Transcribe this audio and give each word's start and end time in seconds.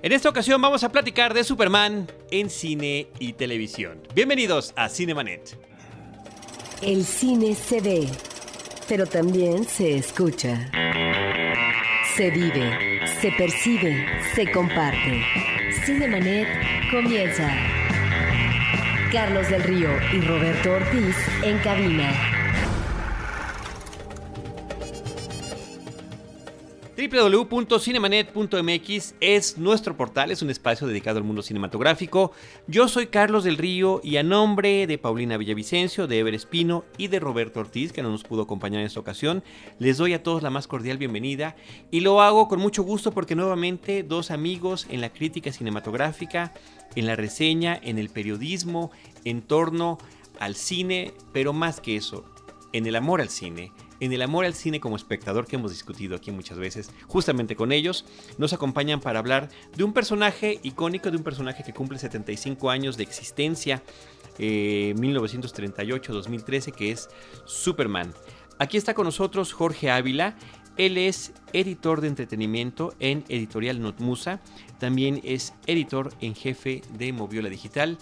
En 0.00 0.12
esta 0.12 0.28
ocasión 0.28 0.62
vamos 0.62 0.84
a 0.84 0.92
platicar 0.92 1.34
de 1.34 1.42
Superman 1.42 2.06
en 2.30 2.50
cine 2.50 3.08
y 3.18 3.32
televisión. 3.32 4.00
Bienvenidos 4.14 4.72
a 4.76 4.88
Cinemanet. 4.88 5.58
El 6.82 7.04
cine 7.04 7.56
se 7.56 7.80
ve, 7.80 8.06
pero 8.88 9.06
también 9.06 9.64
se 9.64 9.96
escucha. 9.96 10.70
Se 12.14 12.30
vive, 12.30 13.00
se 13.20 13.32
percibe, 13.32 14.06
se 14.36 14.48
comparte. 14.52 15.20
Cinemanet 15.84 16.46
comienza. 16.92 17.52
Carlos 19.10 19.48
del 19.50 19.64
Río 19.64 19.90
y 20.12 20.20
Roberto 20.20 20.74
Ortiz 20.74 21.16
en 21.42 21.58
cabina. 21.58 22.37
www.cinemanet.mx 27.08 29.14
es 29.20 29.58
nuestro 29.58 29.96
portal, 29.96 30.30
es 30.30 30.42
un 30.42 30.50
espacio 30.50 30.86
dedicado 30.86 31.18
al 31.18 31.24
mundo 31.24 31.42
cinematográfico. 31.42 32.32
Yo 32.66 32.88
soy 32.88 33.08
Carlos 33.08 33.44
del 33.44 33.56
Río 33.56 34.00
y 34.04 34.16
a 34.16 34.22
nombre 34.22 34.86
de 34.86 34.98
Paulina 34.98 35.36
Villavicencio, 35.36 36.06
de 36.06 36.18
Ever 36.18 36.34
Espino 36.34 36.84
y 36.96 37.08
de 37.08 37.20
Roberto 37.20 37.60
Ortiz, 37.60 37.92
que 37.92 38.02
no 38.02 38.10
nos 38.10 38.24
pudo 38.24 38.42
acompañar 38.42 38.80
en 38.80 38.86
esta 38.86 39.00
ocasión, 39.00 39.42
les 39.78 39.96
doy 39.96 40.14
a 40.14 40.22
todos 40.22 40.42
la 40.42 40.50
más 40.50 40.66
cordial 40.66 40.98
bienvenida 40.98 41.56
y 41.90 42.00
lo 42.00 42.20
hago 42.20 42.48
con 42.48 42.60
mucho 42.60 42.82
gusto 42.82 43.12
porque 43.12 43.34
nuevamente 43.34 44.02
dos 44.02 44.30
amigos 44.30 44.86
en 44.90 45.00
la 45.00 45.12
crítica 45.12 45.52
cinematográfica, 45.52 46.52
en 46.94 47.06
la 47.06 47.16
reseña, 47.16 47.78
en 47.82 47.98
el 47.98 48.10
periodismo, 48.10 48.90
en 49.24 49.42
torno 49.42 49.98
al 50.38 50.54
cine, 50.54 51.14
pero 51.32 51.52
más 51.52 51.80
que 51.80 51.96
eso, 51.96 52.24
en 52.72 52.86
el 52.86 52.96
amor 52.96 53.20
al 53.20 53.30
cine 53.30 53.72
en 54.00 54.12
el 54.12 54.22
amor 54.22 54.44
al 54.44 54.54
cine 54.54 54.80
como 54.80 54.96
espectador 54.96 55.46
que 55.46 55.54
hemos 55.56 55.70
discutido 55.70 56.16
aquí 56.16 56.30
muchas 56.30 56.58
veces, 56.58 56.90
justamente 57.06 57.56
con 57.56 57.72
ellos, 57.72 58.04
nos 58.38 58.52
acompañan 58.52 59.00
para 59.00 59.18
hablar 59.18 59.48
de 59.76 59.84
un 59.84 59.92
personaje 59.92 60.60
icónico, 60.62 61.10
de 61.10 61.16
un 61.16 61.24
personaje 61.24 61.64
que 61.64 61.72
cumple 61.72 61.98
75 61.98 62.70
años 62.70 62.96
de 62.96 63.02
existencia, 63.02 63.82
1938-2013, 64.38 66.68
eh, 66.68 66.72
que 66.72 66.92
es 66.92 67.08
Superman. 67.44 68.14
Aquí 68.58 68.76
está 68.76 68.94
con 68.94 69.04
nosotros 69.04 69.52
Jorge 69.52 69.90
Ávila. 69.90 70.36
Él 70.76 70.96
es 70.96 71.32
editor 71.52 72.00
de 72.00 72.08
entretenimiento 72.08 72.94
en 73.00 73.24
Editorial 73.28 73.80
Notmusa. 73.80 74.40
También 74.78 75.20
es 75.24 75.54
editor 75.66 76.12
en 76.20 76.36
jefe 76.36 76.82
de 76.96 77.12
Moviola 77.12 77.48
Digital 77.48 77.98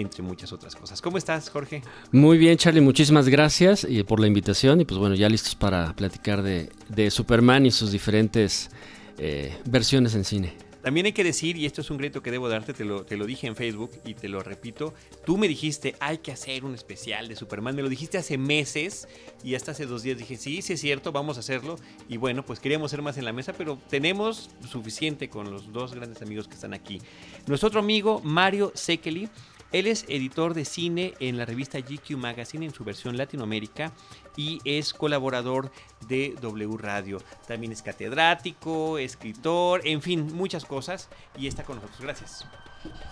entre 0.00 0.22
muchas 0.22 0.52
otras 0.52 0.74
cosas. 0.74 1.00
¿Cómo 1.00 1.18
estás, 1.18 1.50
Jorge? 1.50 1.82
Muy 2.12 2.38
bien, 2.38 2.56
Charlie, 2.56 2.80
muchísimas 2.80 3.28
gracias 3.28 3.84
eh, 3.84 4.04
por 4.04 4.20
la 4.20 4.26
invitación 4.26 4.80
y 4.80 4.84
pues 4.84 4.98
bueno, 4.98 5.14
ya 5.14 5.28
listos 5.28 5.54
para 5.54 5.94
platicar 5.94 6.42
de, 6.42 7.10
Superman 7.10 7.66
y 7.66 7.70
sus 7.70 7.92
diferentes 7.92 8.70
eh, 9.18 9.56
versiones 9.66 10.14
en 10.14 10.24
cine. 10.24 10.68
También 10.82 11.06
hay 11.06 11.12
que 11.12 11.24
decir, 11.24 11.56
y 11.56 11.66
esto 11.66 11.80
es 11.80 11.90
un 11.90 11.98
grito 11.98 12.22
que 12.22 12.30
debo 12.30 12.48
darte, 12.48 12.72
te 12.72 12.84
lo, 12.84 13.04
te 13.04 13.16
lo 13.16 13.26
dije 13.26 13.46
en 13.46 13.56
Facebook 13.56 13.90
y 14.04 14.14
te 14.14 14.28
lo 14.28 14.42
repito, 14.42 14.94
tú 15.26 15.36
me 15.36 15.48
dijiste, 15.48 15.96
hay 15.98 16.18
que 16.18 16.30
hacer 16.30 16.64
un 16.64 16.74
especial 16.74 17.28
de 17.28 17.36
Superman, 17.36 17.74
me 17.74 17.82
lo 17.82 17.88
dijiste 17.88 18.16
hace 18.16 18.38
meses 18.38 19.08
y 19.42 19.54
hasta 19.54 19.72
hace 19.72 19.86
dos 19.86 20.02
días 20.02 20.16
dije, 20.16 20.36
sí, 20.36 20.62
sí 20.62 20.74
es 20.74 20.80
cierto, 20.80 21.10
vamos 21.10 21.36
a 21.36 21.40
hacerlo. 21.40 21.76
Y 22.08 22.16
bueno, 22.16 22.42
pues 22.42 22.60
queríamos 22.60 22.90
ser 22.90 23.02
más 23.02 23.18
en 23.18 23.24
la 23.24 23.32
mesa, 23.32 23.52
pero 23.52 23.78
tenemos 23.90 24.50
suficiente 24.66 25.28
con 25.28 25.50
los 25.50 25.72
dos 25.72 25.94
grandes 25.94 26.22
amigos 26.22 26.46
que 26.46 26.54
están 26.54 26.72
aquí. 26.72 27.02
Nuestro 27.46 27.66
otro 27.66 27.80
amigo, 27.80 28.22
Mario 28.24 28.72
Sekeli, 28.74 29.28
él 29.72 29.86
es 29.86 30.04
editor 30.08 30.54
de 30.54 30.64
cine 30.64 31.14
en 31.20 31.36
la 31.36 31.44
revista 31.44 31.78
GQ 31.78 32.16
Magazine 32.16 32.66
en 32.66 32.72
su 32.72 32.84
versión 32.84 33.16
Latinoamérica 33.16 33.92
y 34.36 34.60
es 34.64 34.94
colaborador 34.94 35.70
de 36.06 36.34
W 36.40 36.76
Radio. 36.78 37.18
También 37.46 37.72
es 37.72 37.82
catedrático, 37.82 38.98
escritor, 38.98 39.82
en 39.84 40.00
fin, 40.00 40.32
muchas 40.34 40.64
cosas 40.64 41.08
y 41.36 41.48
está 41.48 41.64
con 41.64 41.76
nosotros. 41.76 42.00
Gracias. 42.00 42.44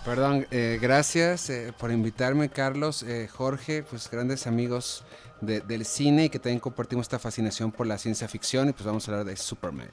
Perdón, 0.05 0.47
eh, 0.51 0.79
gracias 0.81 1.49
eh, 1.49 1.73
por 1.77 1.91
invitarme, 1.91 2.49
Carlos, 2.49 3.03
eh, 3.03 3.27
Jorge, 3.27 3.83
pues 3.83 4.09
grandes 4.09 4.47
amigos 4.47 5.03
del 5.41 5.85
cine 5.85 6.25
y 6.25 6.29
que 6.29 6.39
también 6.39 6.59
compartimos 6.59 7.03
esta 7.03 7.19
fascinación 7.19 7.71
por 7.71 7.85
la 7.85 7.99
ciencia 7.99 8.27
ficción 8.27 8.69
y 8.69 8.73
pues 8.73 8.85
vamos 8.85 9.07
a 9.07 9.11
hablar 9.11 9.25
de 9.27 9.37
Superman. 9.37 9.91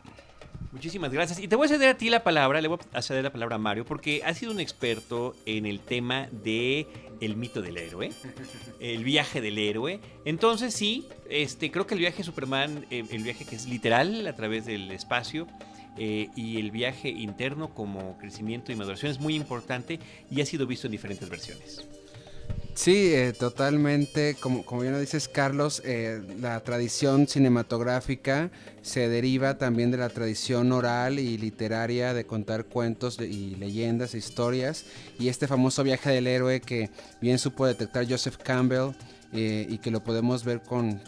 Muchísimas 0.75 1.13
gracias. 1.13 1.39
Y 1.39 1.47
te 1.47 1.55
voy 1.55 1.67
a 1.67 1.69
ceder 1.69 1.89
a 1.91 1.97
ti 1.97 2.11
la 2.11 2.25
palabra, 2.25 2.61
le 2.61 2.67
voy 2.67 2.81
a 2.93 3.01
ceder 3.01 3.23
la 3.23 3.31
palabra 3.31 3.55
a 3.55 3.59
Mario, 3.61 3.85
porque 3.85 4.23
has 4.25 4.39
sido 4.39 4.51
un 4.51 4.59
experto 4.59 5.37
en 5.47 5.67
el 5.67 5.79
tema 5.79 6.27
de 6.33 6.89
el 7.21 7.37
mito 7.37 7.63
del 7.63 7.79
héroe, 7.79 8.11
el 8.81 9.05
viaje 9.05 9.41
del 9.41 9.57
héroe. 9.59 10.01
Entonces 10.25 10.75
sí, 10.75 11.07
este, 11.31 11.71
creo 11.71 11.87
que 11.87 11.95
el 11.95 12.01
viaje 12.01 12.19
de 12.19 12.25
Superman, 12.25 12.87
eh, 12.91 13.05
el 13.09 13.23
viaje 13.23 13.45
que 13.45 13.55
es 13.55 13.69
literal 13.69 14.27
a 14.27 14.35
través 14.35 14.67
del 14.67 14.91
espacio, 14.91 15.47
eh, 15.97 16.31
y 16.35 16.59
el 16.59 16.73
viaje 16.73 17.09
interno 17.09 17.73
como 17.73 18.19
crecimiento 18.19 18.73
y 18.73 18.75
maduración 18.75 19.13
es 19.13 19.21
muy 19.21 19.37
importante 19.37 20.01
y 20.29 20.41
ha 20.41 20.47
sido 20.47 20.67
visto 20.67 20.89
en 20.89 20.91
diferentes 20.91 21.29
versiones. 21.29 21.87
Sí, 22.75 23.15
eh, 23.15 23.33
totalmente. 23.33 24.37
Como, 24.41 24.65
como 24.65 24.81
bien 24.81 24.93
lo 24.93 24.99
dices, 24.99 25.29
Carlos, 25.29 25.81
eh, 25.85 26.21
la 26.41 26.59
tradición 26.61 27.29
cinematográfica 27.29 28.51
se 28.83 29.09
deriva 29.09 29.59
también 29.59 29.93
de 29.93 29.97
la 29.97 30.09
tradición 30.09 30.73
oral 30.73 31.21
y 31.21 31.39
literaria 31.39 32.15
de 32.15 32.27
contar 32.27 32.65
cuentos 32.65 33.19
y 33.21 33.55
leyendas 33.55 34.15
historias. 34.15 34.85
Y 35.21 35.29
este 35.29 35.47
famoso 35.47 35.85
viaje 35.85 36.11
del 36.11 36.27
héroe 36.27 36.61
que 36.61 36.91
bien 37.21 37.39
supo 37.39 37.65
detectar 37.65 38.11
Joseph 38.11 38.39
Campbell 38.39 38.91
eh, 39.33 39.67
y 39.69 39.79
que 39.79 39.93
lo 39.93 40.03
podemos 40.03 40.45
ver 40.45 40.61
con 40.61 41.01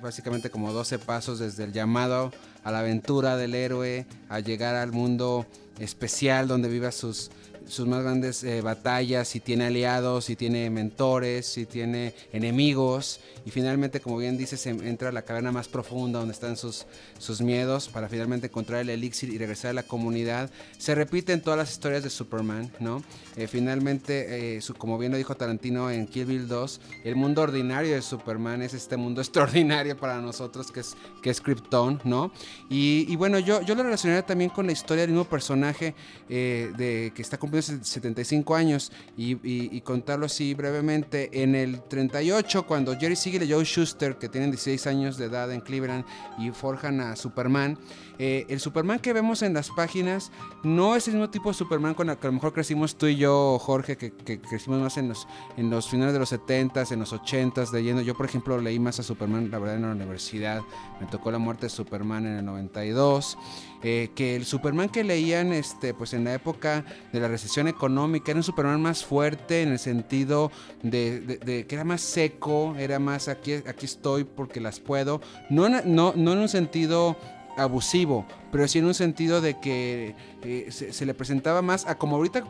básicamente 0.00 0.48
como 0.48 0.72
12 0.72 0.98
pasos 0.98 1.38
desde 1.38 1.64
el 1.64 1.72
llamado 1.74 2.32
a 2.64 2.72
la 2.72 2.80
aventura 2.80 3.36
del 3.36 3.54
héroe, 3.54 4.06
a 4.30 4.40
llegar 4.40 4.74
al 4.74 4.92
mundo 4.92 5.46
especial 5.78 6.48
donde 6.48 6.70
viva 6.70 6.90
sus 6.92 7.30
sus 7.70 7.86
más 7.86 8.02
grandes 8.02 8.42
eh, 8.42 8.60
batallas, 8.62 9.28
si 9.28 9.38
tiene 9.38 9.66
aliados, 9.66 10.24
si 10.24 10.34
tiene 10.34 10.68
mentores, 10.70 11.46
si 11.46 11.66
tiene 11.66 12.14
enemigos. 12.32 13.20
Y 13.46 13.50
finalmente, 13.50 14.00
como 14.00 14.18
bien 14.18 14.36
dices, 14.36 14.66
entra 14.66 15.10
a 15.10 15.12
la 15.12 15.22
caverna 15.22 15.52
más 15.52 15.68
profunda 15.68 16.18
donde 16.18 16.34
están 16.34 16.56
sus, 16.56 16.86
sus 17.18 17.40
miedos 17.40 17.88
para 17.88 18.08
finalmente 18.08 18.48
encontrar 18.48 18.80
el 18.80 18.90
elixir 18.90 19.32
y 19.32 19.38
regresar 19.38 19.70
a 19.70 19.74
la 19.74 19.82
comunidad. 19.84 20.50
Se 20.78 20.94
repite 20.94 21.32
en 21.32 21.42
todas 21.42 21.58
las 21.58 21.70
historias 21.70 22.02
de 22.02 22.10
Superman, 22.10 22.72
¿no? 22.80 23.02
Eh, 23.36 23.46
finalmente, 23.46 24.56
eh, 24.56 24.60
como 24.76 24.98
bien 24.98 25.12
lo 25.12 25.18
dijo 25.18 25.36
Tarantino 25.36 25.90
en 25.90 26.06
Kill 26.06 26.26
Bill 26.26 26.48
2, 26.48 26.80
el 27.04 27.16
mundo 27.16 27.42
ordinario 27.42 27.94
de 27.94 28.02
Superman 28.02 28.62
es 28.62 28.74
este 28.74 28.96
mundo 28.96 29.20
extraordinario 29.22 29.96
para 29.96 30.20
nosotros 30.20 30.72
que 30.72 30.80
es, 30.80 30.96
que 31.22 31.30
es 31.30 31.40
Krypton, 31.40 32.00
¿no? 32.04 32.32
Y, 32.68 33.14
bueno, 33.16 33.38
yo, 33.38 33.62
yo 33.62 33.74
lo 33.74 33.84
relacionaría 33.84 34.26
también 34.26 34.50
con 34.50 34.66
la 34.66 34.72
historia 34.72 35.02
del 35.02 35.10
mismo 35.10 35.24
personaje 35.24 35.94
de, 36.28 37.12
que 37.14 37.22
está 37.22 37.38
cumpliendo 37.38 37.59
75 37.62 38.54
años 38.54 38.92
y, 39.16 39.80
contarlo 39.82 40.26
así 40.26 40.54
brevemente. 40.54 41.42
En 41.42 41.54
el 41.54 41.82
38, 41.82 42.66
cuando 42.66 42.96
Jerry 42.98 43.16
Siegel 43.16 43.42
y 43.42 43.52
Joe 43.52 43.64
Schuster, 43.64 44.16
que 44.16 44.28
tienen 44.28 44.50
16 44.50 44.86
años 44.86 45.16
de 45.16 45.26
edad 45.26 45.50
en 45.52 45.60
Cleveland 45.60 46.04
y 46.38 46.50
forjan 46.50 47.00
a 47.00 47.16
Superman, 47.16 47.78
eh, 48.22 48.44
el 48.50 48.60
Superman 48.60 48.98
que 48.98 49.14
vemos 49.14 49.40
en 49.40 49.54
las 49.54 49.70
páginas 49.70 50.30
no 50.62 50.94
es 50.94 51.08
el 51.08 51.14
mismo 51.14 51.30
tipo 51.30 51.48
de 51.48 51.54
Superman 51.54 51.94
con 51.94 52.10
el 52.10 52.18
que 52.18 52.26
a 52.26 52.28
lo 52.28 52.34
mejor 52.34 52.52
crecimos 52.52 52.96
tú 52.96 53.06
y 53.06 53.16
yo, 53.16 53.58
Jorge, 53.58 53.96
que, 53.96 54.12
crecimos 54.12 54.78
más 54.78 54.98
en 54.98 55.08
los, 55.08 55.88
finales 55.88 56.12
de 56.12 56.18
los 56.18 56.30
70s, 56.30 56.92
en 56.92 57.00
los 57.00 57.14
80s, 57.14 57.72
leyendo. 57.72 58.02
Yo, 58.02 58.14
por 58.14 58.26
ejemplo, 58.26 58.60
leí 58.60 58.78
más 58.78 59.00
a 59.00 59.04
Superman, 59.04 59.50
la 59.50 59.58
verdad, 59.58 59.76
en 59.76 59.82
la 59.82 59.92
universidad. 59.92 60.60
Me 61.00 61.06
tocó 61.06 61.30
la 61.30 61.38
muerte 61.38 61.64
de 61.64 61.70
Superman 61.70 62.26
en 62.26 62.36
el 62.36 62.44
92. 62.44 63.38
Eh, 63.82 64.10
que 64.14 64.36
el 64.36 64.44
Superman 64.44 64.90
que 64.90 65.02
leían 65.02 65.54
este, 65.54 65.94
pues 65.94 66.12
en 66.12 66.24
la 66.24 66.34
época 66.34 66.84
de 67.14 67.20
la 67.20 67.28
recesión 67.28 67.68
económica 67.68 68.32
era 68.32 68.38
un 68.40 68.44
Superman 68.44 68.82
más 68.82 69.02
fuerte 69.02 69.62
en 69.62 69.70
el 69.72 69.78
sentido 69.78 70.52
de, 70.82 71.64
que 71.66 71.74
era 71.74 71.84
más 71.84 72.02
seco, 72.02 72.74
era 72.78 72.98
más 72.98 73.28
aquí, 73.28 73.54
aquí 73.54 73.86
estoy 73.86 74.24
porque 74.24 74.60
las 74.60 74.78
puedo, 74.78 75.22
no, 75.48 75.70
no, 75.70 76.12
no 76.14 76.32
en 76.32 76.38
un 76.38 76.48
sentido 76.50 77.16
abusivo, 77.62 78.26
pero 78.52 78.66
sí 78.68 78.78
en 78.78 78.86
un 78.86 78.94
sentido 78.94 79.40
de 79.40 79.58
que 79.60 80.14
eh, 80.42 80.68
se, 80.70 81.06
le 81.06 81.14
presentaba 81.14 81.62
más 81.62 81.86
a 81.86 81.96
como 81.96 82.16
ahorita 82.16 82.44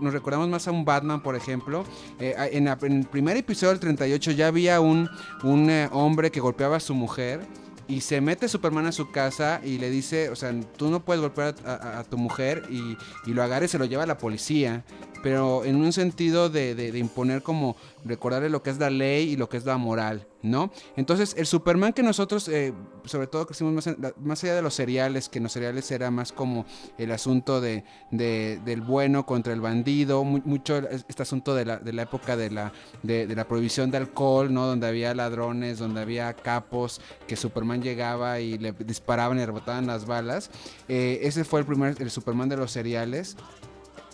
nos 0.00 0.14
recordamos 0.14 0.48
más 0.48 0.66
a 0.66 0.70
un 0.70 0.86
Batman, 0.86 1.22
por 1.22 1.36
ejemplo. 1.36 1.84
Eh, 2.18 2.34
en, 2.52 2.66
el 2.66 3.06
primer 3.06 3.36
episodio 3.36 3.70
del 3.70 3.80
38 3.80 4.30
ya 4.30 4.46
había 4.46 4.80
un, 4.80 5.08
un 5.42 5.70
hombre 5.92 6.30
que 6.30 6.40
golpeaba 6.40 6.76
a 6.76 6.80
su 6.80 6.94
mujer 6.94 7.46
y 7.88 8.00
se 8.00 8.20
mete 8.20 8.48
Superman 8.48 8.86
a 8.86 8.92
su 8.92 9.10
casa 9.10 9.60
y 9.62 9.78
le 9.78 9.90
dice, 9.90 10.30
o 10.30 10.36
sea, 10.36 10.58
tú 10.76 10.90
no 10.90 11.04
puedes 11.04 11.20
golpear 11.20 11.54
a, 11.66 12.04
tu 12.08 12.16
mujer 12.16 12.62
y, 12.70 12.96
lo 13.30 13.42
agarra 13.42 13.66
y 13.66 13.68
se 13.68 13.78
lo 13.78 13.84
lleva 13.84 14.04
a 14.04 14.06
la 14.06 14.18
policía. 14.18 14.84
pero 15.22 15.64
en 15.64 15.76
un 15.76 15.92
sentido 15.92 16.48
de, 16.48 16.74
de 16.74 16.98
imponer 16.98 17.42
como 17.42 17.76
recordarle 18.04 18.48
lo 18.48 18.62
que 18.62 18.70
es 18.70 18.78
la 18.78 18.90
ley 18.90 19.30
y 19.30 19.36
lo 19.36 19.48
que 19.48 19.56
es 19.56 19.64
la 19.64 19.76
moral, 19.76 20.26
¿no? 20.42 20.70
Entonces, 20.96 21.34
el 21.36 21.46
Superman 21.46 21.92
que 21.92 22.02
nosotros, 22.02 22.48
eh, 22.48 22.72
sobre 23.04 23.26
todo 23.26 23.46
crecimos 23.46 23.72
más, 23.72 23.96
más 24.18 24.42
allá 24.44 24.54
de 24.54 24.62
los 24.62 24.74
seriales, 24.74 25.28
que 25.28 25.38
en 25.38 25.44
los 25.44 25.52
seriales 25.52 25.90
era 25.90 26.10
más 26.10 26.32
como 26.32 26.66
el 26.98 27.12
asunto 27.12 27.60
de, 27.60 27.84
de 28.10 28.60
del 28.64 28.80
bueno 28.80 29.26
contra 29.26 29.52
el 29.52 29.60
bandido, 29.60 30.24
mucho 30.24 30.76
este 30.76 31.22
asunto 31.22 31.54
de 31.54 31.64
la, 31.64 31.76
de 31.78 31.92
la 31.92 32.02
época 32.02 32.36
de 32.36 32.50
la, 32.50 32.72
de, 33.02 33.26
la 33.34 33.46
prohibición 33.46 33.90
de 33.90 33.98
alcohol, 33.98 34.52
¿no? 34.52 34.66
Donde 34.66 34.86
había 34.86 35.14
ladrones, 35.14 35.78
donde 35.78 36.00
había 36.00 36.32
capos, 36.34 37.00
que 37.26 37.36
Superman 37.36 37.82
llegaba 37.82 38.40
y 38.40 38.58
le 38.58 38.72
disparaban 38.72 39.38
y 39.38 39.44
rebotaban 39.44 39.86
las 39.86 40.06
balas. 40.06 40.50
Eh, 40.88 41.20
ese 41.22 41.44
fue 41.44 41.60
el 41.60 41.66
primer, 41.66 42.00
el 42.00 42.10
Superman 42.10 42.48
de 42.48 42.56
los 42.56 42.70
seriales. 42.70 43.36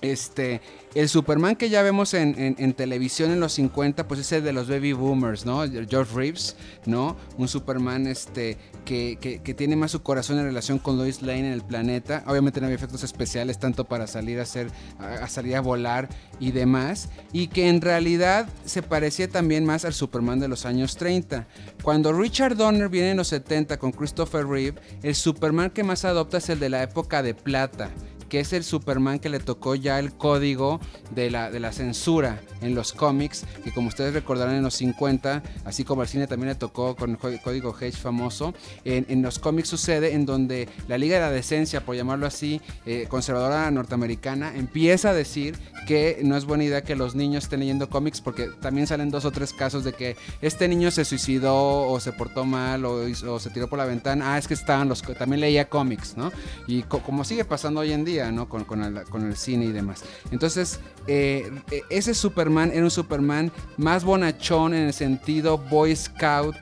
Este, 0.00 0.60
el 0.94 1.08
Superman 1.08 1.56
que 1.56 1.70
ya 1.70 1.82
vemos 1.82 2.14
en, 2.14 2.72
televisión 2.74 3.30
en 3.30 3.40
los 3.40 3.52
50, 3.54 4.06
pues 4.06 4.20
es 4.20 4.32
el 4.32 4.44
de 4.44 4.52
los 4.52 4.68
baby 4.68 4.92
boomers, 4.92 5.44
¿no? 5.44 5.62
George 5.68 6.14
Reeves, 6.14 6.56
¿no? 6.86 7.16
Un 7.36 7.48
Superman 7.48 8.06
este, 8.06 8.56
que, 8.84 9.18
que, 9.20 9.40
que, 9.40 9.54
tiene 9.54 9.74
más 9.74 9.90
su 9.90 10.02
corazón 10.02 10.38
en 10.38 10.44
relación 10.44 10.78
con 10.78 10.96
Lois 10.98 11.22
Lane 11.22 11.40
en 11.40 11.52
el 11.52 11.62
planeta. 11.62 12.22
Obviamente 12.26 12.60
no 12.60 12.66
había 12.66 12.76
efectos 12.76 13.02
especiales 13.02 13.58
tanto 13.58 13.84
para 13.84 14.06
salir 14.06 14.38
a, 14.38 14.42
hacer, 14.42 14.70
a, 14.98 15.24
a 15.24 15.28
salir 15.28 15.56
a 15.56 15.60
volar 15.60 16.08
y 16.38 16.52
demás. 16.52 17.08
Y 17.32 17.48
que 17.48 17.68
en 17.68 17.80
realidad 17.80 18.48
se 18.64 18.82
parecía 18.82 19.28
también 19.28 19.64
más 19.64 19.84
al 19.84 19.94
Superman 19.94 20.38
de 20.38 20.48
los 20.48 20.64
años 20.64 20.96
30. 20.96 21.46
Cuando 21.82 22.12
Richard 22.12 22.56
Donner 22.56 22.88
viene 22.88 23.10
en 23.10 23.16
los 23.16 23.28
70 23.28 23.78
con 23.78 23.92
Christopher 23.92 24.46
Reeve, 24.46 24.80
el 25.02 25.14
Superman 25.14 25.70
que 25.70 25.82
más 25.82 26.04
adopta 26.04 26.38
es 26.38 26.48
el 26.48 26.60
de 26.60 26.68
la 26.68 26.82
época 26.82 27.22
de 27.22 27.34
plata 27.34 27.90
que 28.28 28.40
es 28.40 28.52
el 28.52 28.64
Superman 28.64 29.18
que 29.18 29.28
le 29.28 29.40
tocó 29.40 29.74
ya 29.74 29.98
el 29.98 30.12
código 30.12 30.80
de 31.14 31.30
la, 31.30 31.50
de 31.50 31.60
la 31.60 31.72
censura 31.72 32.40
en 32.60 32.74
los 32.74 32.92
cómics, 32.92 33.44
que 33.64 33.72
como 33.72 33.88
ustedes 33.88 34.14
recordarán 34.14 34.54
en 34.54 34.62
los 34.62 34.74
50, 34.74 35.42
así 35.64 35.84
como 35.84 36.02
al 36.02 36.08
cine 36.08 36.26
también 36.26 36.48
le 36.48 36.54
tocó 36.54 36.96
con 36.96 37.10
el 37.10 37.40
código 37.40 37.74
Hedge 37.78 37.96
famoso, 37.96 38.54
en, 38.84 39.06
en 39.08 39.22
los 39.22 39.38
cómics 39.38 39.68
sucede 39.68 40.14
en 40.14 40.26
donde 40.26 40.68
la 40.88 40.98
Liga 40.98 41.16
de 41.16 41.22
la 41.22 41.30
Decencia, 41.30 41.84
por 41.84 41.96
llamarlo 41.96 42.26
así, 42.26 42.60
eh, 42.86 43.06
conservadora 43.08 43.70
norteamericana, 43.70 44.54
empieza 44.56 45.10
a 45.10 45.14
decir 45.14 45.56
que 45.86 46.20
no 46.22 46.36
es 46.36 46.44
buena 46.44 46.64
idea 46.64 46.82
que 46.82 46.96
los 46.96 47.14
niños 47.14 47.44
estén 47.44 47.60
leyendo 47.60 47.88
cómics 47.88 48.20
porque 48.20 48.48
también 48.60 48.86
salen 48.86 49.10
dos 49.10 49.24
o 49.24 49.30
tres 49.30 49.52
casos 49.52 49.84
de 49.84 49.92
que 49.92 50.16
este 50.42 50.68
niño 50.68 50.90
se 50.90 51.04
suicidó 51.04 51.88
o 51.88 52.00
se 52.00 52.12
portó 52.12 52.44
mal 52.44 52.84
o, 52.84 53.06
o 53.28 53.38
se 53.38 53.50
tiró 53.50 53.68
por 53.68 53.78
la 53.78 53.84
ventana, 53.84 54.34
ah, 54.34 54.38
es 54.38 54.48
que 54.48 54.54
estaban 54.54 54.88
los, 54.88 55.02
también 55.02 55.40
leía 55.40 55.68
cómics, 55.68 56.16
¿no? 56.16 56.32
Y 56.66 56.82
co 56.82 57.02
como 57.02 57.24
sigue 57.24 57.44
pasando 57.44 57.80
hoy 57.80 57.92
en 57.92 58.04
día, 58.04 58.17
¿no? 58.30 58.48
Con, 58.48 58.64
con, 58.64 58.82
el, 58.82 59.04
con 59.04 59.26
el, 59.26 59.36
cine 59.36 59.66
y 59.66 59.72
demás. 59.72 60.04
Entonces, 60.30 60.80
eh, 61.06 61.50
ese 61.90 62.14
Superman 62.14 62.70
era 62.72 62.84
un 62.84 62.90
Superman 62.90 63.52
más 63.76 64.04
bonachón 64.04 64.74
en 64.74 64.86
el 64.86 64.92
sentido 64.92 65.58
Boy 65.58 65.94
Scout, 65.94 66.56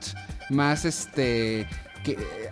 más 0.49 0.85
este 0.85 1.67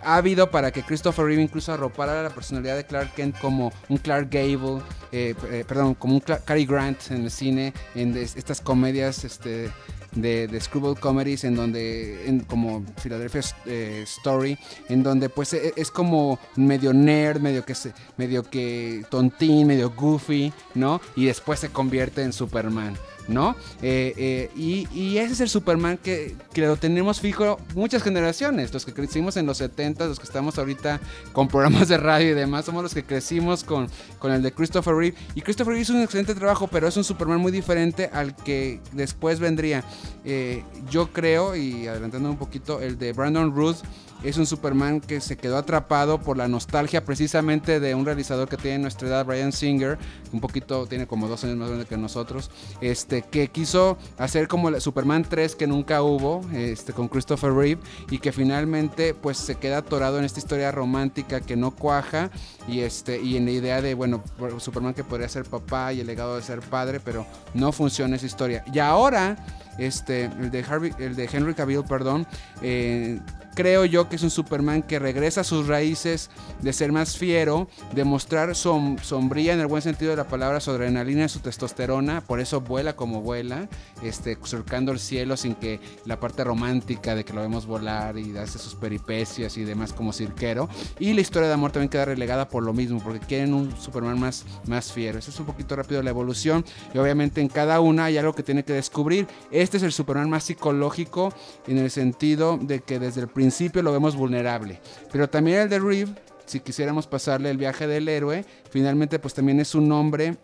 habido 0.02 0.50
para 0.50 0.70
que 0.70 0.82
Christopher 0.82 1.24
Reeve 1.24 1.42
incluso 1.42 1.72
arropara 1.72 2.22
la 2.22 2.30
personalidad 2.30 2.76
de 2.76 2.84
Clark 2.84 3.14
Kent 3.14 3.38
como 3.38 3.72
un 3.88 3.96
Clark 3.98 4.28
Gable, 4.30 4.82
eh, 5.12 5.34
eh, 5.50 5.64
perdón, 5.66 5.94
como 5.94 6.14
un 6.14 6.20
Cary 6.20 6.66
Grant 6.66 7.10
en 7.10 7.24
el 7.24 7.30
cine, 7.30 7.72
en 7.94 8.16
estas 8.16 8.60
comedias 8.60 9.24
este, 9.24 9.70
de, 10.16 10.48
de 10.48 10.60
screwball 10.60 10.98
comedies 10.98 11.44
en 11.44 11.54
donde, 11.54 12.28
en, 12.28 12.40
como 12.40 12.84
Philadelphia 13.02 13.42
eh, 13.66 14.02
Story, 14.04 14.58
en 14.88 15.02
donde 15.02 15.28
pues 15.28 15.52
es, 15.52 15.72
es, 15.76 15.90
como 15.90 16.38
medio 16.56 16.92
nerd, 16.92 17.40
medio 17.40 17.64
que, 17.64 17.74
medio 18.16 18.42
que 18.42 19.04
tontín, 19.08 19.66
medio 19.66 19.90
goofy, 19.90 20.52
¿no? 20.74 21.00
Y 21.14 21.26
después 21.26 21.60
se 21.60 21.68
convierte 21.70 22.22
en 22.22 22.32
Superman. 22.32 22.96
¿No? 23.28 23.56
Eh, 23.82 24.14
eh, 24.16 24.50
y, 24.56 24.88
y, 24.92 25.18
ese 25.18 25.32
es 25.32 25.40
el 25.40 25.48
Superman 25.48 25.98
que, 25.98 26.36
que, 26.52 26.62
lo 26.62 26.76
tenemos 26.76 27.20
fijo 27.20 27.58
muchas 27.74 28.02
generaciones, 28.02 28.72
los 28.72 28.84
que 28.84 28.92
crecimos 28.92 29.36
en 29.36 29.46
los 29.46 29.58
70, 29.58 30.06
los 30.06 30.18
que 30.18 30.26
estamos 30.26 30.58
ahorita 30.58 31.00
con 31.32 31.48
programas 31.48 31.88
de 31.88 31.96
radio 31.96 32.30
y 32.30 32.34
demás, 32.34 32.64
somos 32.64 32.82
los 32.82 32.94
que 32.94 33.04
crecimos 33.04 33.64
con, 33.64 33.88
con 34.18 34.32
el 34.32 34.42
de 34.42 34.52
Christopher 34.52 34.94
Reeve. 34.94 35.16
Y 35.34 35.42
Christopher 35.42 35.72
Reeve 35.72 35.82
hizo 35.82 35.92
un 35.94 36.02
excelente 36.02 36.34
trabajo, 36.34 36.68
pero 36.68 36.88
es 36.88 36.96
un 36.96 37.04
Superman 37.04 37.40
muy 37.40 37.52
diferente 37.52 38.10
al 38.12 38.34
que 38.34 38.80
después 38.92 39.40
vendría. 39.40 39.84
Eh, 40.24 40.64
yo 40.90 41.12
creo, 41.12 41.56
y 41.56 41.86
adelantando 41.86 42.30
un 42.30 42.36
poquito, 42.36 42.80
el 42.80 42.98
de 42.98 43.12
Brandon 43.12 43.54
Ruth 43.54 43.78
es 44.22 44.36
un 44.38 44.46
Superman 44.46 45.00
que 45.00 45.20
se 45.20 45.36
quedó 45.36 45.56
atrapado 45.56 46.20
por 46.20 46.36
la 46.36 46.48
nostalgia 46.48 47.04
precisamente 47.04 47.80
de 47.80 47.94
un 47.94 48.04
realizador 48.04 48.48
que 48.48 48.56
tiene 48.56 48.78
nuestra 48.78 49.08
edad, 49.08 49.24
Brian 49.24 49.52
Singer, 49.52 49.98
un 50.32 50.40
poquito, 50.40 50.86
tiene 50.86 51.06
como 51.06 51.28
dos 51.28 51.44
años 51.44 51.56
más 51.56 51.68
grande 51.68 51.86
que 51.86 51.96
nosotros, 51.96 52.50
este, 52.80 53.22
que 53.22 53.48
quiso 53.48 53.98
hacer 54.18 54.48
como 54.48 54.68
el 54.68 54.80
Superman 54.80 55.24
3 55.28 55.54
que 55.54 55.66
nunca 55.66 56.02
hubo, 56.02 56.40
este, 56.52 56.92
con 56.92 57.08
Christopher 57.08 57.52
Reeve, 57.52 57.80
y 58.10 58.18
que 58.18 58.32
finalmente 58.32 59.14
pues 59.14 59.36
se 59.36 59.56
queda 59.56 59.78
atorado 59.78 60.18
en 60.18 60.24
esta 60.24 60.40
historia 60.40 60.72
romántica 60.72 61.40
que 61.40 61.56
no 61.56 61.70
cuaja, 61.70 62.30
y, 62.66 62.80
este, 62.80 63.20
y 63.20 63.36
en 63.36 63.44
la 63.44 63.50
idea 63.52 63.82
de, 63.82 63.94
bueno, 63.94 64.22
Superman 64.58 64.94
que 64.94 65.04
podría 65.04 65.28
ser 65.28 65.44
papá 65.44 65.92
y 65.92 66.00
el 66.00 66.06
legado 66.06 66.36
de 66.36 66.42
ser 66.42 66.60
padre, 66.60 67.00
pero 67.00 67.26
no 67.54 67.72
funciona 67.72 68.16
esa 68.16 68.26
historia. 68.26 68.64
Y 68.72 68.78
ahora, 68.78 69.36
este, 69.78 70.24
el 70.24 70.50
de, 70.50 70.64
Harvey, 70.64 70.92
el 70.98 71.16
de 71.16 71.28
Henry 71.30 71.54
Cavill, 71.54 71.84
perdón, 71.84 72.26
eh, 72.62 73.20
creo 73.56 73.86
yo 73.86 74.08
que 74.08 74.16
es 74.16 74.22
un 74.22 74.30
Superman 74.30 74.82
que 74.82 74.98
regresa 74.98 75.40
a 75.40 75.44
sus 75.44 75.66
raíces 75.66 76.30
de 76.60 76.72
ser 76.74 76.92
más 76.92 77.16
fiero, 77.16 77.68
de 77.94 78.04
mostrar 78.04 78.54
som 78.54 78.98
sombría 78.98 79.54
en 79.54 79.60
el 79.60 79.66
buen 79.66 79.82
sentido 79.82 80.10
de 80.10 80.16
la 80.18 80.28
palabra, 80.28 80.60
su 80.60 80.70
adrenalina, 80.70 81.26
su 81.26 81.40
testosterona, 81.40 82.20
por 82.20 82.38
eso 82.38 82.60
vuela 82.60 82.94
como 82.94 83.22
vuela, 83.22 83.66
este, 84.02 84.36
surcando 84.44 84.92
el 84.92 84.98
cielo 84.98 85.38
sin 85.38 85.54
que 85.54 85.80
la 86.04 86.20
parte 86.20 86.44
romántica 86.44 87.14
de 87.14 87.24
que 87.24 87.32
lo 87.32 87.40
vemos 87.40 87.66
volar 87.66 88.18
y 88.18 88.30
darse 88.30 88.58
sus 88.58 88.74
peripecias 88.74 89.56
y 89.56 89.64
demás 89.64 89.94
como 89.94 90.12
cirquero. 90.12 90.68
Y 90.98 91.14
la 91.14 91.22
historia 91.22 91.48
de 91.48 91.54
amor 91.54 91.72
también 91.72 91.88
queda 91.88 92.04
relegada 92.04 92.48
por 92.48 92.62
lo 92.62 92.74
mismo, 92.74 93.00
porque 93.02 93.20
quieren 93.20 93.54
un 93.54 93.74
Superman 93.78 94.20
más, 94.20 94.44
más 94.66 94.92
fiero. 94.92 95.18
Eso 95.18 95.30
es 95.30 95.40
un 95.40 95.46
poquito 95.46 95.74
rápido 95.76 96.02
la 96.02 96.10
evolución 96.10 96.62
y 96.92 96.98
obviamente 96.98 97.40
en 97.40 97.48
cada 97.48 97.80
una 97.80 98.04
hay 98.04 98.18
algo 98.18 98.34
que 98.34 98.42
tiene 98.42 98.64
que 98.64 98.74
descubrir. 98.74 99.26
Este 99.50 99.78
es 99.78 99.82
el 99.82 99.92
Superman 99.92 100.28
más 100.28 100.44
psicológico 100.44 101.32
en 101.66 101.78
el 101.78 101.90
sentido 101.90 102.58
de 102.60 102.80
que 102.80 102.98
desde 102.98 103.22
el 103.22 103.28
principio 103.28 103.45
lo 103.82 103.92
vemos 103.92 104.16
vulnerable. 104.16 104.80
Pero 105.12 105.28
también 105.28 105.58
el 105.58 105.68
de 105.68 105.78
Reeve, 105.78 106.12
si 106.46 106.60
quisiéramos 106.60 107.06
pasarle 107.06 107.50
el 107.50 107.56
viaje 107.56 107.86
del 107.86 108.08
héroe, 108.08 108.44
finalmente 108.70 109.18
pues 109.18 109.34
también 109.34 109.60
es 109.60 109.74
un 109.74 109.90
hombre 109.92 110.36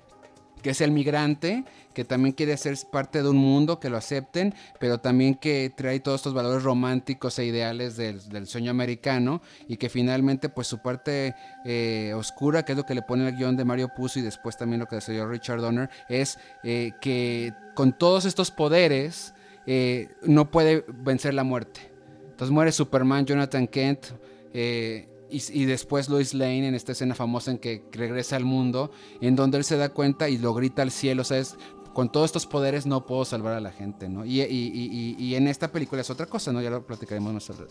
que 0.62 0.70
es 0.70 0.80
el 0.80 0.92
migrante, 0.92 1.64
que 1.92 2.04
también 2.04 2.32
quiere 2.32 2.56
ser 2.56 2.78
parte 2.90 3.22
de 3.22 3.28
un 3.28 3.36
mundo, 3.36 3.78
que 3.80 3.90
lo 3.90 3.96
acepten, 3.96 4.54
pero 4.78 4.98
también 4.98 5.34
que 5.34 5.72
trae 5.76 6.00
todos 6.00 6.20
estos 6.20 6.34
valores 6.34 6.62
románticos 6.62 7.38
e 7.38 7.44
ideales 7.44 7.96
del, 7.96 8.26
del 8.28 8.46
sueño 8.46 8.70
americano 8.70 9.42
y 9.68 9.76
que 9.76 9.88
finalmente 9.88 10.48
pues 10.48 10.68
su 10.68 10.78
parte 10.78 11.34
eh, 11.64 12.14
oscura, 12.14 12.64
que 12.64 12.72
es 12.72 12.78
lo 12.78 12.86
que 12.86 12.94
le 12.94 13.02
pone 13.02 13.28
el 13.28 13.36
guion 13.36 13.56
de 13.56 13.64
Mario 13.64 13.90
Puzo 13.94 14.20
y 14.20 14.22
después 14.22 14.56
también 14.56 14.80
lo 14.80 14.86
que 14.86 14.96
desarrolló 14.96 15.28
Richard 15.28 15.60
Donner, 15.60 15.90
es 16.08 16.38
eh, 16.62 16.92
que 17.00 17.52
con 17.74 17.92
todos 17.92 18.24
estos 18.24 18.50
poderes 18.50 19.34
eh, 19.66 20.08
no 20.22 20.50
puede 20.50 20.84
vencer 20.88 21.34
la 21.34 21.44
muerte. 21.44 21.91
Entonces 22.32 22.52
muere 22.52 22.72
Superman, 22.72 23.24
Jonathan 23.24 23.68
Kent, 23.68 24.06
eh, 24.52 25.08
y, 25.30 25.62
y, 25.62 25.64
después 25.64 26.10
Lois 26.10 26.34
Lane 26.34 26.68
en 26.68 26.74
esta 26.74 26.92
escena 26.92 27.14
famosa 27.14 27.52
en 27.52 27.58
que 27.58 27.84
regresa 27.92 28.36
al 28.36 28.44
mundo, 28.44 28.90
en 29.22 29.34
donde 29.34 29.56
él 29.56 29.64
se 29.64 29.78
da 29.78 29.88
cuenta 29.88 30.28
y 30.28 30.36
lo 30.36 30.52
grita 30.52 30.82
al 30.82 30.90
cielo, 30.90 31.22
o 31.22 31.24
sea, 31.24 31.38
es, 31.38 31.56
con 31.94 32.12
todos 32.12 32.26
estos 32.26 32.46
poderes 32.46 32.84
no 32.84 33.06
puedo 33.06 33.24
salvar 33.24 33.54
a 33.54 33.60
la 33.60 33.70
gente, 33.70 34.08
¿no? 34.08 34.26
Y, 34.26 34.42
y, 34.42 35.16
y 35.18 35.34
en 35.34 35.48
esta 35.48 35.72
película 35.72 36.02
es 36.02 36.10
otra 36.10 36.26
cosa, 36.26 36.52
¿no? 36.52 36.60
Ya 36.60 36.70
lo 36.70 36.86
platicaremos 36.86 37.32
más 37.32 37.46
tarde. 37.46 37.66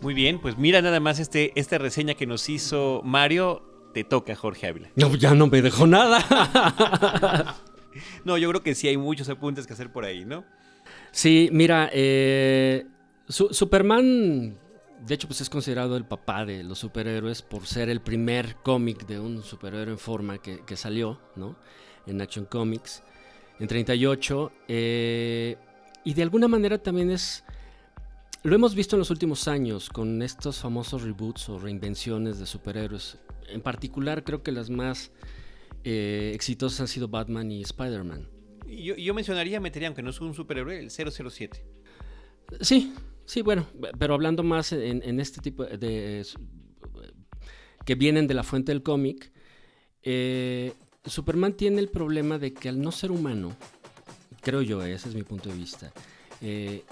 Muy 0.00 0.14
bien, 0.14 0.40
pues 0.40 0.56
mira 0.56 0.80
nada 0.80 1.00
más 1.00 1.18
este, 1.18 1.52
esta 1.56 1.78
reseña 1.78 2.14
que 2.14 2.26
nos 2.26 2.48
hizo 2.48 3.02
Mario, 3.04 3.62
te 3.92 4.04
toca 4.04 4.34
Jorge 4.36 4.68
Ávila. 4.68 4.90
No, 4.94 5.14
ya 5.16 5.34
no 5.34 5.48
me 5.48 5.60
dejó 5.60 5.86
nada. 5.86 7.56
no, 8.24 8.38
yo 8.38 8.48
creo 8.50 8.62
que 8.62 8.74
sí 8.74 8.86
hay 8.86 8.96
muchos 8.96 9.28
apuntes 9.28 9.66
que 9.66 9.72
hacer 9.72 9.90
por 9.90 10.04
ahí, 10.04 10.24
¿no? 10.24 10.44
Sí, 11.10 11.48
mira, 11.52 11.90
eh... 11.92 12.86
Su 13.28 13.52
Superman, 13.52 14.58
de 15.06 15.14
hecho, 15.14 15.28
pues 15.28 15.42
es 15.42 15.50
considerado 15.50 15.96
el 15.98 16.06
papá 16.06 16.46
de 16.46 16.64
los 16.64 16.78
superhéroes 16.78 17.42
por 17.42 17.66
ser 17.66 17.90
el 17.90 18.00
primer 18.00 18.56
cómic 18.62 19.06
de 19.06 19.20
un 19.20 19.42
superhéroe 19.42 19.92
en 19.92 19.98
forma 19.98 20.38
que, 20.38 20.64
que, 20.64 20.76
salió, 20.76 21.20
¿no? 21.36 21.56
En 22.06 22.22
Action 22.22 22.46
Comics, 22.46 23.02
en 23.60 23.68
38. 23.68 24.52
Eh, 24.68 25.56
y 26.04 26.14
de 26.14 26.22
alguna 26.22 26.48
manera 26.48 26.78
también 26.78 27.10
es... 27.10 27.44
Lo 28.44 28.54
hemos 28.54 28.74
visto 28.74 28.96
en 28.96 29.00
los 29.00 29.10
últimos 29.10 29.46
años 29.46 29.90
con 29.90 30.22
estos 30.22 30.58
famosos 30.58 31.02
reboots 31.02 31.50
o 31.50 31.58
reinvenciones 31.58 32.38
de 32.38 32.46
superhéroes. 32.46 33.18
En 33.48 33.60
particular, 33.60 34.24
creo 34.24 34.42
que 34.42 34.52
las 34.52 34.70
más 34.70 35.10
eh, 35.84 36.32
exitosas 36.34 36.80
han 36.80 36.88
sido 36.88 37.08
Batman 37.08 37.50
y 37.50 37.60
Spider-Man. 37.60 38.26
Yo, 38.66 38.96
yo 38.96 39.12
mencionaría, 39.12 39.60
metería, 39.60 39.88
aunque 39.88 40.02
no 40.02 40.10
es 40.10 40.20
un 40.20 40.32
superhéroe, 40.32 40.78
el 40.78 40.90
007. 40.90 41.77
Sí, 42.60 42.92
Sí, 43.28 43.42
bueno, 43.42 43.66
pero 43.98 44.14
hablando 44.14 44.42
más 44.42 44.72
en, 44.72 45.20
este 45.20 45.42
tipo 45.42 45.62
de, 45.62 45.76
de, 45.76 46.26
que 47.84 47.94
vienen 47.94 48.26
de 48.26 48.32
la 48.32 48.42
fuente 48.42 48.72
del 48.72 48.82
cómic, 48.82 49.30
eh, 50.02 50.72
Superman 51.04 51.52
tiene 51.52 51.80
el 51.80 51.90
problema 51.90 52.38
de 52.38 52.54
que 52.54 52.70
al 52.70 52.80
no 52.80 52.90
ser 52.90 53.10
humano, 53.12 53.54
creo 54.40 54.62
yo, 54.62 54.82
ese 54.82 55.10
es 55.10 55.14
mi 55.14 55.24
punto 55.24 55.50
de 55.50 55.56
vista, 55.56 55.92
eh, 56.40 56.84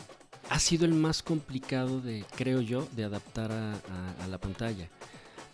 ha 0.51 0.59
sido 0.59 0.85
el 0.85 0.93
más 0.93 1.23
complicado 1.23 2.03
de, 2.03 2.23
creo 2.37 2.61
yo, 2.61 2.87
de 2.95 3.05
adaptar 3.05 3.51
a, 3.51 4.27
la 4.29 4.37
pantalla. 4.37 4.91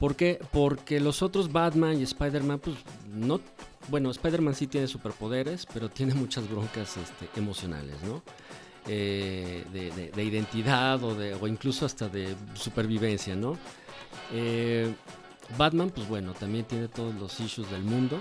¿Por 0.01 0.17
qué? 0.17 0.41
Porque 0.51 0.99
los 0.99 1.23
otros 1.23 1.53
Batman 1.53 2.01
y 2.01 2.03
Spider-Man, 2.03 2.59
pues 2.59 2.77
no. 3.09 3.41
Bueno, 3.87 4.11
Spider-Man 4.11 4.57
sí 4.57 4.67
tiene 4.67 4.89
superpoderes, 4.89 5.65
pero 5.73 5.89
tiene 5.89 6.13
muchas 6.15 6.51
broncas 6.51 6.97
este, 6.97 7.29
emocionales, 7.39 8.03
¿no? 8.03 8.21
Eh, 8.89 9.65
de, 9.73 10.25
identidad 10.25 11.03
o, 11.05 11.15
de, 11.15 11.35
o 11.35 11.47
incluso 11.47 11.87
hasta 11.87 12.09
de 12.09 12.35
supervivencia, 12.55 13.37
¿no? 13.37 13.57
Eh, 14.33 14.93
Batman, 15.57 15.91
pues 15.91 16.09
bueno, 16.09 16.33
también 16.33 16.65
tiene 16.65 16.89
todos 16.89 17.15
los 17.15 17.39
issues 17.41 17.71
del 17.71 17.83
mundo, 17.83 18.21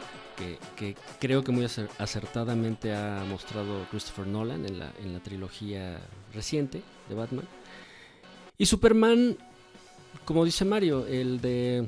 que, 0.75 0.95
creo 1.19 1.43
que 1.43 1.51
muy 1.51 1.65
acertadamente 1.65 2.93
ha 2.93 3.23
mostrado 3.29 3.85
Christopher 3.89 4.27
Nolan 4.27 4.65
en 4.65 4.79
la, 4.79 4.91
en 5.01 5.13
la 5.13 5.19
trilogía 5.19 5.99
reciente 6.33 6.81
de 7.09 7.15
Batman. 7.15 7.47
Y 8.57 8.65
Superman, 8.65 9.37
como 10.25 10.45
dice 10.45 10.65
Mario, 10.65 11.05
el 11.07 11.41
de 11.41 11.87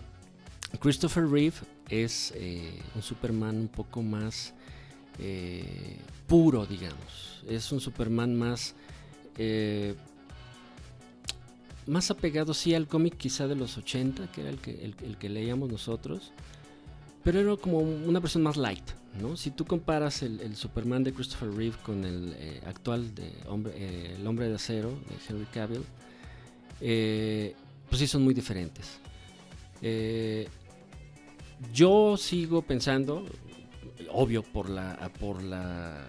Christopher 0.80 1.28
Reeve 1.28 1.58
es 1.90 2.34
eh, 2.36 2.80
un 2.96 3.02
Superman 3.02 3.56
un 3.56 3.68
poco 3.68 4.02
más 4.02 4.54
eh, 5.20 5.98
puro, 6.28 6.66
digamos. 6.66 7.44
Es 7.48 7.72
un 7.72 7.80
Superman 7.80 8.36
más... 8.36 8.76
Eh, 9.38 9.96
más 11.86 12.10
apegado 12.12 12.54
sí 12.54 12.74
al 12.74 12.88
cómic 12.88 13.18
quizá 13.18 13.48
de 13.48 13.56
los 13.56 13.78
80, 13.78 14.32
que 14.32 14.42
era 14.42 14.50
el 14.50 14.60
que, 14.60 14.86
el 14.86 15.18
que 15.18 15.28
leíamos 15.28 15.70
nosotros, 15.70 16.32
pero 17.24 17.40
era 17.40 17.58
como 17.58 17.80
una 17.80 18.22
versión 18.22 18.44
más 18.44 18.56
light, 18.56 18.84
¿no? 19.20 19.36
Si 19.36 19.52
tú 19.52 19.66
comparas 19.66 20.24
el, 20.24 20.56
Superman 20.56 21.04
de 21.04 21.14
Christopher 21.14 21.52
Reeve 21.52 21.76
con 21.84 22.06
el 22.06 22.36
eh, 22.38 22.62
actual 22.66 23.14
de 23.14 23.34
hombre, 23.48 23.74
eh, 23.76 24.16
El 24.18 24.26
Hombre 24.26 24.48
de 24.48 24.56
Acero 24.56 24.92
de 24.92 25.16
Henry 25.28 25.46
Cavill, 25.48 25.84
pues 27.90 28.00
sí 28.00 28.08
son 28.08 28.24
muy 28.24 28.34
diferentes. 28.34 29.00
yo 31.74 32.16
sigo 32.16 32.62
pensando, 32.62 33.26
obvio 34.12 34.44
por 34.44 34.70
la, 34.70 35.12
por 35.20 35.42
la 35.42 36.06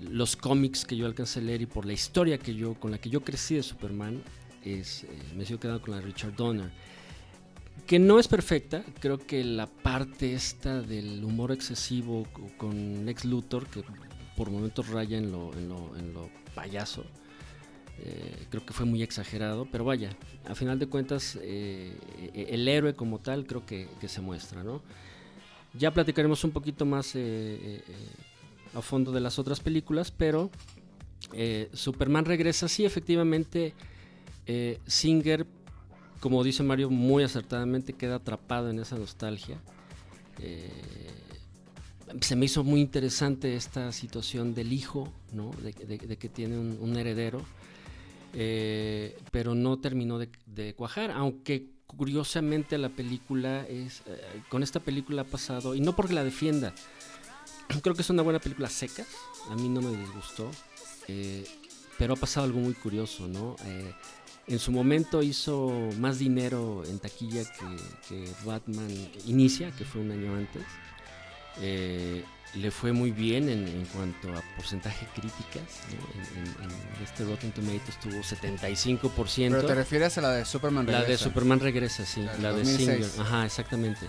los 0.00 0.34
cómics 0.36 0.84
que 0.84 0.96
yo 0.96 1.06
alcancé 1.06 1.40
a 1.40 1.42
leer 1.42 1.62
y 1.62 1.66
por 1.66 1.84
la 1.84 1.92
historia 1.92 2.38
que 2.38 2.54
yo 2.54 2.74
con 2.74 2.90
la 2.90 2.98
que 2.98 3.10
yo 3.10 3.22
crecí 3.22 3.56
de 3.56 3.62
Superman, 3.62 4.22
es, 4.64 5.06
me 5.36 5.44
sigo 5.44 5.60
quedando 5.60 5.82
con 5.82 5.92
la 5.92 6.00
de 6.00 6.06
Richard 6.06 6.34
Donner 6.36 6.70
que 7.90 7.98
no 7.98 8.20
es 8.20 8.28
perfecta. 8.28 8.84
Creo 9.00 9.18
que 9.18 9.42
la 9.44 9.66
parte 9.66 10.34
esta 10.34 10.80
del 10.80 11.24
humor 11.24 11.50
excesivo 11.52 12.24
con 12.56 13.04
Lex 13.04 13.24
Luthor, 13.24 13.66
que 13.66 13.82
por 14.36 14.50
momentos 14.50 14.88
raya 14.88 15.18
en 15.18 15.32
lo, 15.32 15.52
en 15.56 15.68
lo, 16.14 16.30
payaso, 16.54 17.04
eh, 17.98 18.46
creo 18.48 18.64
que 18.64 18.72
fue 18.72 18.86
muy 18.86 19.02
exagerado. 19.02 19.66
Pero 19.72 19.84
vaya, 19.84 20.10
a 20.48 20.54
final 20.54 20.78
de 20.78 20.86
cuentas, 20.86 21.36
eh, 21.42 21.96
el 22.32 22.68
héroe 22.68 22.94
como 22.94 23.18
tal 23.18 23.44
creo 23.44 23.66
que, 23.66 23.88
se 24.06 24.20
muestra, 24.20 24.62
¿no? 24.62 24.82
Ya 25.74 25.92
platicaremos 25.92 26.42
un 26.44 26.50
poquito 26.50 26.84
más 26.84 27.12
eh, 27.14 27.82
a 28.74 28.82
fondo 28.82 29.12
de 29.12 29.20
las 29.20 29.38
otras 29.38 29.60
películas, 29.60 30.10
pero 30.10 30.50
Superman 31.72 32.24
regresa, 32.24 32.68
sí, 32.68 32.84
efectivamente. 32.84 33.74
Singer 34.86 35.46
como 36.20 36.44
dice 36.44 36.62
Mario 36.62 36.90
muy 36.90 37.24
acertadamente, 37.24 37.94
queda 37.94 38.16
atrapado 38.16 38.70
en 38.70 38.78
esa 38.78 38.96
nostalgia. 38.96 39.58
Eh, 40.38 40.70
se 42.20 42.36
me 42.36 42.44
hizo 42.44 42.62
muy 42.62 42.80
interesante 42.80 43.56
esta 43.56 43.90
situación 43.92 44.54
del 44.54 44.72
hijo, 44.72 45.12
¿no? 45.32 45.50
de, 45.62 45.72
que 45.98 46.28
tiene 46.28 46.58
un, 46.58 46.96
heredero, 46.96 47.40
eh, 48.34 49.18
pero 49.30 49.54
no 49.54 49.78
terminó 49.78 50.18
de, 50.18 50.74
cuajar, 50.74 51.10
aunque 51.10 51.66
curiosamente 51.96 52.78
la 52.78 52.88
película 52.88 53.66
es, 53.66 54.02
eh, 54.06 54.42
con 54.48 54.62
esta 54.62 54.80
película 54.80 55.22
ha 55.22 55.26
pasado, 55.26 55.74
y 55.74 55.80
no 55.80 55.94
porque 55.94 56.14
la 56.14 56.24
defienda, 56.24 56.74
creo 57.82 57.94
que 57.94 58.02
es 58.02 58.10
una 58.10 58.22
buena 58.22 58.38
película 58.38 58.68
seca, 58.68 59.04
a 59.50 59.56
mí 59.56 59.68
no 59.68 59.80
me 59.80 59.96
disgustó, 59.96 60.50
pero 61.98 62.14
ha 62.14 62.16
pasado 62.16 62.46
algo 62.46 62.60
muy 62.60 62.74
curioso, 62.74 63.26
¿no? 63.26 63.56
en 64.50 64.58
su 64.58 64.72
momento 64.72 65.22
hizo 65.22 65.70
más 65.98 66.18
dinero 66.18 66.82
en 66.84 66.98
taquilla 66.98 67.44
que, 68.08 68.28
Batman 68.44 68.90
Inicia, 69.26 69.70
que 69.70 69.84
fue 69.84 70.00
un 70.00 70.10
año 70.10 70.34
antes. 70.34 70.62
Eh, 71.60 72.24
le 72.54 72.70
fue 72.70 72.92
muy 72.92 73.12
bien 73.12 73.48
en, 73.48 73.86
cuanto 73.94 74.28
a 74.36 74.42
porcentaje 74.56 75.06
críticas. 75.14 75.82
En, 75.90 77.04
este 77.04 77.24
Rotten 77.24 77.52
Tomatoes 77.52 78.00
tuvo 78.00 78.20
75%. 78.20 79.50
Pero 79.50 79.66
te 79.66 79.74
refieres 79.74 80.18
a 80.18 80.20
la 80.20 80.32
de 80.32 80.44
Superman 80.44 80.86
Regresa. 80.86 81.02
La 81.02 81.08
de 81.08 81.18
Superman 81.18 81.60
Regresa, 81.60 82.04
sí. 82.04 82.26
La, 82.40 82.52
de 82.52 82.64
Singer. 82.64 83.06
Ajá, 83.18 83.46
exactamente. 83.46 84.08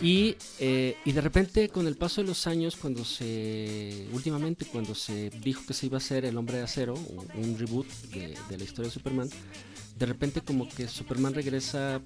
Y, 0.00 0.36
eh, 0.58 0.96
y 1.04 1.12
de 1.12 1.20
repente, 1.20 1.68
con 1.68 1.86
el 1.86 1.96
paso 1.96 2.20
de 2.20 2.28
los 2.28 2.46
años, 2.46 2.76
cuando 2.76 3.04
se. 3.04 4.06
Últimamente, 4.12 4.66
cuando 4.66 4.94
se 4.94 5.30
dijo 5.30 5.62
que 5.66 5.72
se 5.72 5.86
iba 5.86 5.96
a 5.96 5.98
hacer 5.98 6.24
El 6.26 6.36
Hombre 6.36 6.58
de 6.58 6.64
Acero, 6.64 6.94
un, 7.34 7.58
reboot 7.58 7.86
de, 8.10 8.36
la 8.56 8.64
historia 8.64 8.88
de 8.88 8.90
Superman, 8.90 9.30
de 9.98 10.06
repente, 10.06 10.42
como 10.42 10.68
que 10.68 10.86
Superman 10.88 11.32
regresa, 11.32 12.02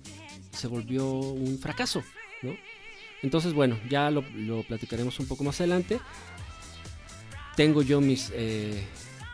se 0.52 0.68
volvió 0.68 1.04
un 1.08 1.58
fracaso, 1.58 2.02
¿no? 2.42 2.54
Entonces, 3.22 3.52
bueno, 3.52 3.78
ya 3.88 4.10
lo, 4.10 4.22
platicaremos 4.62 5.18
un 5.20 5.26
poco 5.26 5.44
más 5.44 5.60
adelante. 5.60 6.00
Tengo 7.56 7.82
yo 7.82 8.00
mis, 8.00 8.32
eh, 8.34 8.86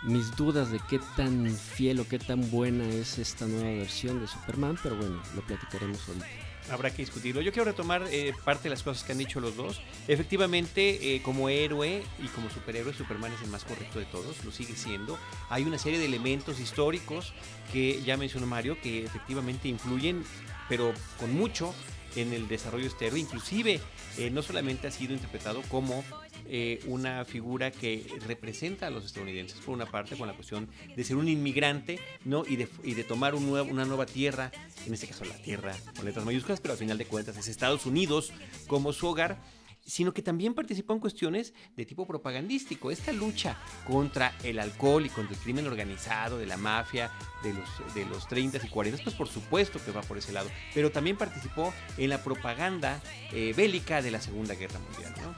mis 0.03 0.35
dudas 0.37 0.71
de 0.73 0.81
qué 0.89 0.99
tan 1.17 1.51
fiel 1.51 2.01
o 2.01 2.09
qué 2.09 2.19
tan 2.19 2.51
buena 2.51 2.89
es 2.89 3.19
esta 3.19 3.47
nueva 3.47 3.71
versión 3.79 4.21
de 4.21 4.27
Superman, 4.27 4.79
pero 4.83 4.97
bueno, 4.97 5.23
lo 5.35 5.43
platicaremos 5.43 6.09
ahorita 6.09 6.27
habrá 6.71 6.91
que 6.91 7.03
discutirlo. 7.03 7.41
Yo 7.41 7.53
quiero 7.53 7.65
retomar 7.65 8.05
eh, 8.11 8.33
parte 8.45 8.65
de 8.65 8.71
las 8.71 8.83
cosas 8.83 9.05
que 9.05 9.13
han 9.13 9.19
dicho 9.19 9.41
los 9.41 9.57
dos. 9.57 9.81
Efectivamente, 10.09 11.15
eh, 11.15 11.23
como 11.23 11.49
héroe 11.49 12.03
y 12.23 12.27
como 12.29 12.51
superhéroe, 12.51 12.93
Superman 12.95 13.33
es 13.33 13.43
el 13.43 13.51
más 13.51 13.65
correcto 13.65 13.99
de 13.99 14.07
todos, 14.07 14.45
lo 14.45 14.53
sigue 14.53 14.75
siendo. 14.75 15.19
Hay 15.49 15.65
una 15.65 15.79
serie 15.79 15.99
de 15.99 16.07
elementos 16.07 16.61
históricos 16.61 17.33
que 17.73 18.03
ya 18.03 18.17
mencionó 18.17 18.47
Mario 18.47 18.79
que 18.81 19.05
efectivamente 19.05 19.69
influyen, 19.69 20.25
pero 20.69 20.93
con 21.19 21.33
mucho 21.35 21.75
en 22.17 22.33
el 22.33 22.49
desarrollo 22.49 22.87
externo. 22.87 23.19
Inclusive, 23.19 23.81
eh, 24.19 24.31
no 24.31 24.43
solamente 24.43 24.87
ha 24.87 24.91
sido 24.91 25.15
interpretado 25.15 25.63
como 25.69 26.05
eh, 26.49 26.81
una 26.87 27.25
figura 27.25 27.71
que 27.71 28.07
representa 28.27 28.87
a 28.87 28.91
los 28.91 29.05
estadounidenses, 29.05 29.61
por 29.61 29.75
una 29.75 29.87
parte, 29.87 30.17
con 30.17 30.27
la 30.27 30.35
cuestión 30.35 30.69
de 30.95 31.05
ser 31.05 31.17
un 31.17 31.29
inmigrante, 31.29 31.99
¿no? 32.25 32.45
Y 32.47 32.57
de, 32.57 32.69
y 32.85 32.95
de 32.95 33.05
tomar 33.05 33.35
un 33.35 33.47
una 33.47 33.85
nueva 33.85 34.07
tierra, 34.07 34.51
en 34.87 34.93
este 34.93 35.07
caso 35.07 35.25
la 35.25 35.37
tierra 35.37 35.75
con 35.95 36.05
letras 36.05 36.25
mayúsculas, 36.25 36.61
pero 36.61 36.73
al 36.73 36.79
final 36.79 36.99
de 36.99 37.07
cuentas 37.07 37.37
es 37.37 37.49
Estados 37.49 37.87
Unidos 37.87 38.33
como 38.67 38.93
su 38.93 39.07
hogar 39.07 39.39
sino 39.87 40.13
que 40.13 40.21
también 40.21 40.53
participó 40.53 40.93
en 40.93 40.99
cuestiones 40.99 41.55
de 41.77 41.87
tipo 41.87 42.07
propagandístico. 42.07 42.91
Esta 42.91 43.13
lucha 43.13 43.57
contra 43.87 44.35
el 44.43 44.59
alcohol 44.59 45.07
y 45.07 45.09
contra 45.09 45.35
el 45.35 45.41
crimen 45.41 45.67
organizado, 45.67 46.39
de 46.39 46.47
la 46.47 46.57
mafia, 46.57 47.11
de 47.43 47.55
los, 47.55 47.95
de 47.95 48.05
los 48.05 48.27
30 48.29 48.59
y 48.65 48.69
40, 48.69 49.03
pues 49.03 49.15
por 49.15 49.29
supuesto 49.29 49.81
que 49.85 49.93
va 49.93 50.03
por 50.03 50.19
ese 50.19 50.33
lado, 50.33 50.51
pero 50.75 50.91
también 50.91 51.17
participó 51.17 51.73
en 51.97 52.11
la 52.11 52.23
propaganda 52.23 53.01
eh, 53.33 53.55
bélica 53.57 54.03
de 54.03 54.11
la 54.11 54.21
Segunda 54.21 54.55
Guerra 54.55 54.81
Mundial. 54.81 55.15
¿no? 55.23 55.35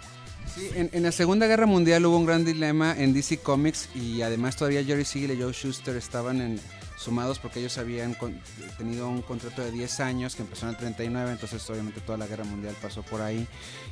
Sí, 0.48 0.70
en, 0.74 1.02
la 1.02 1.12
Segunda 1.12 1.46
Guerra 1.46 1.66
Mundial 1.66 2.06
hubo 2.06 2.16
un 2.16 2.24
gran 2.24 2.44
dilema 2.44 2.96
en 2.98 3.12
DC 3.12 3.38
Comics 3.38 3.90
y 3.94 4.22
además 4.22 4.56
todavía 4.56 4.82
Jerry 4.82 5.04
Siegel 5.04 5.36
y 5.36 5.42
Joe 5.42 5.52
Schuster 5.52 5.94
estaban 5.96 6.40
en, 6.40 6.60
sumados 6.98 7.38
porque 7.38 7.60
ellos 7.60 7.78
habían 7.78 8.16
tenido 8.76 9.08
un 9.08 9.22
contrato 9.22 9.62
de 9.62 9.70
10 9.70 10.00
años 10.00 10.34
que 10.34 10.42
empezó 10.42 10.66
en 10.66 10.70
el 10.70 10.76
39, 10.76 11.32
entonces 11.32 11.70
obviamente 11.70 12.00
toda 12.00 12.18
la 12.18 12.26
guerra 12.26 12.44
mundial 12.44 12.74
pasó 12.82 13.02
por 13.02 13.22
ahí. 13.22 13.46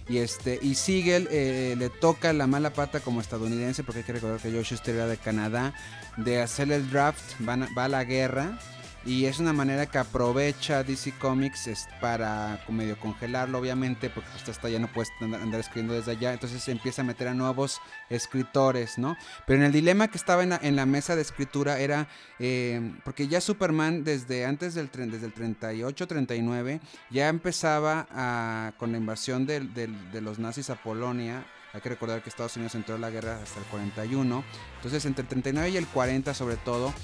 Y 0.08 0.18
este 0.18 0.58
y 0.60 0.74
Siegel 0.74 1.28
eh, 1.30 1.76
le 1.78 1.88
toca 1.88 2.32
la 2.32 2.46
mala 2.46 2.70
pata 2.70 3.00
como 3.00 3.20
estadounidense, 3.20 3.84
porque 3.84 4.00
hay 4.00 4.04
que 4.04 4.12
recordar 4.14 4.40
que 4.40 4.50
Joe 4.50 4.62
Shuster 4.62 4.96
de 5.06 5.16
Canadá, 5.16 5.74
de 6.16 6.42
hacer 6.42 6.70
el 6.72 6.90
draft, 6.90 7.34
va 7.46 7.84
a 7.84 7.88
la 7.88 8.04
guerra 8.04 8.58
y 9.06 9.26
es 9.26 9.38
una 9.38 9.52
manera 9.52 9.86
que 9.86 9.98
aprovecha 9.98 10.82
DC 10.82 11.12
Comics 11.18 11.86
para 12.00 12.60
medio 12.68 12.98
congelarlo, 12.98 13.58
obviamente, 13.58 14.10
porque 14.10 14.28
pues, 14.30 14.48
hasta 14.48 14.68
ya 14.68 14.80
no 14.80 14.88
puedes 14.88 15.10
andar, 15.20 15.60
escribiendo 15.60 15.94
desde 15.94 16.10
allá. 16.10 16.32
Entonces 16.32 16.62
se 16.62 16.72
empieza 16.72 17.02
a 17.02 17.04
meter 17.04 17.28
a 17.28 17.34
nuevos 17.34 17.80
escritores, 18.10 18.98
¿no? 18.98 19.16
Pero 19.46 19.60
en 19.60 19.66
el 19.66 19.72
dilema 19.72 20.08
que 20.08 20.18
estaba 20.18 20.42
en 20.42 20.76
la, 20.76 20.86
mesa 20.86 21.14
de 21.14 21.22
escritura 21.22 21.78
era, 21.78 22.08
eh, 22.40 22.94
porque 23.04 23.28
ya 23.28 23.40
Superman 23.40 24.02
desde 24.02 24.44
antes 24.44 24.74
del, 24.74 24.90
desde 24.90 25.26
el 25.26 25.32
38, 25.32 26.06
39, 26.06 26.80
ya 27.10 27.28
empezaba 27.28 28.74
con 28.76 28.90
la 28.90 28.98
invasión 28.98 29.46
de, 29.46 29.60
de 29.60 30.20
los 30.20 30.40
nazis 30.40 30.68
a 30.70 30.74
Polonia 30.74 31.46
hay 31.76 31.82
que 31.82 31.90
recordar 31.90 32.22
que 32.22 32.30
Estados 32.30 32.56
Unidos 32.56 32.74
entró 32.74 32.94
a 32.94 32.98
la 32.98 33.10
guerra 33.10 33.38
hasta 33.42 33.60
el 33.60 33.66
41. 33.66 34.44
Entonces, 34.76 35.04
entre 35.04 35.22
el 35.22 35.28
39 35.28 35.68
y 35.68 35.76
el 35.76 35.86
40, 35.86 36.32
sobre 36.32 36.56
todo, 36.56 36.94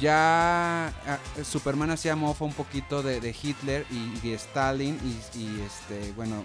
ya 0.00 0.88
ah, 0.88 1.18
Superman 1.44 1.90
hacía 1.90 2.16
mofa 2.16 2.44
un 2.44 2.52
poquito 2.52 3.02
de, 3.02 3.34
Hitler 3.40 3.86
y, 3.90 4.18
de 4.26 4.34
Stalin 4.34 4.98
y, 5.34 5.60
este 5.60 6.12
bueno 6.12 6.44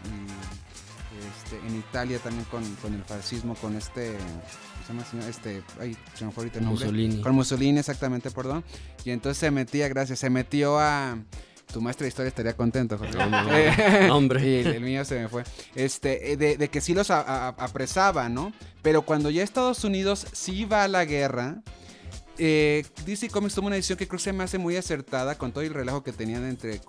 este, 1.43 1.57
en 1.67 1.75
Italia 1.77 2.19
también 2.19 2.45
con, 2.45 2.63
con 2.75 2.93
el 2.93 3.03
fascismo, 3.03 3.55
con 3.55 3.75
este 3.75 4.17
se 4.87 4.93
llama 4.93 5.05
señor? 5.05 5.29
Este, 5.29 5.63
ay, 5.79 5.95
se 6.15 6.25
me 6.25 6.31
fue 6.31 6.43
ahorita 6.43 6.59
el 6.59 6.65
nombre. 6.65 6.85
Mussolini. 6.85 7.21
Con 7.21 7.35
Mussolini, 7.35 7.79
exactamente, 7.79 8.31
perdón. 8.31 8.63
Y 9.05 9.11
entonces 9.11 9.37
se 9.37 9.51
metía, 9.51 9.87
gracias, 9.87 10.19
se 10.19 10.29
metió 10.29 10.79
a... 10.79 11.17
Tu 11.71 11.79
maestra 11.79 12.03
de 12.03 12.09
historia 12.09 12.27
estaría 12.27 12.53
contento, 12.53 12.97
Jorge. 12.97 13.13
No, 13.17 13.29
no, 13.29 14.15
hombre. 14.15 14.45
Y 14.45 14.55
el, 14.67 14.81
mío 14.81 15.05
se 15.05 15.19
me 15.21 15.29
fue. 15.29 15.43
Este, 15.73 16.33
eh, 16.33 16.37
de, 16.37 16.57
de 16.57 16.67
que 16.69 16.81
sí 16.81 16.93
los 16.93 17.11
a- 17.11 17.21
a- 17.21 17.47
apresaba, 17.49 18.27
¿no? 18.27 18.51
Pero 18.81 19.03
cuando 19.03 19.29
ya 19.29 19.41
Estados 19.41 19.83
Unidos 19.85 20.27
sí 20.33 20.65
va 20.65 20.83
a 20.83 20.87
la 20.89 21.05
guerra, 21.05 21.61
eh, 22.37 22.85
DC 23.05 23.29
Comics 23.29 23.55
tuvo 23.55 23.67
una 23.67 23.75
edición 23.75 23.97
que 23.97 24.07
creo 24.07 24.17
que 24.17 24.23
se 24.23 24.33
me 24.33 24.43
hace 24.43 24.57
muy 24.57 24.75
acertada 24.77 25.37
con 25.37 25.51
todo 25.51 25.63
el 25.63 25.73
relajo 25.73 26.03
que 26.03 26.11
tenían 26.11 26.45
entre, 26.45 26.81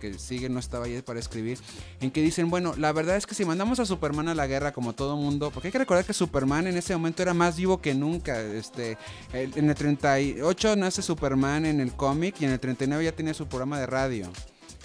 que 0.00 0.18
sigue 0.18 0.48
no 0.48 0.58
estaba 0.58 0.86
ahí 0.86 1.02
para 1.02 1.18
escribir, 1.18 1.58
en 2.00 2.10
que 2.10 2.22
dicen, 2.22 2.50
bueno, 2.50 2.74
la 2.76 2.92
verdad 2.92 3.16
es 3.16 3.26
que 3.26 3.34
si 3.34 3.44
mandamos 3.44 3.80
a 3.80 3.86
Superman 3.86 4.28
a 4.28 4.34
la 4.34 4.46
guerra 4.46 4.72
como 4.72 4.92
todo 4.92 5.16
mundo, 5.16 5.50
porque 5.50 5.68
hay 5.68 5.72
que 5.72 5.78
recordar 5.78 6.04
que 6.04 6.12
Superman 6.12 6.66
en 6.66 6.76
ese 6.76 6.94
momento 6.94 7.22
era 7.22 7.34
más 7.34 7.56
vivo 7.56 7.80
que 7.80 7.94
nunca, 7.94 8.40
este, 8.40 8.96
en 9.32 9.68
el 9.68 9.74
38 9.74 10.76
nace 10.76 11.02
Superman 11.02 11.66
en 11.66 11.80
el 11.80 11.92
cómic 11.92 12.36
y 12.40 12.44
en 12.44 12.52
el 12.52 12.60
39 12.60 13.04
ya 13.04 13.12
tenía 13.12 13.34
su 13.34 13.46
programa 13.46 13.78
de 13.78 13.86
radio. 13.86 14.30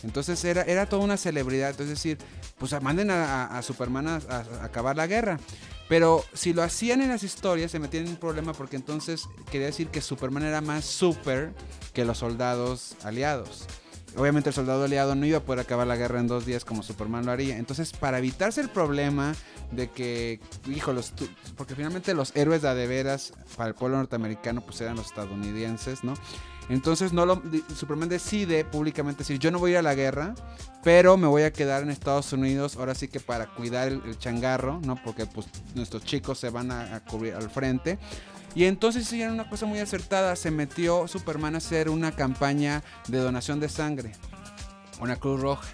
Entonces 0.04 0.44
era, 0.46 0.62
era 0.62 0.86
toda 0.86 1.04
una 1.04 1.18
celebridad. 1.18 1.80
Es 1.82 1.90
decir, 1.90 2.18
pues 2.58 2.80
manden 2.82 3.10
a, 3.12 3.60
Superman 3.64 4.08
a 4.08 4.20
acabar 4.64 4.96
la 4.96 5.08
guerra. 5.08 5.40
Pero 5.90 6.24
si 6.34 6.54
lo 6.54 6.64
hacían 6.64 7.02
en 7.02 7.10
las 7.10 7.24
historias 7.24 7.72
se 7.72 7.80
metían 7.80 8.06
en 8.06 8.12
un 8.12 8.18
problema 8.18 8.54
porque 8.54 8.76
entonces 8.76 9.24
quería 9.52 9.68
decir 9.68 9.88
que 9.88 10.02
Superman 10.02 10.44
era 10.44 10.60
más 10.62 10.84
super 10.86 11.54
que 11.94 12.04
los 12.04 12.18
soldados 12.18 12.96
aliados. 13.04 13.66
Obviamente 14.18 14.50
el 14.50 14.56
soldado 14.56 14.84
aliado 14.86 15.16
no 15.16 15.26
iba 15.26 15.38
a 15.38 15.44
poder 15.44 15.60
acabar 15.60 15.86
la 15.88 15.96
guerra 15.96 16.20
en 16.20 16.28
dos 16.28 16.46
días 16.46 16.66
como 16.66 16.82
Superman 16.84 17.26
lo 17.26 17.32
haría. 17.32 17.58
Entonces 17.58 17.92
para 17.94 18.18
evitarse 18.18 18.60
el 18.62 18.70
problema 18.70 19.36
de 19.72 19.90
que, 19.90 20.40
híjolos, 20.66 21.12
tú- 21.16 21.30
porque 21.56 21.76
finalmente 21.76 22.14
los 22.14 22.36
héroes 22.36 22.62
de 22.62 22.70
a 22.70 22.74
de 22.76 22.88
para 23.56 23.70
el 23.70 23.76
pueblo 23.76 23.98
norteamericano 23.98 24.62
pues 24.62 24.82
eran 24.82 24.96
los 24.96 25.06
estadounidenses, 25.08 26.04
¿no? 26.04 26.16
Entonces 26.70 27.14
no 27.14 27.26
lo, 27.26 27.42
Superman 27.76 28.10
decide 28.10 28.66
públicamente 28.66 29.20
decir, 29.20 29.40
yo 29.40 29.52
no 29.52 29.60
voy 29.60 29.72
a 29.72 29.74
ir 29.74 29.78
a 29.80 29.82
la 29.82 29.96
guerra, 29.96 30.36
pero 30.84 31.18
me 31.18 31.28
voy 31.28 31.44
a 31.44 31.54
quedar 31.54 31.84
en 31.84 31.90
Estados 31.90 32.34
Unidos, 32.34 32.76
ahora 32.76 32.94
sí 32.94 33.08
que 33.08 33.20
para 33.20 33.48
cuidar 33.48 33.88
el, 33.88 34.18
changarro, 34.20 34.82
¿no? 34.84 35.02
Porque 35.04 35.26
pues 35.26 35.48
nuestros 35.76 36.04
chicos 36.04 36.40
se 36.40 36.50
van 36.50 36.72
a, 36.72 36.96
a 36.96 37.00
cubrir 37.02 37.36
al 37.36 37.50
frente. 37.50 37.98
Y 38.56 38.66
entonces 38.66 39.04
hicieron 39.04 39.36
una 39.36 39.50
cosa 39.50 39.66
muy 39.66 39.80
acertada, 39.80 40.36
se 40.36 40.52
metió 40.52 41.08
Superman 41.08 41.56
a 41.56 41.60
hacer 41.60 41.90
una 41.90 42.12
campaña 42.14 42.84
de 43.08 43.20
donación 43.20 43.60
de 43.60 43.70
sangre, 43.70 44.14
una 45.00 45.16
Cruz 45.16 45.40
Roja. 45.40 45.68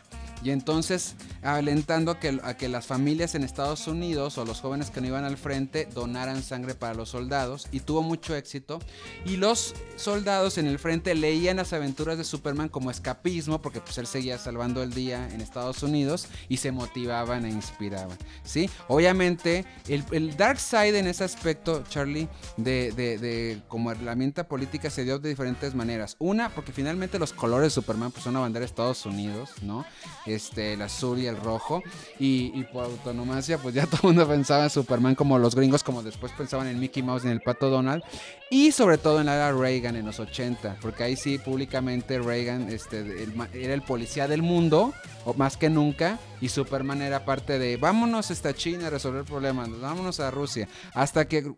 Y 0.43 0.51
entonces 0.51 1.15
alentando 1.41 2.11
a 2.11 2.19
que, 2.19 2.39
a 2.43 2.55
que 2.57 2.67
las 2.69 2.85
familias 2.85 3.35
en 3.35 3.43
Estados 3.43 3.87
Unidos 3.87 4.37
o 4.37 4.45
los 4.45 4.59
jóvenes 4.61 4.89
que 4.89 5.01
no 5.01 5.07
iban 5.07 5.23
al 5.23 5.37
frente 5.37 5.87
donaran 5.93 6.43
sangre 6.43 6.75
para 6.75 6.93
los 6.93 7.09
soldados 7.09 7.67
y 7.71 7.79
tuvo 7.79 8.01
mucho 8.01 8.35
éxito. 8.35 8.79
Y 9.25 9.37
los 9.37 9.73
soldados 9.95 10.57
en 10.57 10.67
el 10.67 10.79
frente 10.79 11.15
leían 11.15 11.57
las 11.57 11.73
aventuras 11.73 12.17
de 12.17 12.23
Superman 12.23 12.69
como 12.69 12.91
escapismo 12.91 13.61
porque 13.61 13.79
pues 13.81 13.97
él 13.97 14.07
seguía 14.07 14.37
salvando 14.37 14.83
el 14.83 14.93
día 14.93 15.29
en 15.31 15.41
Estados 15.41 15.83
Unidos 15.83 16.27
y 16.49 16.57
se 16.57 16.71
motivaban 16.71 17.45
e 17.45 17.49
inspiraban. 17.49 18.17
¿sí? 18.43 18.69
Obviamente 18.87 19.65
el, 19.87 20.03
el 20.11 20.35
Dark 20.37 20.59
Side 20.59 20.97
en 20.99 21.07
ese 21.07 21.23
aspecto, 21.23 21.83
Charlie, 21.89 22.27
de, 22.57 22.91
de- 22.91 23.61
como 23.67 23.91
herramienta 23.91 24.47
política 24.47 24.89
se 24.89 25.03
dio 25.03 25.19
de 25.19 25.29
diferentes 25.29 25.75
maneras. 25.75 26.15
Una, 26.19 26.49
porque 26.49 26.71
finalmente 26.71 27.19
los 27.19 27.33
colores 27.33 27.67
de 27.67 27.69
Superman 27.71 28.11
pues, 28.11 28.23
son 28.23 28.31
una 28.31 28.41
bandera 28.41 28.61
de 28.61 28.67
Estados 28.67 29.05
Unidos, 29.05 29.51
¿no? 29.61 29.85
Este, 30.33 30.73
el 30.73 30.81
azul 30.81 31.19
y 31.19 31.27
el 31.27 31.37
rojo. 31.37 31.81
Y, 32.19 32.63
por 32.65 32.85
autonomacia, 32.85 33.57
pues 33.57 33.75
ya 33.75 33.85
todo 33.87 33.97
el 34.03 34.15
mundo 34.15 34.27
pensaba 34.27 34.63
en 34.63 34.69
Superman 34.69 35.15
como 35.15 35.37
los 35.37 35.55
gringos, 35.55 35.83
como 35.83 36.03
después 36.03 36.31
pensaban 36.31 36.67
en 36.67 36.79
Mickey 36.79 37.03
Mouse 37.03 37.23
y 37.23 37.27
en 37.27 37.33
el 37.33 37.41
Pato 37.41 37.69
Donald. 37.69 38.03
Y 38.49 38.71
sobre 38.71 38.97
todo 38.97 39.19
en 39.19 39.25
la 39.25 39.35
era 39.35 39.51
Reagan 39.51 39.95
en 39.95 40.05
los 40.05 40.19
80, 40.19 40.77
porque 40.79 41.03
ahí 41.03 41.15
sí 41.15 41.39
públicamente 41.39 42.19
Reagan 42.19 42.69
este, 42.69 43.27
era 43.53 43.73
el 43.73 43.81
policía 43.81 44.27
del 44.27 44.43
mundo, 44.43 44.93
o 45.25 45.33
más 45.33 45.57
que 45.57 45.69
nunca, 45.69 46.19
y 46.39 46.49
Superman 46.49 47.01
era 47.01 47.25
parte 47.25 47.57
de 47.57 47.77
vámonos 47.77 48.29
hasta 48.29 48.53
China 48.53 48.87
a 48.87 48.89
resolver 48.91 49.23
problemas, 49.23 49.69
vámonos 49.79 50.19
a 50.19 50.29
Rusia. 50.29 50.67
Hasta 50.93 51.27
que 51.27 51.53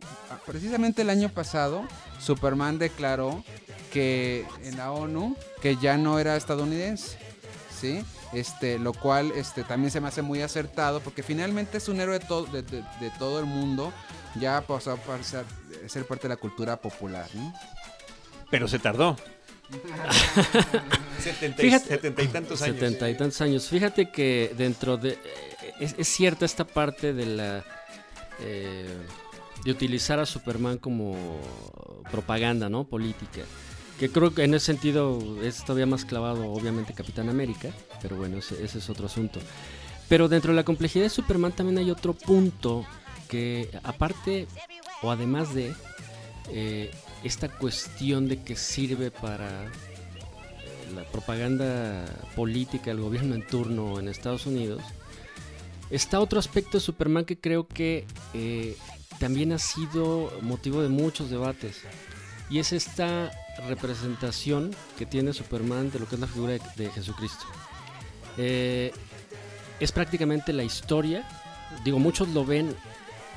precisamente 0.45 1.01
el 1.01 1.09
año 1.09 1.27
pasado 1.29 1.83
Superman 2.19 2.79
declaró 2.79 3.43
que 3.91 4.45
en 4.63 4.77
la 4.77 4.91
ONU 4.91 5.35
que 5.61 5.77
ya 5.77 5.97
no 5.97 6.19
era 6.19 6.35
estadounidense. 6.35 7.17
¿Sí? 7.79 8.03
Este, 8.33 8.79
lo 8.79 8.91
cual 8.93 9.31
este, 9.35 9.63
también 9.63 9.91
se 9.91 10.01
me 10.01 10.07
hace 10.07 10.21
muy 10.21 10.41
acertado 10.41 10.99
porque 10.99 11.23
finalmente 11.23 11.77
es 11.77 11.87
un 11.87 11.99
héroe 12.01 12.19
de, 12.19 12.25
to- 12.25 12.45
de- 12.45 12.63
de- 12.63 12.83
de 12.99 13.09
todo 13.17 13.39
el 13.39 13.45
mundo, 13.45 13.93
ya 14.39 14.61
pasó 14.61 14.91
a 14.91 14.95
pasar- 14.97 15.45
ser 15.87 16.05
parte 16.05 16.23
de 16.23 16.29
la 16.33 16.37
cultura 16.37 16.75
popular. 16.77 17.27
¿no? 17.33 17.53
Pero 18.49 18.67
se 18.67 18.79
tardó. 18.79 19.15
Setenta 21.19 21.61
y, 21.61 21.65
Fíjate- 21.65 21.87
setenta 21.87 22.21
y 22.23 22.27
tantos 22.27 22.61
años. 22.61 22.75
Setenta 22.75 23.09
y 23.09 23.15
tantos 23.17 23.41
años. 23.41 23.67
Fíjate 23.67 24.11
que 24.11 24.53
dentro 24.57 24.97
de... 24.97 25.11
eh, 25.11 25.73
Es, 25.79 25.95
es 25.97 26.07
cierta 26.07 26.45
esta 26.45 26.65
parte 26.65 27.13
de 27.13 27.25
la... 27.25 27.63
eh, 28.39 28.97
de 29.63 29.71
utilizar 29.71 30.19
a 30.19 30.25
Superman 30.25 30.77
como 30.77 31.39
propaganda, 32.11 32.69
¿no? 32.69 32.83
Política. 32.83 33.41
Que 33.99 34.09
creo 34.09 34.33
que 34.33 34.43
en 34.43 34.53
ese 34.53 34.65
sentido 34.65 35.19
es 35.41 35.63
todavía 35.63 35.85
más 35.85 36.03
clavado, 36.03 36.51
obviamente, 36.51 36.93
Capitán 36.93 37.29
América. 37.29 37.69
Pero 38.01 38.17
bueno, 38.17 38.37
ese, 38.37 38.63
es 38.63 38.89
otro 38.89 39.05
asunto. 39.05 39.39
Pero 40.09 40.27
dentro 40.27 40.51
de 40.51 40.57
la 40.57 40.65
complejidad 40.65 41.05
de 41.05 41.09
Superman 41.09 41.53
también 41.53 41.77
hay 41.77 41.89
otro 41.89 42.13
punto 42.13 42.85
que 43.27 43.69
aparte 43.83 44.47
o 45.01 45.11
además 45.11 45.53
de 45.55 45.73
eh, 46.49 46.91
esta 47.23 47.49
cuestión 47.49 48.27
de 48.27 48.43
que 48.43 48.55
sirve 48.55 49.09
para 49.09 49.65
eh, 49.65 49.69
la 50.93 51.03
propaganda 51.05 52.05
política 52.35 52.91
del 52.91 53.01
gobierno 53.01 53.33
en 53.33 53.47
turno 53.47 53.99
en 53.99 54.07
Estados 54.07 54.45
Unidos, 54.45 54.83
está 55.89 56.19
otro 56.19 56.39
aspecto 56.39 56.77
de 56.77 56.81
Superman 56.81 57.25
que 57.25 57.39
creo 57.39 57.67
que 57.67 58.05
eh, 58.33 58.77
también 59.19 59.53
ha 59.53 59.59
sido 59.59 60.31
motivo 60.41 60.81
de 60.81 60.89
muchos 60.89 61.29
debates. 61.29 61.81
Y 62.49 62.59
es 62.59 62.73
esta 62.73 63.31
representación 63.67 64.75
que 64.97 65.05
tiene 65.05 65.33
Superman 65.33 65.91
de 65.91 65.99
lo 65.99 66.07
que 66.07 66.15
es 66.15 66.21
la 66.21 66.27
figura 66.27 66.53
de, 66.75 66.89
Jesucristo. 66.91 67.45
Eh, 68.37 68.91
es 69.79 69.91
prácticamente 69.91 70.53
la 70.53 70.63
historia. 70.63 71.27
Digo, 71.83 71.99
muchos 71.99 72.29
lo 72.29 72.45
ven 72.45 72.75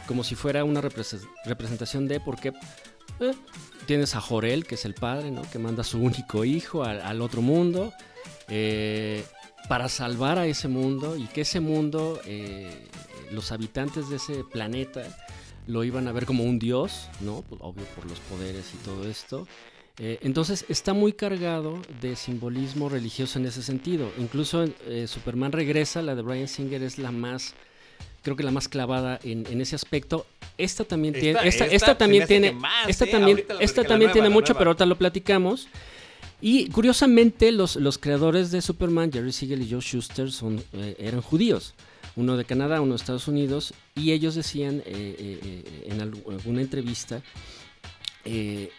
como 0.07 0.25
si 0.25 0.35
fuera 0.35 0.65
una 0.65 0.81
represe- 0.81 1.27
representación 1.45 2.09
de, 2.09 2.21
porque 2.21 2.53
eh, 3.21 3.35
tienes 3.87 4.15
a 4.15 4.21
Jorel, 4.21 4.67
que 4.67 4.75
es 4.77 4.85
el 4.85 4.95
padre, 4.95 5.31
¿no? 5.31 5.43
que 5.51 5.59
manda 5.59 5.83
a 5.83 5.85
su 5.85 5.99
único 5.99 6.45
hijo 6.45 6.85
al, 6.85 7.01
al 7.03 7.21
otro 7.21 7.43
mundo 7.43 7.93
eh, 8.49 9.25
para 9.69 9.89
salvar 9.89 10.39
a 10.39 10.47
ese 10.47 10.69
mundo 10.69 11.17
y 11.17 11.27
que 11.27 11.43
ese 11.43 11.61
mundo, 11.61 12.21
eh, 12.25 12.89
los 13.31 13.53
habitantes 13.53 14.09
de 14.09 14.17
ese 14.17 14.45
planeta 14.45 15.03
lo 15.67 15.85
iban 15.85 16.09
a 16.09 16.13
ver 16.13 16.25
como 16.25 16.45
un 16.45 16.59
dios, 16.59 17.09
¿no? 17.21 17.43
Pues, 17.43 17.61
obvio 17.63 17.85
por 17.95 18.07
los 18.07 18.19
poderes 18.21 18.73
y 18.73 18.79
todo 18.79 19.07
esto. 19.07 19.47
Eh, 20.01 20.19
entonces 20.23 20.65
está 20.69 20.93
muy 20.93 21.13
cargado 21.13 21.81
de 22.01 22.15
simbolismo 22.15 22.89
religioso 22.89 23.39
en 23.39 23.47
ese 23.47 23.63
sentido. 23.63 24.11
Incluso 24.19 24.65
eh, 24.87 25.07
Superman 25.09 25.51
regresa, 25.53 26.03
la 26.03 26.15
de 26.15 26.23
Brian 26.23 26.47
Singer 26.49 26.83
es 26.85 26.99
la 26.99 27.11
más, 27.11 27.55
creo 28.23 28.37
que 28.37 28.45
la 28.45 28.53
más 28.53 28.69
clavada 28.69 29.19
en, 29.25 29.45
en 29.51 29.61
ese 29.61 29.75
aspecto. 29.75 30.25
Esta 30.57 30.85
también 30.85 31.15
Esta- 31.17 31.21
tiene, 31.41 31.49
esta, 31.49 31.65
esta 31.65 31.77
esta 31.77 31.99
también 31.99 32.27
tiene, 32.29 32.53
más, 32.53 32.89
esta 32.89 33.05
¿eh? 33.07 33.09
también, 33.09 33.39
esta 33.61 33.83
también 33.83 33.99
nueva, 34.09 34.13
tiene 34.13 34.29
mucho, 34.29 34.53
nueva. 34.53 34.59
pero 34.59 34.71
ahorita 34.71 34.87
lo 34.87 34.97
platicamos. 34.99 35.67
Y 36.41 36.69
curiosamente 36.71 37.51
los, 37.51 37.75
los 37.75 37.99
creadores 37.99 38.53
de 38.53 38.63
Superman, 38.63 39.11
Jerry 39.13 39.33
Siegel 39.33 39.63
y 39.63 39.71
Joe 39.71 39.81
Schuster, 39.81 40.31
son, 40.31 40.63
eh, 40.75 40.95
eran 41.01 41.21
judíos. 41.23 41.75
Uno 42.15 42.37
de 42.37 42.45
Canadá, 42.45 42.81
uno 42.81 42.93
de 42.93 42.97
Estados 42.97 43.27
Unidos. 43.27 43.75
Y 43.97 44.13
ellos 44.13 44.37
decían 44.37 44.79
eh, 44.87 45.17
eh, 45.19 45.41
eh, 45.43 45.87
en 45.91 46.01
algu- 46.01 46.31
alguna 46.31 46.61
entrevista 46.61 47.21
eh, 48.25 48.71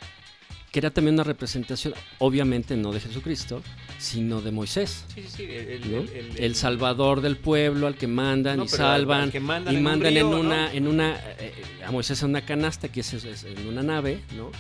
que 0.72 0.80
era 0.80 0.92
también 0.92 1.16
una 1.16 1.24
representación, 1.24 1.94
obviamente 2.20 2.78
no 2.78 2.92
de 2.92 3.00
Jesucristo, 3.00 3.62
sino 3.98 4.42
de 4.42 4.52
Moisés. 4.52 5.04
Sí, 5.16 5.24
sí, 5.24 5.30
sí. 5.38 5.44
El, 5.50 5.92
¿no? 5.92 5.98
el- 6.02 6.10
el- 6.10 6.38
El 6.38 6.56
salvador 6.56 7.22
del 7.22 7.38
pueblo 7.38 7.88
al 7.88 7.96
que 7.96 8.08
mandan 8.08 8.58
No, 8.58 8.66
y 8.66 8.68
salvan 8.68 9.22
al 9.24 9.32
que 9.32 9.40
mandan 9.40 9.74
y 9.74 9.78
en 9.78 9.80
un 9.86 9.92
mandan 9.92 10.14
río, 10.14 10.22
en 10.26 10.32
¿no? 10.32 10.40
una 10.40 10.74
en 10.74 10.88
una 10.88 11.16
eh, 11.40 11.54
a 11.86 11.92
Moisés 11.92 12.22
en 12.24 12.30
una 12.30 12.46
canasta 12.46 12.88
que 12.90 13.00
es, 13.02 13.14
es 13.14 13.44
en 13.44 13.68
una 13.68 13.82
nave 13.82 14.22
no 14.38 14.52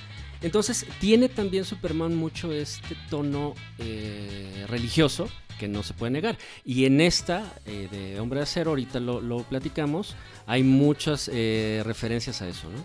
entonces 0.41 0.85
tiene 0.99 1.29
también 1.29 1.63
Superman 1.65 2.15
mucho 2.15 2.51
este 2.53 2.95
tono 3.09 3.53
eh, 3.77 4.65
religioso 4.67 5.29
que 5.59 5.67
no 5.67 5.83
se 5.83 5.93
puede 5.93 6.11
negar 6.11 6.37
y 6.65 6.85
en 6.85 7.01
esta 7.01 7.53
eh, 7.65 7.87
de 7.91 8.19
Hombre 8.19 8.39
de 8.39 8.43
Acero 8.43 8.71
ahorita 8.71 8.99
lo, 8.99 9.19
lo 9.21 9.43
platicamos 9.43 10.15
hay 10.47 10.63
muchas 10.63 11.29
eh, 11.31 11.81
referencias 11.85 12.41
a 12.41 12.47
eso 12.47 12.69
no 12.69 12.83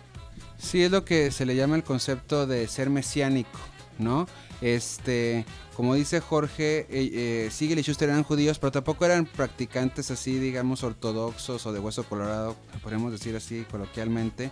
Sí, 0.64 0.82
es 0.82 0.90
lo 0.90 1.04
que 1.04 1.30
se 1.30 1.46
le 1.46 1.54
llama 1.54 1.76
el 1.76 1.84
concepto 1.84 2.46
de 2.46 2.66
ser 2.66 2.90
mesiánico. 2.90 3.60
¿no? 3.98 4.26
Este, 4.60 5.44
como 5.76 5.94
dice 5.94 6.20
Jorge, 6.20 6.80
eh, 6.80 6.86
eh, 6.90 7.48
Siegel 7.50 7.78
y 7.78 7.82
Schuster 7.82 8.08
eran 8.08 8.22
judíos, 8.22 8.58
pero 8.58 8.72
tampoco 8.72 9.04
eran 9.04 9.26
practicantes 9.26 10.10
así, 10.10 10.38
digamos, 10.38 10.82
ortodoxos 10.82 11.66
o 11.66 11.72
de 11.72 11.80
hueso 11.80 12.04
colorado, 12.04 12.56
podemos 12.82 13.12
decir 13.12 13.36
así 13.36 13.64
coloquialmente. 13.70 14.50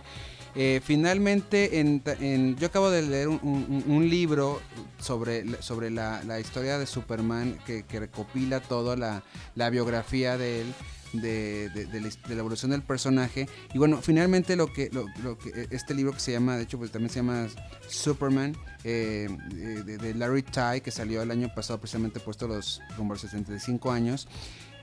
Eh, 0.55 0.81
finalmente, 0.83 1.79
en, 1.79 2.55
yo 2.57 2.67
acabo 2.67 2.91
de 2.91 3.01
leer 3.01 3.27
un, 3.27 4.07
libro 4.09 4.61
sobre, 4.99 5.61
sobre 5.61 5.89
la, 5.89 6.39
historia 6.39 6.77
de 6.77 6.85
Superman 6.85 7.57
que, 7.65 7.83
recopila 7.99 8.59
toda 8.59 8.95
la, 9.55 9.69
biografía 9.69 10.37
de 10.37 10.61
él 10.61 10.73
de, 11.13 11.69
la, 12.27 12.35
evolución 12.35 12.71
del 12.71 12.83
personaje. 12.83 13.47
Y 13.73 13.77
bueno, 13.79 13.99
finalmente 14.01 14.55
lo 14.55 14.71
que, 14.71 14.89
lo, 14.91 15.37
que 15.37 15.67
este 15.71 15.93
libro 15.95 16.13
que 16.13 16.19
se 16.19 16.31
llama, 16.33 16.57
de 16.57 16.63
hecho, 16.63 16.77
pues 16.77 16.91
también 16.91 17.09
se 17.09 17.17
llama 17.17 17.47
Superman, 17.87 18.55
eh, 18.83 19.29
de, 19.55 20.13
Larry 20.13 20.43
Ty, 20.43 20.81
que 20.83 20.91
salió 20.91 21.21
el 21.21 21.31
año 21.31 21.49
pasado, 21.53 21.79
precisamente 21.79 22.19
puesto 22.19 22.47
los 22.47 22.81
como 22.95 23.15
65 23.15 23.91
años. 23.91 24.27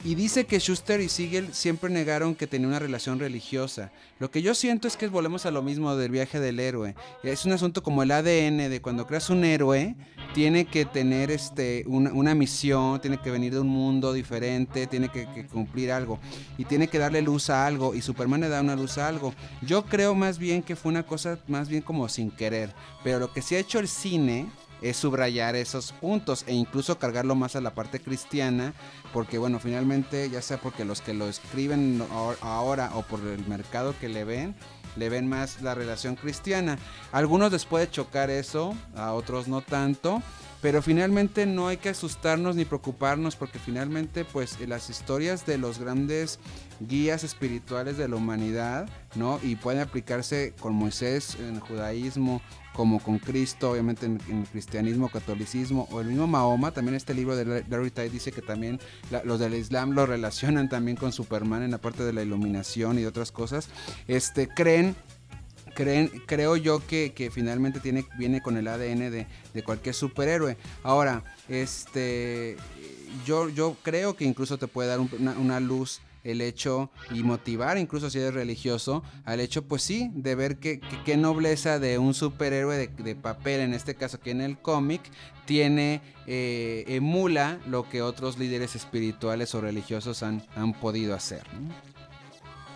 Y 0.02 0.14
dice 0.14 0.46
que 0.46 0.58
Schuster 0.58 1.02
y 1.02 1.10
Siegel 1.10 1.52
siempre 1.52 1.90
negaron 1.90 2.34
que 2.34 2.46
tenía 2.46 2.68
una 2.68 2.78
relación 2.78 3.18
religiosa. 3.18 3.92
Lo 4.18 4.30
que 4.30 4.40
yo 4.40 4.54
siento 4.54 4.88
es 4.88 4.96
que 4.96 5.08
volvemos 5.08 5.44
a 5.44 5.50
lo 5.50 5.62
mismo 5.62 5.94
del 5.94 6.10
viaje 6.10 6.40
del 6.40 6.58
héroe. 6.58 6.94
Es 7.22 7.44
un 7.44 7.52
asunto 7.52 7.82
como 7.82 8.02
el 8.02 8.10
ADN 8.10 8.70
de 8.70 8.80
cuando 8.80 9.06
creas 9.06 9.28
un 9.28 9.44
héroe, 9.44 9.94
tiene 10.32 10.64
que 10.64 10.86
tener 10.86 11.30
este, 11.30 11.84
una, 11.86 12.34
misión, 12.34 12.98
tiene 13.02 13.18
que 13.18 13.30
venir 13.30 13.52
de 13.52 13.60
un 13.60 13.68
mundo 13.68 14.14
diferente, 14.14 14.86
tiene 14.86 15.10
que, 15.10 15.26
que, 15.34 15.44
cumplir 15.44 15.92
algo 15.92 16.18
y 16.56 16.64
tiene 16.64 16.88
que 16.88 16.98
darle 16.98 17.20
luz 17.20 17.50
a 17.50 17.66
algo 17.66 17.94
y 17.94 18.00
Superman 18.00 18.40
le 18.40 18.48
da 18.48 18.62
una 18.62 18.76
luz 18.76 18.96
a 18.96 19.06
algo. 19.06 19.34
Yo 19.60 19.84
creo 19.84 20.14
más 20.14 20.38
bien 20.38 20.62
que 20.62 20.76
fue 20.76 20.90
una 20.90 21.02
cosa 21.02 21.38
más 21.46 21.68
bien 21.68 21.82
como 21.82 22.08
sin 22.08 22.30
querer, 22.30 22.72
pero 23.04 23.18
lo 23.18 23.32
que 23.32 23.42
sí 23.42 23.54
ha 23.54 23.58
hecho 23.58 23.78
el 23.78 23.88
cine 23.88 24.48
es 24.82 24.96
subrayar 24.96 25.56
esos 25.56 25.92
puntos 25.92 26.44
e 26.46 26.54
incluso 26.54 26.98
cargarlo 26.98 27.34
más 27.34 27.56
a 27.56 27.60
la 27.60 27.74
parte 27.74 28.00
cristiana, 28.00 28.74
porque 29.12 29.38
bueno, 29.38 29.58
finalmente 29.58 30.28
ya 30.30 30.42
sea 30.42 30.58
porque 30.58 30.84
los 30.84 31.00
que 31.00 31.14
lo 31.14 31.28
escriben 31.28 32.02
ahora 32.40 32.90
o 32.94 33.02
por 33.02 33.20
el 33.20 33.46
mercado 33.46 33.94
que 34.00 34.08
le 34.08 34.24
ven, 34.24 34.54
le 34.96 35.08
ven 35.08 35.28
más 35.28 35.62
la 35.62 35.74
relación 35.74 36.16
cristiana. 36.16 36.78
algunos 37.12 37.52
les 37.52 37.64
puede 37.64 37.90
chocar 37.90 38.30
eso, 38.30 38.74
a 38.96 39.12
otros 39.12 39.48
no 39.48 39.60
tanto. 39.60 40.22
Pero 40.62 40.82
finalmente 40.82 41.46
no 41.46 41.68
hay 41.68 41.78
que 41.78 41.88
asustarnos 41.88 42.56
ni 42.56 42.64
preocuparnos 42.64 43.36
porque 43.36 43.58
finalmente 43.58 44.24
pues 44.24 44.60
las 44.68 44.90
historias 44.90 45.46
de 45.46 45.58
los 45.58 45.78
grandes 45.78 46.38
guías 46.80 47.24
espirituales 47.24 47.96
de 47.96 48.08
la 48.08 48.16
humanidad, 48.16 48.88
¿no? 49.14 49.40
Y 49.42 49.56
pueden 49.56 49.80
aplicarse 49.80 50.54
con 50.60 50.74
Moisés 50.74 51.36
en 51.40 51.54
el 51.54 51.60
judaísmo, 51.60 52.42
como 52.74 53.00
con 53.00 53.18
Cristo, 53.18 53.72
obviamente 53.72 54.06
en, 54.06 54.20
el 54.28 54.46
cristianismo, 54.46 55.08
catolicismo, 55.08 55.88
o 55.90 56.00
el 56.00 56.08
mismo 56.08 56.26
Mahoma, 56.26 56.72
también 56.72 56.94
este 56.94 57.14
libro 57.14 57.36
de 57.36 57.64
Larry 57.68 57.90
Tide 57.90 58.10
dice 58.10 58.32
que 58.32 58.42
también 58.42 58.80
los 59.24 59.40
del 59.40 59.54
Islam 59.54 59.92
lo 59.92 60.06
relacionan 60.06 60.68
también 60.68 60.96
con 60.96 61.12
Superman 61.12 61.62
en 61.62 61.72
la 61.72 61.78
parte 61.78 62.04
de 62.04 62.12
la 62.12 62.22
iluminación 62.22 62.98
y 62.98 63.02
de 63.02 63.08
otras 63.08 63.32
cosas, 63.32 63.68
este, 64.08 64.48
creen 64.48 64.94
Creo 65.74 66.56
yo 66.56 66.86
que, 66.86 67.30
finalmente 67.32 67.80
tiene, 67.80 68.04
viene 68.18 68.40
con 68.40 68.56
el 68.56 68.68
ADN 68.68 69.10
de, 69.10 69.26
de, 69.54 69.62
cualquier 69.62 69.94
superhéroe. 69.94 70.56
Ahora, 70.82 71.24
este, 71.48 72.56
yo, 73.24 73.76
creo 73.82 74.14
que 74.14 74.24
incluso 74.24 74.58
te 74.58 74.66
puede 74.66 74.88
dar 74.88 75.00
una, 75.00 75.60
luz 75.60 76.00
el 76.22 76.42
hecho 76.42 76.90
y 77.10 77.22
motivar, 77.22 77.78
incluso 77.78 78.10
si 78.10 78.18
eres 78.18 78.34
religioso, 78.34 79.02
al 79.24 79.40
hecho, 79.40 79.62
pues 79.62 79.82
sí, 79.82 80.10
de 80.14 80.34
ver 80.34 80.58
qué 80.58 80.80
que, 81.04 81.16
nobleza 81.16 81.78
de 81.78 81.98
un 81.98 82.12
superhéroe 82.12 82.88
de, 82.88 83.14
papel, 83.14 83.60
en 83.60 83.74
este 83.74 83.94
caso 83.94 84.20
que 84.20 84.30
en 84.30 84.42
el 84.42 84.58
cómic, 84.58 85.00
tiene, 85.46 86.02
eh, 86.26 86.84
emula 86.88 87.58
lo 87.66 87.88
que 87.88 88.02
otros 88.02 88.38
líderes 88.38 88.76
espirituales 88.76 89.54
o 89.54 89.60
religiosos 89.60 90.22
han 90.22 90.42
podido 90.80 91.14
hacer. 91.14 91.42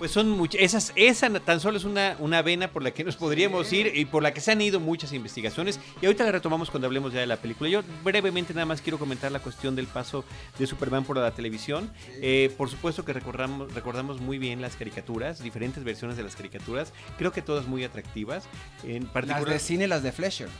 Pues 0.04 0.12
son 0.12 0.28
muchas, 0.28 0.60
esas, 0.60 0.92
esa 0.96 1.30
tan 1.40 1.60
solo 1.60 1.78
es 1.78 1.84
una, 1.84 2.16
una 2.18 2.42
vena 2.42 2.68
por 2.68 2.82
la 2.82 2.90
que 2.90 3.04
nos 3.04 3.16
podríamos 3.16 3.72
ir 3.72 3.90
y 3.94 4.04
por 4.04 4.22
la 4.22 4.34
que 4.34 4.42
se 4.42 4.52
han 4.52 4.60
ido 4.60 4.78
muchas 4.78 5.14
investigaciones. 5.14 5.80
Y 6.02 6.04
ahorita 6.04 6.24
la 6.24 6.32
retomamos 6.32 6.70
cuando 6.70 6.86
hablemos 6.86 7.14
ya 7.14 7.20
de 7.20 7.26
la 7.26 7.38
película. 7.38 7.70
Yo 7.70 7.82
brevemente 8.02 8.52
nada 8.52 8.66
más 8.66 8.82
quiero 8.82 8.98
comentar 8.98 9.32
la 9.32 9.38
cuestión 9.40 9.74
del 9.74 9.86
paso 9.86 10.22
de 10.58 10.66
Superman 10.66 11.04
por 11.04 11.16
la 11.16 11.30
televisión. 11.30 11.90
Eh, 12.20 12.52
por 12.58 12.68
supuesto 12.68 13.06
que 13.06 13.14
recordamos, 13.14 13.72
recordamos 13.72 14.20
muy 14.20 14.36
bien 14.36 14.60
las 14.60 14.76
caricaturas, 14.76 15.42
diferentes 15.42 15.82
versiones 15.84 16.18
de 16.18 16.22
las 16.22 16.36
caricaturas. 16.36 16.92
Creo 17.16 17.32
que 17.32 17.40
todas 17.40 17.66
muy 17.66 17.82
atractivas. 17.82 18.44
En 18.82 19.06
particular, 19.06 19.48
las 19.48 19.54
de 19.54 19.58
cine, 19.58 19.88
las 19.88 20.02
de 20.02 20.12
Fleischer 20.12 20.50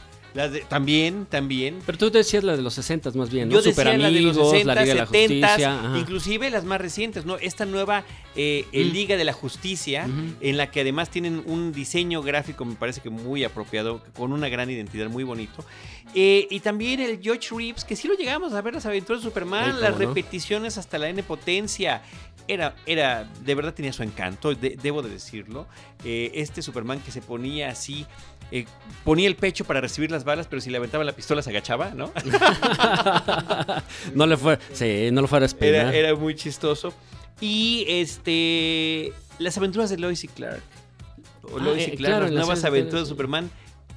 también, 0.69 1.27
también. 1.27 1.79
Pero 1.87 1.97
tú 1.97 2.11
decías 2.11 2.43
las 2.43 2.57
de 2.57 2.63
los 2.63 2.75
60 2.75 3.13
más 3.13 3.31
bien, 3.31 3.49
¿no? 3.49 3.55
Yo 3.55 3.59
decía 3.59 3.73
Super 3.73 3.99
la 3.99 4.11
de 4.11 4.21
los 4.21 4.37
60, 4.37 4.75
la 4.75 4.85
Liga 4.85 5.07
70, 5.07 5.99
inclusive 5.99 6.51
las 6.51 6.65
más 6.65 6.81
recientes, 6.81 7.25
¿no? 7.25 7.37
Esta 7.37 7.65
nueva 7.67 8.05
eh, 8.35 8.65
mm. 8.73 8.77
Liga 8.93 9.17
de 9.17 9.25
la 9.25 9.33
Justicia, 9.33 10.09
en 10.41 10.57
la 10.57 10.71
que 10.71 10.81
además 10.81 11.11
tienen 11.11 11.43
un 11.47 11.73
diseño 11.73 12.23
gráfico, 12.23 12.65
me 12.65 12.75
parece 12.75 13.01
que 13.01 13.11
muy 13.11 13.45
apropiado, 13.45 14.03
con 14.17 14.33
una 14.33 14.49
gran 14.49 14.71
identidad, 14.71 15.09
muy 15.09 15.25
bonito. 15.25 15.65
Eh, 16.15 16.47
y 16.51 16.61
también 16.61 17.01
el 17.01 17.21
George 17.23 17.49
Reeves, 17.55 17.85
que 17.85 17.97
sí 17.97 18.09
lo 18.09 18.15
llegamos 18.15 18.53
a 18.53 18.61
ver 18.61 18.75
las 18.75 18.87
aventuras 18.87 19.23
de 19.23 19.29
Superman, 19.29 19.81
las 19.81 19.97
repeticiones 19.97 20.79
hasta 20.79 20.99
la 20.99 21.09
N 21.09 21.23
potencia. 21.23 22.03
Era, 22.47 22.75
era, 22.85 23.25
de 23.25 23.55
verdad 23.55 23.73
tenía 23.73 23.93
su 23.93 24.03
encanto, 24.03 24.55
debo 24.55 25.03
de 25.03 25.11
decirlo. 25.11 25.67
Eh, 26.05 26.31
este 26.35 26.61
Superman 26.61 27.01
que 27.01 27.11
se 27.11 27.23
ponía 27.23 27.71
así 27.71 28.07
eh, 28.51 28.67
ponía 29.05 29.27
el 29.27 29.37
pecho 29.37 29.65
para 29.65 29.81
recibir 29.81 30.11
las 30.11 30.25
balas, 30.25 30.47
pero 30.47 30.61
si 30.61 30.71
le 30.71 30.77
aventaba 30.77 31.03
la 31.05 31.13
pistola 31.13 31.43
se 31.43 31.51
agachaba, 31.51 31.91
¿no? 31.91 32.13
no 34.15 34.27
le 34.27 34.37
fue, 34.37 34.59
sí, 34.73 35.09
no 35.13 35.23
lo 35.23 35.29
fuera 35.29 35.47
a 35.47 35.65
era, 35.65 35.95
era, 35.95 36.15
muy 36.15 36.35
chistoso. 36.35 36.95
Y 37.41 37.85
este, 37.89 39.13
las 39.39 39.57
aventuras 39.59 39.91
de 39.91 39.99
Lois 39.99 40.23
y 40.25 40.29
Clark. 40.29 40.63
O 41.43 41.59
Lois 41.59 41.89
y 41.89 41.91
ah, 41.91 41.95
eh, 41.95 41.97
Clark, 41.97 42.23
las 42.23 42.33
nuevas 42.33 42.65
aventuras 42.65 43.05
de 43.05 43.09
Superman 43.09 43.51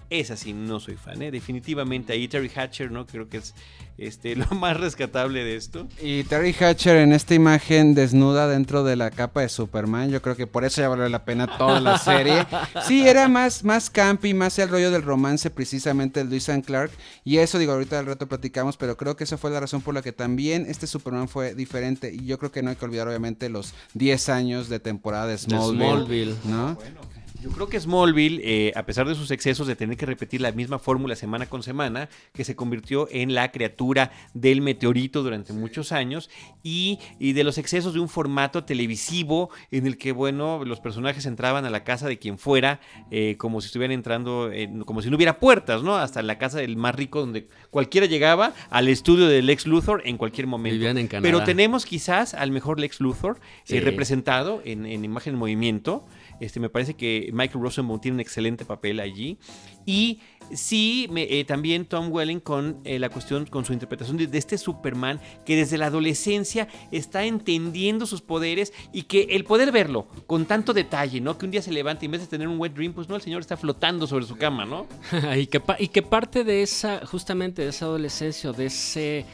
es 0.10 0.31
así, 0.31 0.53
no 0.53 0.79
soy 0.79 0.95
fan, 0.95 1.21
¿eh? 1.21 1.31
definitivamente 1.31 2.13
ahí 2.13 2.27
Terry 2.27 2.49
Hatcher, 2.53 2.89
¿no? 2.89 3.05
Creo 3.05 3.27
que 3.27 3.38
es 3.38 3.53
este, 3.97 4.36
lo 4.36 4.47
más 4.47 4.77
rescatable 4.77 5.43
de 5.43 5.55
esto. 5.55 5.88
Y 6.01 6.23
Terry 6.23 6.53
Hatcher 6.53 6.97
en 6.97 7.13
esta 7.13 7.33
imagen 7.33 7.95
desnuda 7.95 8.47
dentro 8.47 8.83
de 8.83 8.95
la 8.95 9.12
capa 9.12 9.41
de 9.41 9.49
Superman, 9.49 10.10
yo 10.10 10.21
creo 10.21 10.36
que 10.36 10.47
por 10.47 10.65
eso 10.65 10.81
ya 10.81 10.89
vale 10.89 11.10
la 11.10 11.25
pena 11.25 11.57
toda 11.57 11.79
la 11.79 11.97
serie. 11.97 12.45
Sí, 12.86 13.07
era 13.07 13.27
más, 13.27 13.63
más 13.63 13.89
campy, 13.89 14.33
más 14.33 14.57
el 14.60 14.69
rollo 14.69 14.91
del 14.91 15.03
romance 15.03 15.49
precisamente 15.49 16.23
de 16.23 16.29
Luis 16.29 16.47
and 16.49 16.63
Clark, 16.65 16.91
y 17.23 17.38
eso 17.38 17.57
digo, 17.57 17.73
ahorita 17.73 17.99
al 17.99 18.05
rato 18.05 18.27
platicamos, 18.27 18.77
pero 18.77 18.97
creo 18.97 19.15
que 19.15 19.23
esa 19.23 19.38
fue 19.38 19.51
la 19.51 19.60
razón 19.60 19.81
por 19.81 19.93
la 19.93 20.01
que 20.01 20.12
también 20.12 20.65
este 20.67 20.88
Superman 20.88 21.27
fue 21.27 21.55
diferente, 21.55 22.13
y 22.13 22.25
yo 22.25 22.38
creo 22.38 22.51
que 22.51 22.62
no 22.62 22.69
hay 22.69 22.75
que 22.75 22.86
olvidar 22.86 23.07
obviamente 23.07 23.49
los 23.49 23.73
10 23.93 24.29
años 24.29 24.69
de 24.69 24.79
temporada 24.79 25.27
de 25.27 25.38
Smallville, 25.38 26.36
¿no? 26.45 26.75
Bueno. 26.75 27.16
Yo 27.47 27.53
creo 27.53 27.69
que 27.69 27.79
Smallville, 27.79 28.41
eh, 28.43 28.73
a 28.75 28.86
pesar 28.86 29.07
de 29.07 29.15
sus 29.15 29.31
excesos 29.31 29.67
de 29.67 29.77
tener 29.77 29.95
que 29.95 30.05
repetir 30.05 30.41
la 30.41 30.51
misma 30.51 30.79
fórmula 30.79 31.15
semana 31.15 31.45
con 31.45 31.63
semana, 31.63 32.10
que 32.33 32.43
se 32.43 32.57
convirtió 32.57 33.07
en 33.10 33.33
la 33.33 33.51
criatura 33.53 34.12
del 34.33 34.60
meteorito 34.60 35.23
durante 35.23 35.53
muchos 35.53 35.93
años, 35.93 36.29
y, 36.62 36.99
de 37.19 37.43
los 37.45 37.57
excesos 37.57 37.93
de 37.93 38.01
un 38.01 38.10
formato 38.10 38.65
televisivo 38.65 39.49
en 39.71 39.88
el 39.88 39.97
que, 39.97 40.12
bueno, 40.12 40.65
los 40.65 40.81
personajes 40.81 41.25
entraban 41.25 41.63
a 41.63 41.69
la 41.69 41.86
casa 41.86 42.10
de 42.10 42.19
quien 42.19 42.38
fuera, 42.38 42.81
eh, 43.12 43.36
como 43.38 43.62
si 43.62 43.67
estuvieran 43.67 43.93
entrando, 43.93 44.51
como 44.86 45.01
si 45.01 45.10
no 45.10 45.15
hubiera 45.15 45.39
puertas, 45.39 45.83
¿no? 45.83 45.95
Hasta 45.95 46.21
la 46.23 46.38
casa 46.38 46.60
del 46.60 46.75
más 46.75 46.95
rico, 46.95 47.21
donde 47.21 47.47
cualquiera 47.69 48.07
llegaba 48.07 48.53
al 48.69 48.89
estudio 48.89 49.27
del 49.27 49.45
Lex 49.45 49.67
Luthor 49.67 50.01
en 50.03 50.17
cualquier 50.17 50.47
momento. 50.47 50.86
Pero 51.21 51.43
tenemos 51.43 51.86
quizás 51.86 52.33
al 52.33 52.51
mejor 52.51 52.77
Lex 52.77 52.99
Luthor 52.99 53.39
eh, 53.69 53.79
representado 53.79 54.62
en, 54.65 54.86
en 54.86 55.05
imagen 55.05 55.33
en 55.33 55.39
movimiento. 55.39 56.05
Este, 56.39 56.60
me 56.60 56.69
parece 56.69 56.95
que 56.95 57.30
Michael 57.34 57.62
Rosenbaum 57.62 58.00
tiene 58.00 58.15
un 58.15 58.19
excelente 58.19 58.65
papel 58.65 59.00
allí. 59.00 59.38
Y 59.86 60.19
sí, 60.54 61.10
eh, 61.15 61.45
también 61.45 61.86
Tom 61.86 62.12
Welling 62.12 62.39
con 62.39 62.80
eh, 62.84 63.00
la 63.00 63.10
cuestión, 63.10 63.45
con 63.45 63.65
su 63.65 63.73
interpretación 63.73 64.17
de, 64.17 64.38
este 64.38 64.58
Superman 64.58 65.19
que 65.45 65.56
desde 65.56 65.78
la 65.78 65.88
adolescencia 65.88 66.67
está 66.91 67.23
entendiendo 67.26 68.06
sus 68.06 68.21
poderes 68.21 68.73
y 68.93 69.04
que 69.04 69.23
el 69.32 69.43
poder 69.43 69.71
verlo 69.71 70.08
con 70.28 70.45
tanto 70.45 70.73
detalle, 70.73 71.21
¿no? 71.21 71.38
Que 71.38 71.45
un 71.45 71.52
día 71.52 71.62
se 71.62 71.71
levanta 71.71 72.06
y 72.06 72.08
en 72.08 72.12
vez 72.12 72.21
de 72.21 72.28
tener 72.28 72.47
un 72.47 72.60
wet 72.60 72.73
dream, 72.73 72.93
pues 72.93 73.10
no, 73.10 73.15
el 73.15 73.21
señor 73.21 73.41
está 73.41 73.58
flotando 73.58 74.08
sobre 74.08 74.26
su 74.26 74.36
cama, 74.36 74.65
¿no? 74.65 74.88
y, 75.38 75.47
que, 75.47 75.62
y 75.80 75.88
que 75.88 76.02
parte 76.02 76.43
de 76.43 76.62
esa, 76.62 77.06
justamente 77.06 77.62
de 77.63 77.69
esa 77.69 77.86
adolescencia, 77.86 78.52
de 78.52 78.65
ese 78.65 79.26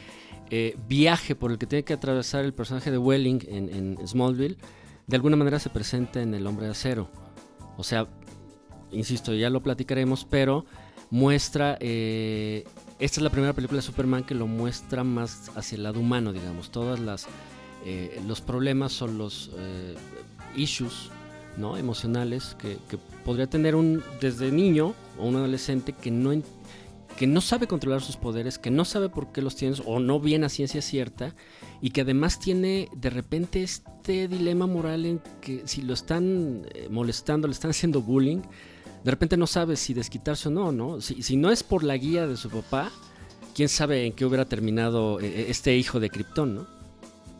eh, 0.50 0.78
viaje 0.88 1.36
por 1.36 1.52
el 1.52 1.58
que 1.58 1.66
tiene 1.66 1.84
que 1.84 1.94
atravesar 1.94 2.46
el 2.46 2.54
personaje 2.54 2.92
de 2.92 2.98
Welling 2.98 3.39
en, 3.48 3.70
en 3.70 4.08
Smallville, 4.08 4.58
de 5.08 5.16
alguna 5.16 5.36
manera 5.36 5.60
se 5.60 5.70
presenta 5.70 6.22
en 6.22 6.34
El 6.34 6.48
Hombre 6.48 6.66
de 6.66 6.72
Acero. 6.72 7.10
O 7.78 7.84
sea, 7.84 8.08
insisto, 8.92 9.34
ya 9.34 9.50
lo 9.50 9.62
platicaremos, 9.62 10.26
pero 10.26 10.66
muestra... 11.10 11.78
Eh, 11.80 12.66
esta 13.00 13.20
es 13.20 13.24
la 13.24 13.30
primera 13.30 13.54
película 13.54 13.80
de 13.80 13.82
Superman 13.82 14.24
que 14.24 14.36
lo 14.36 14.48
muestra 14.48 15.04
más 15.04 15.52
hacia 15.56 15.76
el 15.76 15.84
lado 15.84 16.00
humano, 16.00 16.32
digamos. 16.32 16.72
Todas 16.72 17.00
las... 17.00 17.28
Eh, 17.86 18.22
los 18.26 18.39
problemas 18.39 18.94
son 18.94 19.18
los 19.18 19.52
eh, 19.58 19.96
issues 20.56 21.10
¿no? 21.58 21.76
emocionales 21.76 22.56
que, 22.58 22.78
podría 23.26 23.48
tener 23.48 23.76
un 23.76 24.02
desde 24.22 24.52
niño 24.52 24.94
o 25.20 25.28
un 25.28 25.36
adolescente 25.36 25.94
que 25.94 26.12
no 26.12 26.32
que 27.18 27.28
no 27.28 27.42
sabe 27.42 27.68
controlar 27.68 28.02
sus 28.02 28.18
poderes, 28.18 28.58
que 28.58 28.72
no 28.72 28.86
sabe 28.86 29.08
por 29.08 29.32
qué 29.32 29.42
los 29.42 29.56
tiene 29.56 29.76
o 29.86 30.00
no 30.00 30.20
viene 30.20 30.48
a 30.48 30.50
ciencia 30.50 30.82
cierta 30.82 31.36
y 31.84 31.89
que 31.91 32.00
además 32.02 32.39
tiene 32.39 32.88
de 32.96 33.10
repente 33.10 33.62
este 33.62 34.30
dilema 34.30 34.65
moral 34.67 35.06
en 35.06 35.22
que 35.41 35.63
si 35.65 35.82
lo 35.82 35.93
están 35.93 36.65
eh, 36.74 36.88
molestando, 36.89 37.46
le 37.46 37.54
están 37.54 37.72
haciendo 37.76 38.02
bullying, 38.02 38.41
de 39.04 39.12
repente 39.12 39.36
no 39.36 39.48
sabe 39.48 39.76
si 39.76 39.93
desquitarse 39.93 40.48
o 40.48 40.52
no, 40.52 40.72
¿no? 40.72 41.02
Si, 41.02 41.22
si 41.22 41.36
no 41.36 41.52
es 41.52 41.62
por 41.62 41.84
la 41.84 41.98
guía 41.98 42.26
de 42.26 42.38
su 42.38 42.50
papá, 42.50 42.89
quién 43.54 43.67
sabe 43.67 44.06
en 44.06 44.13
qué 44.13 44.24
hubiera 44.26 44.46
terminado 44.46 45.19
eh, 45.19 45.26
eh, 45.28 45.46
este 45.50 45.76
hijo 45.76 46.00
de 46.00 46.10
Krypton, 46.10 46.56
¿no? 46.56 46.67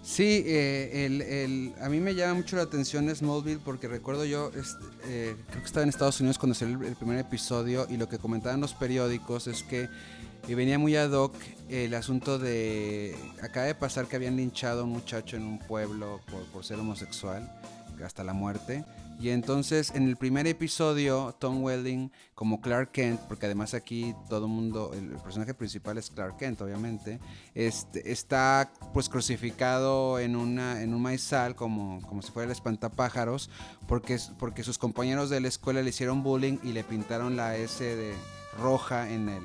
Sí, 0.04 0.44
eh, 0.46 1.06
el, 1.06 1.22
el- 1.22 1.74
a 1.82 1.88
mí 1.88 2.02
me 2.02 2.14
llama 2.14 2.34
mucho 2.34 2.58
la 2.58 2.64
atención 2.64 3.10
Smallville 3.16 3.62
porque 3.64 3.88
recuerdo 3.88 4.26
yo, 4.26 4.50
este, 4.50 5.38
creo 5.48 5.62
que 5.62 5.66
estaba 5.66 5.84
en 5.84 5.88
Estados 5.90 6.20
Unidos 6.20 6.38
cuando 6.38 6.54
salió 6.54 6.78
el, 6.82 6.86
el 6.88 6.96
primer 6.98 7.18
episodio 7.20 7.88
y 7.90 7.96
lo 7.96 8.10
que 8.10 8.18
comentaban 8.18 8.60
los 8.60 8.74
periódicos 8.74 9.48
es 9.48 9.64
que 9.64 9.88
eh, 10.48 10.56
venía 10.56 10.80
muy 10.80 10.96
ad 10.96 11.12
hoc 11.12 11.36
el 11.70 11.94
asunto 11.94 12.38
de, 12.40 13.16
acaba 13.42 13.66
de 13.66 13.76
pasar 13.76 14.08
que 14.08 14.16
habían 14.16 14.36
linchado 14.36 14.82
a 14.82 14.84
un 14.84 14.92
muchacho 14.92 15.38
en 15.38 15.44
un 15.44 15.60
pueblo 15.60 16.22
por, 16.30 16.44
por 16.48 16.66
ser 16.66 16.80
homosexual 16.80 17.50
hasta 18.04 18.24
la 18.24 18.34
muerte. 18.34 18.84
Y 19.20 19.30
entonces 19.30 19.92
en 19.96 20.08
el 20.08 20.18
primer 20.18 20.48
episodio, 20.48 21.36
Tom 21.40 21.64
Welling 21.64 22.12
como 22.36 22.60
Clark 22.62 22.92
Kent, 22.92 23.22
porque 23.22 23.46
además 23.46 23.74
aquí 23.74 24.14
todo 24.28 24.48
el 24.48 24.52
mundo, 24.52 24.92
el 24.94 25.12
personaje 25.20 25.54
principal 25.54 25.98
es 25.98 26.10
Clark 26.10 26.38
Kent, 26.38 26.62
obviamente, 26.62 27.20
este, 27.54 28.12
está 28.12 28.72
pues 28.94 29.10
crucificado 29.10 30.20
en, 30.20 30.36
una, 30.36 30.82
en 30.82 30.94
un 30.94 31.02
maizal 31.02 31.56
como, 31.56 32.02
como 32.02 32.22
si 32.22 32.32
fuera 32.32 32.48
el 32.48 32.52
espantapájaros, 32.52 33.50
porque, 33.88 34.18
porque 34.40 34.64
sus 34.64 34.78
compañeros 34.78 35.30
de 35.30 35.40
la 35.40 35.48
escuela 35.48 35.82
le 35.82 35.90
hicieron 35.90 36.24
bullying 36.24 36.58
y 36.64 36.74
le 36.74 36.84
pintaron 36.84 37.38
la 37.38 37.56
S 37.56 37.84
de 37.84 38.14
roja 38.60 39.10
en 39.10 39.30
el, 39.30 39.44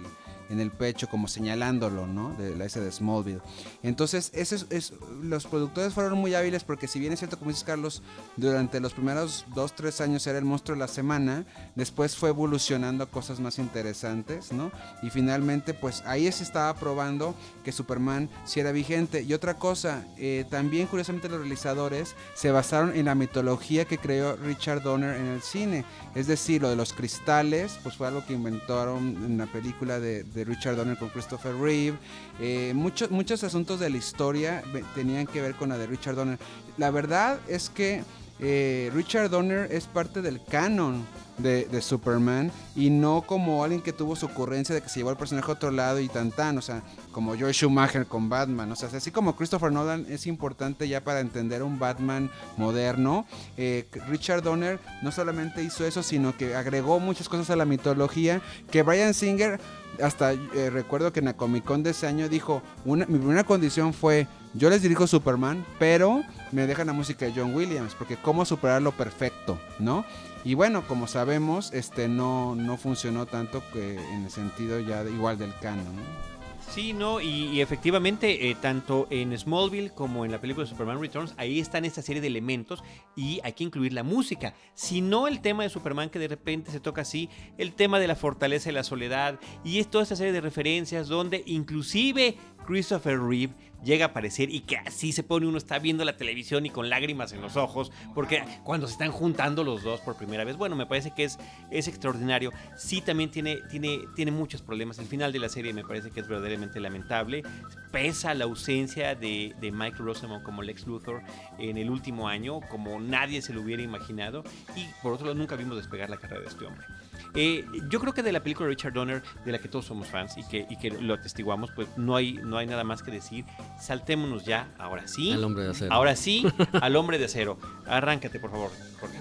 en 0.49 0.61
el 0.61 0.71
pecho 0.71 1.09
como 1.09 1.29
señalándolo, 1.29 2.07
¿no? 2.07 2.35
De 2.35 2.57
la 2.57 2.65
S 2.65 2.81
de 2.81 2.91
Smallville. 2.91 3.41
Entonces, 3.83 4.31
ese 4.35 4.57
es, 4.71 4.93
los 5.23 5.47
productores 5.47 5.93
fueron 5.93 6.19
muy 6.19 6.35
hábiles 6.35 6.65
porque 6.65 6.89
si 6.89 6.99
bien 6.99 7.13
es 7.13 7.19
cierto, 7.19 7.39
como 7.39 7.51
dices 7.51 7.65
Carlos, 7.65 8.03
durante 8.37 8.81
los 8.81 8.93
primeros 8.93 9.45
dos, 9.55 9.75
tres 9.75 10.01
años 10.01 10.27
era 10.27 10.39
el 10.39 10.45
monstruo 10.45 10.77
de 10.77 10.81
la 10.81 10.89
semana, 10.89 11.45
después 11.75 12.17
fue 12.17 12.31
evolucionando 12.31 13.05
a 13.05 13.11
cosas 13.11 13.41
más 13.41 13.59
interesantes, 13.59 14.53
¿no? 14.53 14.71
Y 15.03 15.11
finalmente, 15.11 15.75
pues 15.75 16.03
ahí 16.07 16.31
se 16.33 16.43
estaba 16.43 16.75
probando 16.75 17.35
que 17.65 17.73
Superman 17.73 18.29
sí 18.45 18.61
era 18.61 18.73
vigente. 18.73 19.23
Y 19.23 19.33
otra 19.35 19.55
cosa, 19.55 20.07
eh, 20.17 20.45
también 20.51 20.87
curiosamente 20.87 21.29
los 21.29 21.41
realizadores 21.41 22.15
se 22.35 22.51
basaron 22.51 22.97
en 22.97 23.07
la 23.07 23.15
mitología 23.15 23.85
que 23.85 23.99
creó 23.99 24.37
Richard 24.37 24.83
Donner 24.83 25.17
en 25.17 25.27
el 25.27 25.43
cine. 25.43 25.85
Es 26.15 26.27
decir, 26.27 26.63
lo 26.63 26.71
de 26.71 26.77
los 26.77 26.93
cristales, 26.93 27.79
pues 27.83 27.97
fue 27.97 28.09
algo 28.09 28.25
que 28.27 28.33
inventaron 28.33 29.25
en 29.25 29.39
la 29.39 29.47
película 29.47 30.01
de, 30.01 30.25
de 30.25 30.38
Richard 30.45 30.77
Donner 30.77 30.97
con 30.97 31.09
Christopher 31.09 31.55
Reeve. 31.57 31.99
Eh, 32.41 32.73
muchos, 32.75 33.11
muchos 33.11 33.45
asuntos 33.45 33.81
de 33.81 33.91
la 33.91 33.97
historia 33.97 34.63
tenían 34.95 35.27
que 35.27 35.41
ver 35.41 35.55
con 35.55 35.71
la 35.71 35.79
de 35.79 35.87
Richard 35.87 36.17
Donner. 36.17 36.39
La 36.77 36.91
verdad 36.91 37.39
es 37.49 37.71
que 37.71 38.03
eh, 38.41 38.91
Richard 38.95 39.31
Donner 39.31 39.71
es 39.73 39.87
parte 39.87 40.23
del 40.23 40.43
canon 40.45 41.05
de, 41.39 41.67
de 41.67 41.83
Superman 41.83 42.53
y 42.77 42.91
no 42.91 43.23
como 43.23 43.63
alguien 43.65 43.81
que 43.81 43.93
tuvo 43.93 44.17
su 44.17 44.27
ocurrencia 44.27 44.75
de 44.75 44.81
que 44.81 44.89
se 44.89 45.01
llevó 45.01 45.11
el 45.11 45.17
personaje 45.17 45.51
a 45.51 45.55
otro 45.55 45.71
lado 45.71 46.01
y 46.01 46.09
tan 46.09 46.31
tan, 46.31 46.59
o 46.59 46.63
sea, 46.63 46.83
como 47.13 47.37
Joe 47.37 47.53
Schumacher 47.53 48.07
con 48.07 48.29
Batman, 48.29 48.71
o 48.71 48.77
sea, 48.77 48.89
así 48.93 49.11
como 49.11 49.35
Christopher 49.35 49.73
Nolan 49.73 50.07
es 50.09 50.27
importante 50.27 50.89
ya 50.89 51.03
para 51.03 51.21
entender 51.21 51.63
un 51.63 51.79
Batman 51.79 52.31
moderno, 52.57 53.27
eh, 53.57 53.89
Richard 54.09 54.43
Donner 54.43 54.79
no 55.03 55.11
solamente 55.11 55.63
hizo 55.63 55.85
eso, 55.85 56.03
sino 56.03 56.37
que 56.37 56.55
agregó 56.55 57.01
muchas 57.01 57.29
cosas 57.29 57.51
a 57.51 57.57
la 57.57 57.65
mitología 57.65 58.41
que 58.71 58.83
Brian 58.83 59.15
Singer 59.15 59.61
hasta 60.03 60.33
eh, 60.33 60.71
recuerdo 60.71 61.13
que 61.13 61.21
en 61.21 61.27
la 61.27 61.37
Comic 61.37 61.65
Con 61.65 61.83
de 61.83 61.91
ese 61.91 62.07
año 62.07 62.29
dijo, 62.29 62.63
una, 62.85 63.07
mi 63.07 63.19
primera 63.19 63.45
condición 63.45 63.93
fue, 63.95 64.27
yo 64.55 64.71
les 64.71 64.83
dirijo 64.83 65.07
Superman, 65.07 65.65
pero 65.79 66.23
me 66.53 66.67
dejan 66.67 66.87
la 66.87 66.93
música 66.93 67.27
de 67.27 67.33
John 67.35 67.55
Williams, 67.55 67.95
porque 67.95 68.17
cómo 68.17 68.45
superar 68.45 68.83
lo 68.83 68.93
perfecto, 68.93 69.59
¿no? 69.79 70.05
Y 70.45 70.55
bueno, 70.55 70.87
como 70.87 71.07
sabemos, 71.09 71.73
este 71.73 72.09
no, 72.09 72.55
no 72.55 72.77
funcionó 72.77 73.27
tanto 73.27 73.63
que 73.73 73.97
en 73.97 74.25
el 74.25 74.31
sentido 74.31 74.79
ya 74.81 75.03
de- 75.05 75.11
igual 75.11 75.37
del 75.37 75.53
canon, 75.61 75.85
¿no? 75.97 76.38
Sí, 76.71 76.93
no, 76.93 77.21
y, 77.21 77.61
efectivamente, 77.61 78.51
eh, 78.51 78.55
tanto 78.55 79.09
en 79.11 79.37
Smallville 79.37 79.91
como 79.91 80.25
en 80.25 80.31
la 80.31 80.41
película 80.41 80.65
de 80.65 80.71
Superman 80.71 81.01
Returns, 81.01 81.35
ahí 81.39 81.61
están 81.61 81.87
esta 81.87 82.03
serie 82.03 82.21
de 82.21 82.29
elementos 82.29 82.85
y 83.17 83.41
hay 83.43 83.55
que 83.55 83.65
incluir 83.65 83.95
la 83.95 84.03
música. 84.03 84.55
Si 84.75 85.01
no 85.01 85.29
el 85.29 85.41
tema 85.41 85.63
de 85.63 85.71
Superman 85.71 86.11
que 86.11 86.19
de 86.19 86.29
repente 86.29 86.71
se 86.71 86.79
toca 86.79 87.01
así, 87.03 87.31
el 87.57 87.73
tema 87.73 87.99
de 87.99 88.07
la 88.07 88.15
fortaleza 88.15 88.69
y 88.69 88.75
la 88.75 88.85
soledad, 88.85 89.41
y 89.65 89.79
es 89.79 89.89
toda 89.91 90.03
esta 90.03 90.15
serie 90.15 90.33
de 90.33 90.43
referencias 90.43 91.09
donde 91.09 91.43
inclusive 91.47 92.37
Christopher 92.69 93.19
Reeve 93.19 93.55
llega 93.83 94.05
a 94.05 94.09
aparecer 94.09 94.51
y 94.51 94.61
que 94.61 94.77
así 94.77 95.13
se 95.13 95.23
pone 95.23 95.47
uno 95.47 95.57
está 95.57 95.79
viendo 95.79 96.05
la 96.05 96.19
televisión 96.19 96.67
y 96.67 96.71
con 96.71 96.91
lágrimas 96.91 97.33
en 97.33 97.41
los 97.41 97.57
ojos 97.57 97.91
porque 98.15 98.45
cuando 98.63 98.87
se 98.87 98.93
están 98.93 99.11
juntando 99.11 99.65
los 99.65 99.83
dos 99.83 100.01
por 100.01 100.17
primera 100.17 100.45
vez 100.45 100.59
bueno 100.59 100.77
me 100.77 100.85
parece 100.85 101.13
que 101.13 101.25
es 101.25 101.39
es 101.71 101.89
extraordinario. 101.89 102.53
Sí 102.77 103.01
también 103.01 103.31
tiene 103.31 103.57
tiene 103.71 104.01
tiene 104.15 104.33
muchos 104.33 104.61
problemas. 104.61 104.99
El 104.99 105.07
final 105.07 105.33
de 105.33 105.39
la 105.39 105.49
serie 105.49 105.73
me 105.73 105.83
parece 105.83 106.11
que 106.11 106.21
es 106.21 106.29
verdaderamente 106.29 106.79
lamentable. 106.79 107.43
Pesa 107.91 108.35
la 108.35 108.45
ausencia 108.45 109.15
de, 109.15 109.55
de 109.59 109.73
Michael 109.73 110.05
Rosenbaum 110.05 110.43
como 110.43 110.61
Lex 110.61 110.87
Luthor 110.87 111.23
en 111.59 111.79
el 111.79 111.89
último 111.89 112.29
año 112.29 112.61
como 112.69 113.01
nadie 113.01 113.41
se 113.41 113.55
lo 113.55 113.63
hubiera 113.63 113.83
imaginado. 113.83 114.45
Y 114.77 114.85
por 115.03 115.15
otro 115.15 115.25
lado 115.25 115.39
nunca 115.39 115.57
vimos 115.57 115.79
despegar 115.79 116.11
la 116.11 116.19
carrera 116.19 116.43
de 116.43 116.49
este 116.49 116.67
hombre 116.67 116.85
eh, 117.35 117.65
yo 117.89 118.01
creo 118.01 118.13
que 118.15 118.23
de 118.23 118.33
la 118.33 118.41
película 118.43 118.67
de 118.69 118.75
Richard 118.75 118.93
Donner, 118.93 119.23
de 119.45 119.53
la 119.53 119.59
que 119.59 119.69
todos 119.69 119.85
somos 119.87 120.09
fans 120.09 120.37
y 120.37 120.45
que, 120.49 120.67
y 120.69 120.77
que 120.77 120.91
lo 120.91 121.15
atestiguamos, 121.15 121.71
pues 121.75 121.89
no 121.97 122.17
hay, 122.17 122.35
no 122.35 122.57
hay 122.59 122.67
nada 122.67 122.85
más 122.85 123.03
que 123.03 123.11
decir. 123.11 123.45
Saltémonos 123.81 124.45
ya, 124.45 124.69
ahora 124.79 125.07
sí. 125.09 125.33
Al 125.33 125.45
hombre 125.45 125.65
de 125.65 125.71
acero. 125.71 125.93
Ahora 125.93 126.17
sí, 126.17 126.45
al 126.81 126.97
hombre 126.97 127.19
de 127.19 127.27
acero. 127.27 127.59
Arráncate, 127.87 128.39
por 128.41 128.51
favor. 128.51 128.71
Jorge. 129.01 129.19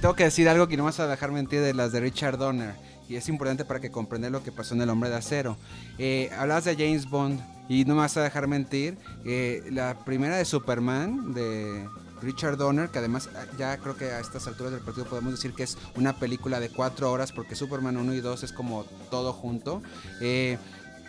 Tengo 0.00 0.14
que 0.14 0.24
decir 0.24 0.48
algo 0.48 0.68
que 0.68 0.76
no 0.76 0.84
vas 0.84 1.00
a 1.00 1.06
dejar 1.06 1.32
mentir 1.32 1.60
de 1.60 1.74
las 1.74 1.92
de 1.92 2.00
Richard 2.00 2.38
Donner. 2.38 2.74
Y 3.08 3.14
es 3.16 3.28
importante 3.28 3.64
para 3.64 3.78
que 3.80 3.90
comprender 3.90 4.32
lo 4.32 4.42
que 4.42 4.50
pasó 4.50 4.74
en 4.74 4.82
El 4.82 4.90
Hombre 4.90 5.10
de 5.10 5.16
Acero. 5.16 5.56
Eh, 5.96 6.28
hablabas 6.36 6.64
de 6.64 6.74
James 6.74 7.08
Bond 7.08 7.40
y 7.68 7.84
no 7.84 7.94
me 7.94 8.00
vas 8.00 8.16
a 8.16 8.22
dejar 8.22 8.48
mentir. 8.48 8.98
eh, 9.24 9.62
la 9.70 10.04
primera 10.04 10.36
de 10.36 10.44
Superman 10.44 11.32
de 11.32 11.86
Richard 12.22 12.56
Donner, 12.56 12.88
que 12.88 12.98
además 12.98 13.28
ah, 13.34 13.44
ya 13.58 13.76
creo 13.78 13.96
que 13.96 14.06
a 14.06 14.20
estas 14.20 14.46
alturas 14.46 14.72
del 14.72 14.82
partido 14.82 15.06
podemos 15.06 15.32
decir 15.32 15.54
que 15.54 15.62
es 15.62 15.76
una 15.96 16.14
película 16.18 16.60
de 16.60 16.68
cuatro 16.70 17.10
horas 17.10 17.32
porque 17.32 17.54
Superman 17.54 17.96
1 17.96 18.14
y 18.14 18.20
2 18.20 18.42
es 18.42 18.52
como 18.52 18.84
todo 19.10 19.32
junto. 19.32 19.82
eh, 20.20 20.58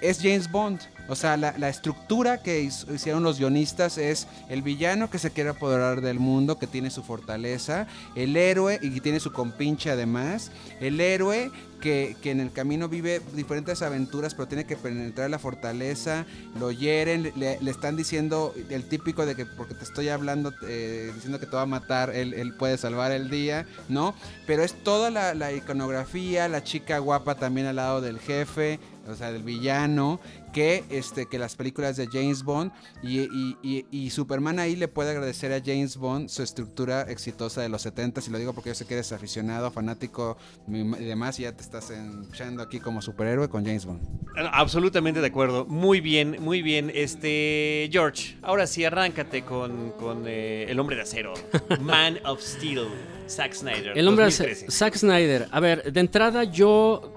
es 0.02 0.20
James 0.22 0.52
Bond. 0.52 0.80
O 1.10 1.15
sea, 1.15 1.38
la, 1.38 1.70
estructura 1.70 2.43
que 2.43 2.62
hicieron 2.62 3.24
los 3.24 3.39
guionistas 3.39 3.98
es 3.98 4.28
el 4.50 4.62
villano 4.62 5.10
que 5.10 5.20
se 5.20 5.32
quiere 5.32 5.52
apoderar 5.52 6.02
del 6.02 6.20
mundo, 6.20 6.60
que 6.60 6.67
tiene 6.67 6.89
su 6.89 7.02
fortaleza, 7.02 7.88
el 8.13 8.36
héroe 8.36 8.78
y 8.82 8.89
que 8.91 9.00
tiene 9.00 9.22
su 9.22 9.32
compinche 9.32 9.89
además, 9.89 10.52
el 10.82 11.00
héroe 11.00 11.50
que, 11.81 12.15
que 12.21 12.31
en 12.31 12.39
el 12.39 12.51
camino 12.51 12.89
vive 12.89 13.21
diferentes 13.33 13.81
aventuras, 13.81 14.33
pero 14.35 14.47
tiene 14.47 14.65
que 14.65 14.75
penetrar 14.75 15.29
la 15.29 15.39
fortaleza, 15.39 16.25
lo 16.59 16.71
hieren, 16.71 17.31
le, 17.35 17.59
le 17.61 17.71
están 17.71 17.95
diciendo 17.95 18.53
el 18.69 18.83
típico 18.85 19.25
de 19.25 19.35
que 19.35 19.45
porque 19.45 19.73
te 19.75 19.83
estoy 19.83 20.09
hablando, 20.09 20.53
eh, 20.67 21.11
diciendo 21.13 21.39
que 21.39 21.45
te 21.45 21.55
va 21.55 21.63
a 21.63 21.65
matar, 21.67 22.09
él, 22.15 22.33
él 22.33 22.55
puede 22.55 22.77
salvar 22.77 23.11
el 23.11 23.29
día, 23.29 23.65
¿no? 23.89 24.13
Pero 24.45 24.63
es 24.63 24.73
toda 24.83 25.09
la, 25.11 25.33
iconografía, 25.53 26.47
la 26.47 26.63
chica 26.63 26.99
guapa 26.99 27.35
también 27.35 27.67
al 27.67 27.75
lado 27.77 28.01
del 28.01 28.19
jefe, 28.19 28.79
o 29.07 29.15
sea, 29.15 29.31
del 29.31 29.43
villano, 29.43 30.19
que, 30.51 30.83
este, 30.89 31.27
que 31.27 31.37
las 31.39 31.55
películas 31.55 31.95
de 31.95 32.07
James 32.07 32.43
Bond 32.43 32.71
y, 33.03 33.19
y- 33.21 33.57
y- 33.61 33.85
y 33.91 34.09
Superman 34.09 34.59
ahí 34.59 34.75
le 34.75 34.87
puede 34.89 35.11
agradecer 35.11 35.53
a 35.53 35.61
James 35.63 35.95
Bond 35.97 36.27
su 36.29 36.41
estructura 36.43 37.03
exitosa 37.03 37.61
de 37.61 37.69
los 37.69 37.83
70 37.83 38.21
y 38.25 38.29
lo 38.31 38.37
digo 38.37 38.53
porque 38.53 38.71
yo 38.71 38.75
sé 38.75 38.85
que 38.85 38.95
eres 38.95 39.11
aficionado, 39.13 39.71
fanático 39.71 40.37
y 40.67 40.83
demás 41.05 41.39
y 41.39 41.43
ya 41.43 41.53
te 41.53 41.61
estás 41.67 41.91
echando 42.32 42.63
aquí 42.63 42.80
como 42.80 43.01
superhéroe 43.01 43.49
con 43.49 43.65
James 43.65 43.86
Bond. 43.86 44.01
Ah, 44.38 44.51
Absolutamente 44.53 45.19
de 45.19 45.27
acuerdo. 45.27 45.65
Muy 45.65 45.99
bien, 45.99 46.38
muy 46.39 46.62
bien. 46.62 46.89
Este, 46.93 47.89
George, 47.91 48.38
ahora 48.41 48.65
sí, 48.67 48.86
arráncate 48.86 49.43
con, 49.43 49.91
con 49.91 50.23
eh, 50.27 50.65
El 50.69 50.80
Hombre 50.80 50.95
de 50.95 51.01
Acero. 51.01 51.34
Man 51.82 52.19
of 52.25 52.41
Steel, 52.41 52.88
Zack 53.27 53.53
Snyder. 53.53 53.97
El 53.97 54.08
hombre 54.08 54.25
de 54.25 54.32
2013. 54.32 54.51
acero. 54.53 54.71
Zack 54.71 54.95
Snyder. 54.95 55.47
A 55.51 55.60
ver, 55.60 55.91
de 55.91 55.99
entrada 55.99 56.45
yo 56.45 57.13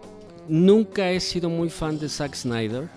nunca 0.48 1.10
he 1.10 1.20
sido 1.20 1.48
muy 1.48 1.70
fan 1.70 1.98
de 1.98 2.08
Zack 2.08 2.34
Snyder. 2.34 2.88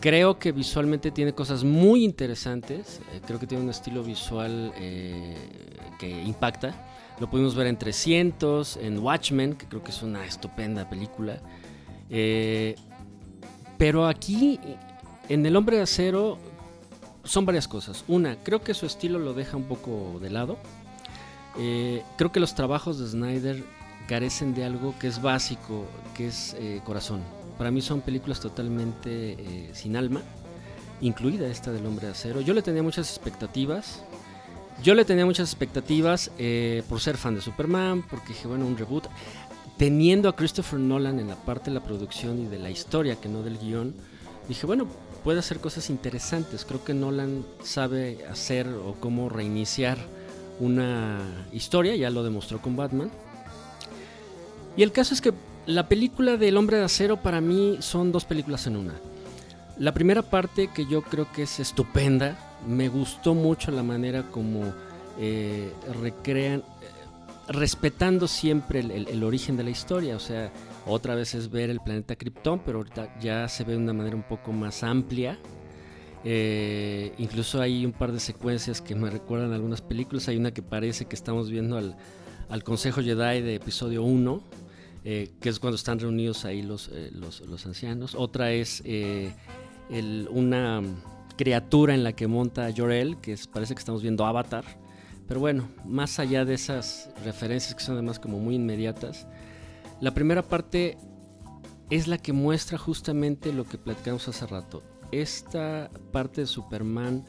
Creo 0.00 0.36
que 0.36 0.50
visualmente 0.50 1.12
tiene 1.12 1.32
cosas 1.32 1.62
muy 1.62 2.04
interesantes. 2.04 3.00
eh, 3.14 3.20
creo 3.24 3.38
que 3.38 3.46
tiene 3.46 3.62
un 3.62 3.70
estilo 3.70 4.02
visual 4.02 4.72
eh, 4.76 5.36
que 6.00 6.10
impacta. 6.10 6.88
Lo 7.20 7.30
pudimos 7.30 7.54
ver 7.54 7.66
en 7.66 7.76
300, 7.76 8.78
en 8.78 8.98
Watchmen, 8.98 9.54
que 9.54 9.66
creo 9.66 9.82
que 9.82 9.90
es 9.90 10.02
una 10.02 10.24
estupenda 10.24 10.88
película. 10.88 11.38
Eh, 12.10 12.74
pero 13.78 14.06
aquí, 14.06 14.58
en 15.28 15.46
El 15.46 15.56
Hombre 15.56 15.76
de 15.76 15.82
Acero, 15.82 16.38
son 17.24 17.46
varias 17.46 17.68
cosas. 17.68 18.04
Una, 18.08 18.36
creo 18.42 18.62
que 18.62 18.74
su 18.74 18.86
estilo 18.86 19.18
lo 19.18 19.34
deja 19.34 19.56
un 19.56 19.64
poco 19.64 20.18
de 20.20 20.30
lado. 20.30 20.58
Eh, 21.58 22.02
creo 22.16 22.32
que 22.32 22.40
los 22.40 22.54
trabajos 22.54 22.98
de 22.98 23.08
Snyder 23.08 23.62
carecen 24.08 24.54
de 24.54 24.64
algo 24.64 24.94
que 24.98 25.06
es 25.06 25.20
básico, 25.22 25.86
que 26.14 26.28
es 26.28 26.54
eh, 26.58 26.80
corazón. 26.84 27.22
para 27.58 27.70
mí 27.70 27.80
son 27.80 28.00
películas 28.00 28.40
totalmente 28.40 29.70
sin 29.74 29.94
alma, 29.96 30.22
incluida 31.00 31.46
esta 31.46 31.70
del 31.70 31.86
Hombre 31.86 32.06
de 32.06 32.12
Acero. 32.12 32.40
Yo 32.40 32.54
le 32.54 32.62
tenía 32.62 32.82
muchas 32.82 33.08
expectativas. 33.08 34.02
Yo 34.82 34.94
le 34.94 35.04
tenía 35.04 35.26
muchas 35.26 35.48
expectativas 35.48 36.30
eh, 36.38 36.82
por 36.88 37.00
ser 37.00 37.16
fan 37.16 37.34
de 37.34 37.40
Superman, 37.40 38.02
porque 38.08 38.28
dije, 38.28 38.48
bueno, 38.48 38.66
un 38.66 38.76
reboot. 38.76 39.04
Teniendo 39.76 40.28
a 40.28 40.36
Christopher 40.36 40.78
Nolan 40.78 41.18
en 41.18 41.28
la 41.28 41.36
parte 41.36 41.70
de 41.70 41.74
la 41.74 41.82
producción 41.82 42.40
y 42.40 42.46
de 42.46 42.58
la 42.58 42.70
historia, 42.70 43.16
que 43.16 43.28
no 43.28 43.42
del 43.42 43.58
guion, 43.58 43.94
dije, 44.48 44.66
bueno, 44.66 44.86
puede 45.24 45.38
hacer 45.38 45.58
cosas 45.58 45.90
interesantes. 45.90 46.64
Creo 46.64 46.84
que 46.84 46.94
Nolan 46.94 47.44
sabe 47.62 48.24
hacer 48.30 48.68
o 48.68 48.94
cómo 49.00 49.28
reiniciar 49.28 49.98
una 50.60 51.20
historia, 51.52 51.96
ya 51.96 52.10
lo 52.10 52.22
demostró 52.22 52.60
con 52.60 52.76
Batman. 52.76 53.10
Y 54.76 54.82
el 54.82 54.92
caso 54.92 55.14
es 55.14 55.20
que 55.20 55.32
la 55.66 55.88
película 55.88 56.36
del 56.36 56.56
Hombre 56.56 56.78
de 56.78 56.84
Acero 56.84 57.22
para 57.22 57.40
mí 57.40 57.78
son 57.80 58.12
dos 58.12 58.24
películas 58.24 58.66
en 58.66 58.76
una. 58.76 58.94
La 59.78 59.94
primera 59.94 60.22
parte 60.22 60.68
que 60.68 60.86
yo 60.86 61.02
creo 61.02 61.30
que 61.32 61.42
es 61.42 61.60
estupenda, 61.60 62.36
me 62.66 62.88
gustó 62.88 63.34
mucho 63.34 63.70
la 63.70 63.82
manera 63.82 64.30
como 64.30 64.72
eh, 65.18 65.72
recrean, 66.00 66.60
eh, 66.60 66.62
respetando 67.48 68.28
siempre 68.28 68.80
el, 68.80 69.24
origen 69.24 69.56
de 69.56 69.64
la 69.64 69.70
historia, 69.70 70.16
o 70.16 70.20
sea, 70.20 70.52
otra 70.86 71.14
vez 71.14 71.34
es 71.34 71.50
ver 71.50 71.70
el 71.70 71.80
planeta 71.80 72.16
Krypton, 72.16 72.60
pero 72.64 72.78
ahorita 72.78 73.18
ya 73.20 73.48
se 73.48 73.64
ve 73.64 73.72
de 73.72 73.78
una 73.78 73.92
manera 73.92 74.16
un 74.16 74.24
poco 74.24 74.52
más 74.52 74.82
amplia. 74.82 75.38
Eh, 76.24 77.12
incluso 77.18 77.60
hay 77.60 77.84
un 77.84 77.92
par 77.92 78.12
de 78.12 78.20
secuencias 78.20 78.80
que 78.80 78.94
me 78.94 79.10
recuerdan 79.10 79.52
a 79.52 79.56
algunas 79.56 79.80
películas. 79.80 80.28
Hay 80.28 80.36
una 80.36 80.52
que 80.52 80.62
parece 80.62 81.04
que 81.06 81.14
estamos 81.14 81.50
viendo 81.50 81.76
al, 81.76 81.96
al 82.52 82.62
Consejo 82.64 83.00
Jedi 83.00 83.40
de 83.40 83.54
episodio 83.54 84.02
1, 84.02 84.42
eh, 85.04 85.30
que 85.40 85.48
es 85.48 85.58
cuando 85.58 85.76
están 85.76 85.98
reunidos 85.98 86.44
ahí 86.44 86.60
los, 86.60 86.90
eh, 86.92 87.10
los, 87.12 87.66
ancianos. 87.66 88.14
Otra 88.14 88.52
es 88.52 88.82
eh, 88.84 89.32
una 90.30 90.82
criatura 91.36 91.94
en 91.94 92.04
la 92.04 92.12
que 92.12 92.26
monta 92.26 92.70
Jorel, 92.76 93.18
que 93.20 93.36
parece 93.52 93.74
que 93.74 93.78
estamos 93.78 94.02
viendo 94.02 94.24
Avatar. 94.24 94.64
Pero 95.28 95.40
bueno, 95.40 95.68
más 95.84 96.18
allá 96.18 96.44
de 96.44 96.54
esas 96.54 97.10
referencias 97.24 97.74
que 97.74 97.82
son 97.82 97.94
además 97.94 98.18
como 98.18 98.38
muy 98.38 98.56
inmediatas, 98.56 99.26
la 100.00 100.12
primera 100.12 100.42
parte 100.42 100.98
es 101.90 102.08
la 102.08 102.18
que 102.18 102.32
muestra 102.32 102.78
justamente 102.78 103.52
lo 103.52 103.64
que 103.64 103.78
platicamos 103.78 104.26
hace 104.28 104.46
rato. 104.46 104.82
Esta 105.10 105.90
parte 106.10 106.42
de 106.42 106.46
Superman 106.46 107.24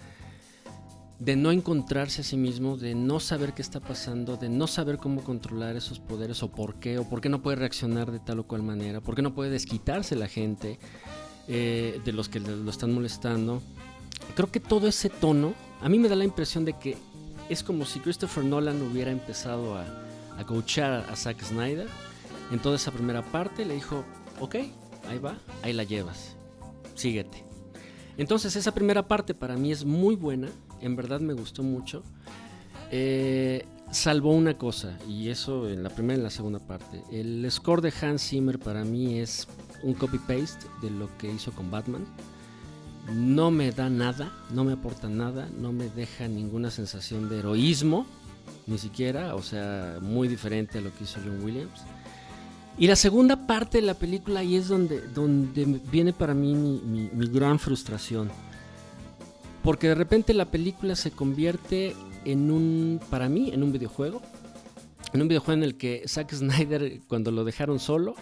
de 1.20 1.36
no 1.36 1.52
encontrarse 1.52 2.22
a 2.22 2.24
sí 2.24 2.36
mismo, 2.36 2.76
de 2.76 2.96
no 2.96 3.20
saber 3.20 3.54
qué 3.54 3.62
está 3.62 3.80
pasando, 3.80 4.36
de 4.36 4.50
no 4.50 4.68
saber 4.68 4.98
cómo 4.98 5.24
controlar 5.24 5.76
esos 5.76 6.00
poderes 6.00 6.44
o 6.44 6.52
por 6.52 6.76
qué, 6.80 6.98
o 6.98 7.08
por 7.08 7.22
qué 7.22 7.30
no 7.30 7.42
puede 7.42 7.56
reaccionar 7.58 8.12
de 8.12 8.20
tal 8.20 8.40
o 8.40 8.48
cual 8.48 8.64
manera, 8.64 9.00
por 9.00 9.16
qué 9.16 9.22
no 9.22 9.34
puede 9.34 9.50
desquitarse 9.50 10.16
la 10.16 10.28
gente 10.28 10.80
eh, 11.48 12.02
de 12.04 12.12
los 12.12 12.28
que 12.28 12.40
lo 12.40 12.70
están 12.70 12.94
molestando. 12.94 13.62
Creo 14.36 14.52
que 14.52 14.60
todo 14.60 14.88
ese 14.88 15.10
tono, 15.10 15.54
a 15.82 15.90
mí 15.90 16.00
me 16.00 16.10
da 16.10 16.16
la 16.16 16.24
impresión 16.24 16.66
de 16.66 16.74
que 16.74 16.98
es 17.50 17.64
como 17.64 17.86
si 17.86 18.00
Christopher 18.00 18.44
Nolan 18.44 18.82
hubiera 18.82 19.12
empezado 19.12 19.76
a, 19.78 19.86
a 20.38 20.46
coachar 20.46 21.06
a 21.10 21.16
Zack 21.16 21.44
Snyder 21.44 21.88
en 22.52 22.60
toda 22.60 22.76
esa 22.76 22.92
primera 22.92 23.22
parte, 23.22 23.66
le 23.66 23.76
dijo, 23.76 24.04
ok, 24.40 24.56
ahí 25.10 25.18
va, 25.18 25.38
ahí 25.62 25.74
la 25.74 25.84
llevas, 25.84 26.36
síguete. 26.96 27.44
Entonces 28.18 28.56
esa 28.56 28.74
primera 28.74 29.08
parte 29.08 29.34
para 29.34 29.56
mí 29.56 29.72
es 29.72 29.86
muy 29.86 30.16
buena, 30.16 30.50
en 30.82 30.96
verdad 30.96 31.20
me 31.20 31.34
gustó 31.34 31.64
mucho. 31.64 32.04
Eh, 32.92 33.66
salvo 33.92 34.32
una 34.32 34.58
cosa, 34.58 34.98
y 35.08 35.30
eso 35.30 35.70
en 35.70 35.84
la 35.84 35.90
primera 35.90 36.16
y 36.16 36.20
en 36.20 36.24
la 36.24 36.30
segunda 36.30 36.60
parte. 36.60 37.04
El 37.12 37.50
score 37.52 37.82
de 37.82 37.94
Hans 38.02 38.22
Zimmer 38.30 38.60
para 38.60 38.84
mí 38.84 39.20
es 39.20 39.48
un 39.82 39.94
copy-paste 39.94 40.66
de 40.82 40.92
lo 40.92 41.16
que 41.18 41.32
hizo 41.32 41.52
con 41.52 41.72
Batman. 41.72 42.06
No 43.12 43.52
me 43.52 43.72
da 43.72 43.90
nada, 43.90 44.32
no 44.52 44.64
me 44.64 44.74
aporta 44.74 45.10
nada, 45.10 45.50
no 45.58 45.74
me 45.74 45.90
deja 45.90 46.28
ninguna 46.28 46.72
sensación 46.72 47.30
de 47.30 47.40
heroísmo, 47.40 48.06
ni 48.66 48.78
siquiera, 48.78 49.36
o 49.36 49.42
sea, 49.42 49.98
muy 50.02 50.28
diferente 50.28 50.78
a 50.78 50.82
lo 50.82 50.94
que 50.96 51.04
hizo 51.04 51.20
John 51.24 51.44
Williams. 51.44 51.82
Y 52.78 52.88
la 52.88 52.96
segunda 52.96 53.46
parte 53.46 53.80
de 53.80 53.88
la 53.88 53.94
película, 53.94 54.44
y 54.44 54.56
es 54.56 54.68
donde, 54.68 55.02
donde 55.10 55.82
viene 55.92 56.14
para 56.14 56.34
mí 56.34 56.56
mi, 56.56 57.10
mi 57.14 57.28
gran 57.28 57.60
frustración 57.60 58.32
porque 59.64 59.88
de 59.88 59.96
repente 59.96 60.34
la 60.34 60.46
película 60.46 60.96
se 60.96 61.12
convierte 61.12 61.96
en 62.26 62.52
un, 62.52 63.00
para 63.10 63.30
mí, 63.30 63.50
en 63.52 63.64
un 63.64 63.72
videojuego. 63.72 64.22
En 65.14 65.22
un 65.22 65.28
videojuego 65.28 65.58
en 65.60 65.64
el 65.64 65.78
que 65.78 66.04
Zack 66.06 66.34
Snyder, 66.34 67.00
cuando 67.08 67.32
lo 67.32 67.46
dejaron 67.46 67.80
solo, 67.80 68.16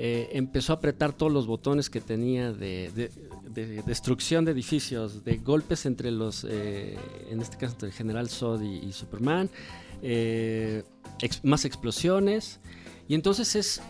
eh, 0.00 0.30
empezó 0.34 0.72
a 0.72 0.76
apretar 0.76 1.12
todos 1.12 1.32
los 1.32 1.48
botones 1.48 1.90
que 1.90 2.00
tenía 2.00 2.52
de, 2.52 3.10
destrucción 3.84 4.44
de 4.44 4.52
edificios, 4.52 5.24
de 5.24 5.38
golpes 5.38 5.86
entre 5.86 6.12
los, 6.12 6.46
eh, 6.48 6.96
en 7.28 7.40
este 7.40 7.56
caso 7.56 7.72
entre 7.72 7.88
el 7.88 7.94
General 7.94 8.28
Zod 8.28 8.62
y, 8.62 8.92
Superman, 8.92 9.50
eh, 10.00 10.84
más 11.42 11.64
explosiones. 11.64 12.60
Y 13.08 13.16
entonces 13.16 13.56
es, 13.56 13.82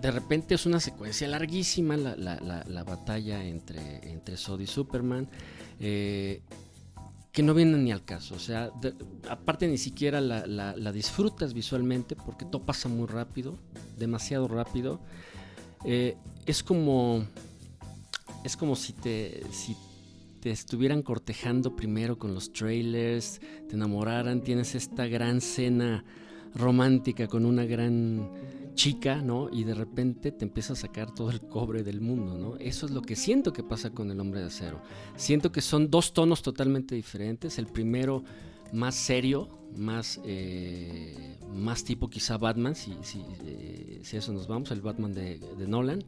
de 0.00 0.10
repente 0.10 0.54
es 0.54 0.64
una 0.64 0.80
secuencia 0.80 1.28
larguísima 1.28 1.98
la, 1.98 2.16
la 2.16 2.84
batalla 2.84 3.44
entre, 3.44 4.10
entre 4.10 4.36
y 4.36 4.66
Superman. 4.66 5.28
Que 7.34 7.42
no 7.42 7.52
vienen 7.52 7.84
ni 7.84 7.92
al 7.92 8.04
caso. 8.04 8.36
O 8.36 8.38
sea, 8.38 8.70
aparte 9.28 9.66
ni 9.66 9.76
siquiera 9.76 10.22
la, 10.22 10.92
disfrutas 10.92 11.52
visualmente 11.52 12.16
porque 12.16 12.46
todo 12.46 12.64
pasa 12.64 12.88
muy 12.88 13.08
rápido, 13.08 13.58
demasiado 13.98 14.48
rápido. 14.48 15.00
Eh, 15.84 16.16
es 16.46 16.62
como. 16.62 17.24
Es 18.44 18.56
como 18.56 18.76
si 18.76 18.92
te. 18.92 19.42
Si 19.52 19.76
te 20.40 20.50
estuvieran 20.50 21.02
cortejando 21.02 21.74
primero 21.74 22.18
con 22.18 22.34
los 22.34 22.52
trailers, 22.52 23.40
te 23.66 23.76
enamoraran, 23.76 24.42
tienes 24.42 24.74
esta 24.74 25.06
gran 25.06 25.40
cena 25.40 26.04
romántica 26.54 27.26
con 27.26 27.46
una 27.46 27.64
gran 27.64 28.30
chica, 28.74 29.22
¿no? 29.22 29.48
Y 29.50 29.64
de 29.64 29.74
repente 29.74 30.32
te 30.32 30.44
empieza 30.44 30.74
a 30.74 30.76
sacar 30.76 31.14
todo 31.14 31.30
el 31.30 31.40
cobre 31.40 31.82
del 31.82 32.00
mundo, 32.00 32.36
¿no? 32.36 32.56
Eso 32.58 32.84
es 32.86 32.92
lo 32.92 33.00
que 33.00 33.16
siento 33.16 33.52
que 33.52 33.62
pasa 33.62 33.90
con 33.90 34.10
el 34.10 34.20
hombre 34.20 34.40
de 34.40 34.46
acero. 34.46 34.82
Siento 35.16 35.50
que 35.50 35.62
son 35.62 35.90
dos 35.90 36.12
tonos 36.12 36.42
totalmente 36.42 36.94
diferentes. 36.94 37.58
El 37.58 37.66
primero 37.66 38.22
más 38.72 38.94
serio, 38.94 39.48
más, 39.76 40.20
eh, 40.24 41.36
más 41.52 41.84
tipo 41.84 42.08
quizá 42.08 42.36
Batman, 42.38 42.74
si, 42.74 42.94
si, 43.02 43.22
eh, 43.44 44.00
si, 44.02 44.16
eso 44.16 44.32
nos 44.32 44.46
vamos, 44.46 44.70
el 44.70 44.80
Batman 44.80 45.12
de, 45.12 45.38
Nolan. 45.66 46.04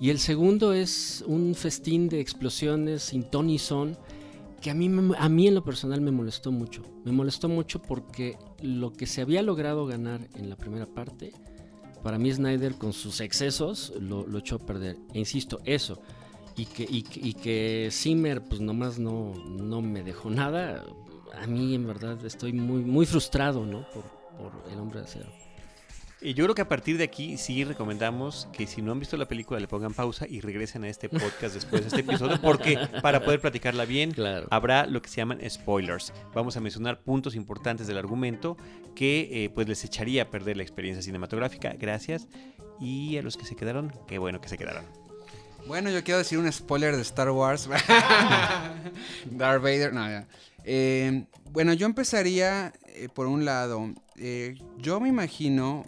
Y 0.00 0.10
el 0.10 0.18
segundo 0.18 0.72
es 0.72 1.22
un 1.26 1.54
festín 1.54 2.08
de 2.08 2.20
explosiones 2.20 3.02
sin 3.02 3.22
ton 3.24 3.48
y 3.50 3.58
son 3.58 3.96
que 4.60 4.70
a 4.70 4.74
mí, 4.74 4.90
a 5.18 5.28
mí 5.28 5.48
en 5.48 5.54
lo 5.54 5.64
personal 5.64 6.00
me 6.00 6.10
molestó 6.10 6.50
mucho. 6.50 6.82
Me 7.04 7.12
molestó 7.12 7.48
mucho 7.48 7.80
porque 7.82 8.36
lo 8.60 8.92
que 8.92 9.06
se 9.06 9.20
había 9.20 9.42
logrado 9.42 9.86
ganar 9.86 10.28
en 10.34 10.48
la 10.50 10.56
primera 10.56 10.86
parte 10.86 11.32
para 12.02 12.18
mí 12.18 12.32
Snyder 12.32 12.74
con 12.74 12.92
sus 12.92 13.20
excesos 13.20 13.92
lo, 14.00 14.26
echó 14.36 14.56
a 14.56 14.58
perder. 14.58 14.98
E 15.14 15.20
insisto, 15.20 15.60
eso. 15.64 16.00
Y 16.56 16.66
que, 16.66 16.86
y, 16.88 17.32
que 17.34 17.88
Zimmer 17.90 18.42
pues 18.42 18.60
nomás 18.60 18.98
no, 18.98 19.32
no 19.46 19.80
me 19.80 20.02
dejó 20.02 20.28
nada. 20.28 20.84
A 21.40 21.46
mí 21.46 21.74
en 21.74 21.86
verdad 21.86 22.24
estoy 22.24 22.52
muy, 22.52 22.82
muy 22.82 23.06
frustrado 23.06 23.64
¿no? 23.64 23.88
por, 23.90 24.04
por 24.36 24.52
El 24.70 24.78
Hombre 24.78 25.00
de 25.00 25.06
Acero. 25.06 25.42
Y 26.24 26.34
yo 26.34 26.44
creo 26.44 26.54
que 26.54 26.62
a 26.62 26.68
partir 26.68 26.98
de 26.98 27.04
aquí 27.04 27.36
sí 27.36 27.64
recomendamos 27.64 28.46
que 28.52 28.68
si 28.68 28.80
no 28.80 28.92
han 28.92 29.00
visto 29.00 29.16
la 29.16 29.26
película 29.26 29.58
le 29.58 29.66
pongan 29.66 29.92
pausa 29.92 30.24
y 30.28 30.40
regresen 30.40 30.84
a 30.84 30.88
este 30.88 31.08
podcast 31.08 31.54
después 31.54 31.82
de 31.82 31.88
este 31.88 32.00
episodio 32.00 32.40
porque 32.40 32.78
para 33.02 33.24
poder 33.24 33.40
platicarla 33.40 33.84
bien 33.84 34.14
habrá 34.50 34.86
lo 34.86 35.02
que 35.02 35.08
se 35.08 35.16
llaman 35.16 35.40
spoilers. 35.50 36.12
Vamos 36.32 36.56
a 36.56 36.60
mencionar 36.60 37.00
puntos 37.00 37.34
importantes 37.34 37.88
del 37.88 37.98
argumento 37.98 38.56
que 38.94 39.28
eh, 39.32 39.50
pues 39.50 39.66
les 39.68 39.84
echaría 39.84 40.22
a 40.22 40.30
perder 40.30 40.56
la 40.56 40.62
experiencia 40.62 41.02
cinematográfica. 41.02 41.74
Gracias. 41.76 42.28
Y 42.80 43.16
a 43.16 43.22
los 43.22 43.36
que 43.36 43.44
se 43.44 43.56
quedaron, 43.56 43.92
qué 44.06 44.18
bueno 44.18 44.40
que 44.40 44.48
se 44.48 44.56
quedaron. 44.56 44.84
Bueno, 45.66 45.90
yo 45.90 46.04
quiero 46.04 46.18
decir 46.18 46.38
un 46.38 46.50
spoiler 46.52 46.94
de 46.94 47.02
Star 47.02 47.30
Wars. 47.30 47.68
Darth 49.30 49.62
Vader, 49.62 49.92
no, 49.92 50.08
ya. 50.08 50.26
Eh, 50.64 51.26
bueno, 51.50 51.72
yo 51.72 51.86
empezaría 51.86 52.72
eh, 52.86 53.08
por 53.12 53.26
un 53.26 53.44
lado. 53.44 53.90
yo 54.78 55.00
me 55.00 55.08
imagino 55.08 55.84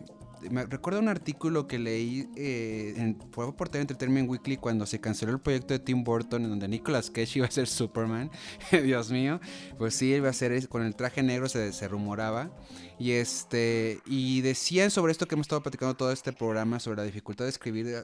me 0.50 0.64
recuerdo 0.66 1.00
un 1.00 1.08
artículo 1.08 1.66
que 1.66 1.78
leí, 1.78 2.28
eh, 2.36 2.94
en, 2.96 3.18
fue 3.32 3.54
por 3.54 3.74
Entertainment 3.74 4.28
Weekly 4.28 4.56
cuando 4.56 4.86
se 4.86 5.00
canceló 5.00 5.32
el 5.32 5.40
proyecto 5.40 5.74
de 5.74 5.80
Tim 5.80 6.04
Burton 6.04 6.44
en 6.44 6.50
donde 6.50 6.68
Nicolas 6.68 7.10
Cage 7.10 7.32
iba 7.38 7.46
a 7.46 7.50
ser 7.50 7.66
Superman. 7.66 8.30
Dios 8.84 9.10
mío, 9.10 9.40
pues 9.78 9.94
sí, 9.94 10.12
iba 10.12 10.28
a 10.28 10.32
ser 10.32 10.68
con 10.68 10.82
el 10.82 10.94
traje 10.94 11.22
negro, 11.22 11.48
se 11.48 11.88
rumoraba. 11.88 12.50
Y 12.98 13.12
este 13.12 14.00
y 14.06 14.40
decían 14.40 14.90
sobre 14.90 15.12
esto 15.12 15.26
que 15.26 15.34
hemos 15.34 15.46
estado 15.46 15.62
platicando 15.62 15.94
todo 15.94 16.12
este 16.12 16.32
programa, 16.32 16.78
sobre 16.78 16.98
la 16.98 17.04
dificultad 17.04 17.44
de 17.44 17.50
escribir 17.50 17.86
de, 17.86 18.02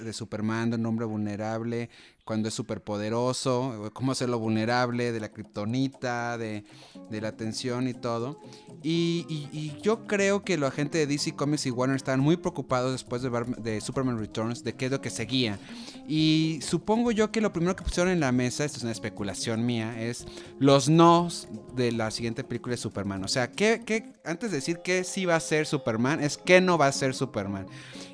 de 0.00 0.12
Superman, 0.12 0.70
de 0.70 0.76
un 0.76 0.86
hombre 0.86 1.06
vulnerable, 1.06 1.90
cuando 2.24 2.48
es 2.48 2.54
súper 2.54 2.82
poderoso, 2.82 3.90
cómo 3.92 4.12
hacerlo 4.12 4.38
vulnerable, 4.38 5.10
de 5.10 5.18
la 5.18 5.32
kriptonita, 5.32 6.38
de, 6.38 6.64
de, 7.10 7.20
la 7.20 7.36
tensión 7.36 7.88
y 7.88 7.94
todo. 7.94 8.38
Y, 8.82 9.26
y, 9.28 9.48
y, 9.52 9.80
yo 9.82 10.06
creo 10.06 10.44
que 10.44 10.56
la 10.56 10.70
gente 10.70 10.98
de 10.98 11.06
DC 11.06 11.34
Comics 11.34 11.66
y 11.66 11.70
Warner 11.70 11.96
estaban 11.96 12.20
muy 12.20 12.36
preocupados 12.36 12.92
después 12.92 13.22
de, 13.22 13.30
de, 13.58 13.80
Superman 13.80 14.18
Returns, 14.18 14.62
de 14.62 14.74
qué 14.74 14.86
es 14.86 14.92
lo 14.92 15.00
que 15.00 15.10
seguía. 15.10 15.58
Y 16.06 16.60
supongo 16.62 17.10
yo 17.10 17.32
que 17.32 17.40
lo 17.40 17.52
primero 17.52 17.74
que 17.74 17.84
pusieron 17.84 18.12
en 18.12 18.20
la 18.20 18.30
mesa, 18.30 18.64
esto 18.64 18.78
es 18.78 18.82
una 18.84 18.92
especulación 18.92 19.66
mía, 19.66 20.00
es 20.00 20.26
los 20.58 20.88
nos 20.88 21.48
de 21.74 21.90
la 21.90 22.10
siguiente 22.10 22.44
película 22.44 22.74
de 22.74 22.78
Superman. 22.78 23.24
O 23.24 23.28
sea, 23.28 23.50
¿qué, 23.50 23.82
qué, 23.84 24.12
antes 24.24 24.50
de 24.50 24.56
decir 24.56 24.78
que 24.78 25.04
sí 25.04 25.26
va 25.26 25.36
a 25.36 25.40
ser 25.40 25.66
Superman, 25.66 26.22
es 26.22 26.36
que 26.36 26.60
no 26.60 26.78
va 26.78 26.86
a 26.86 26.92
ser 26.92 27.14
Superman. 27.14 27.66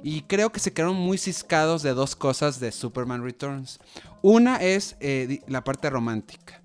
Y 0.03 0.23
creo 0.23 0.51
que 0.51 0.61
se 0.61 0.73
quedaron 0.73 0.97
muy 0.97 1.19
ciscados 1.19 1.83
de 1.83 1.95
dos 1.95 2.17
cosas 2.17 2.61
de 2.61 2.73
Superman 2.73 3.23
Returns. 3.23 3.79
Una 4.23 4.57
es 4.57 4.97
eh, 5.01 5.41
la 5.47 5.65
parte 5.65 5.91
romántica. 5.91 6.63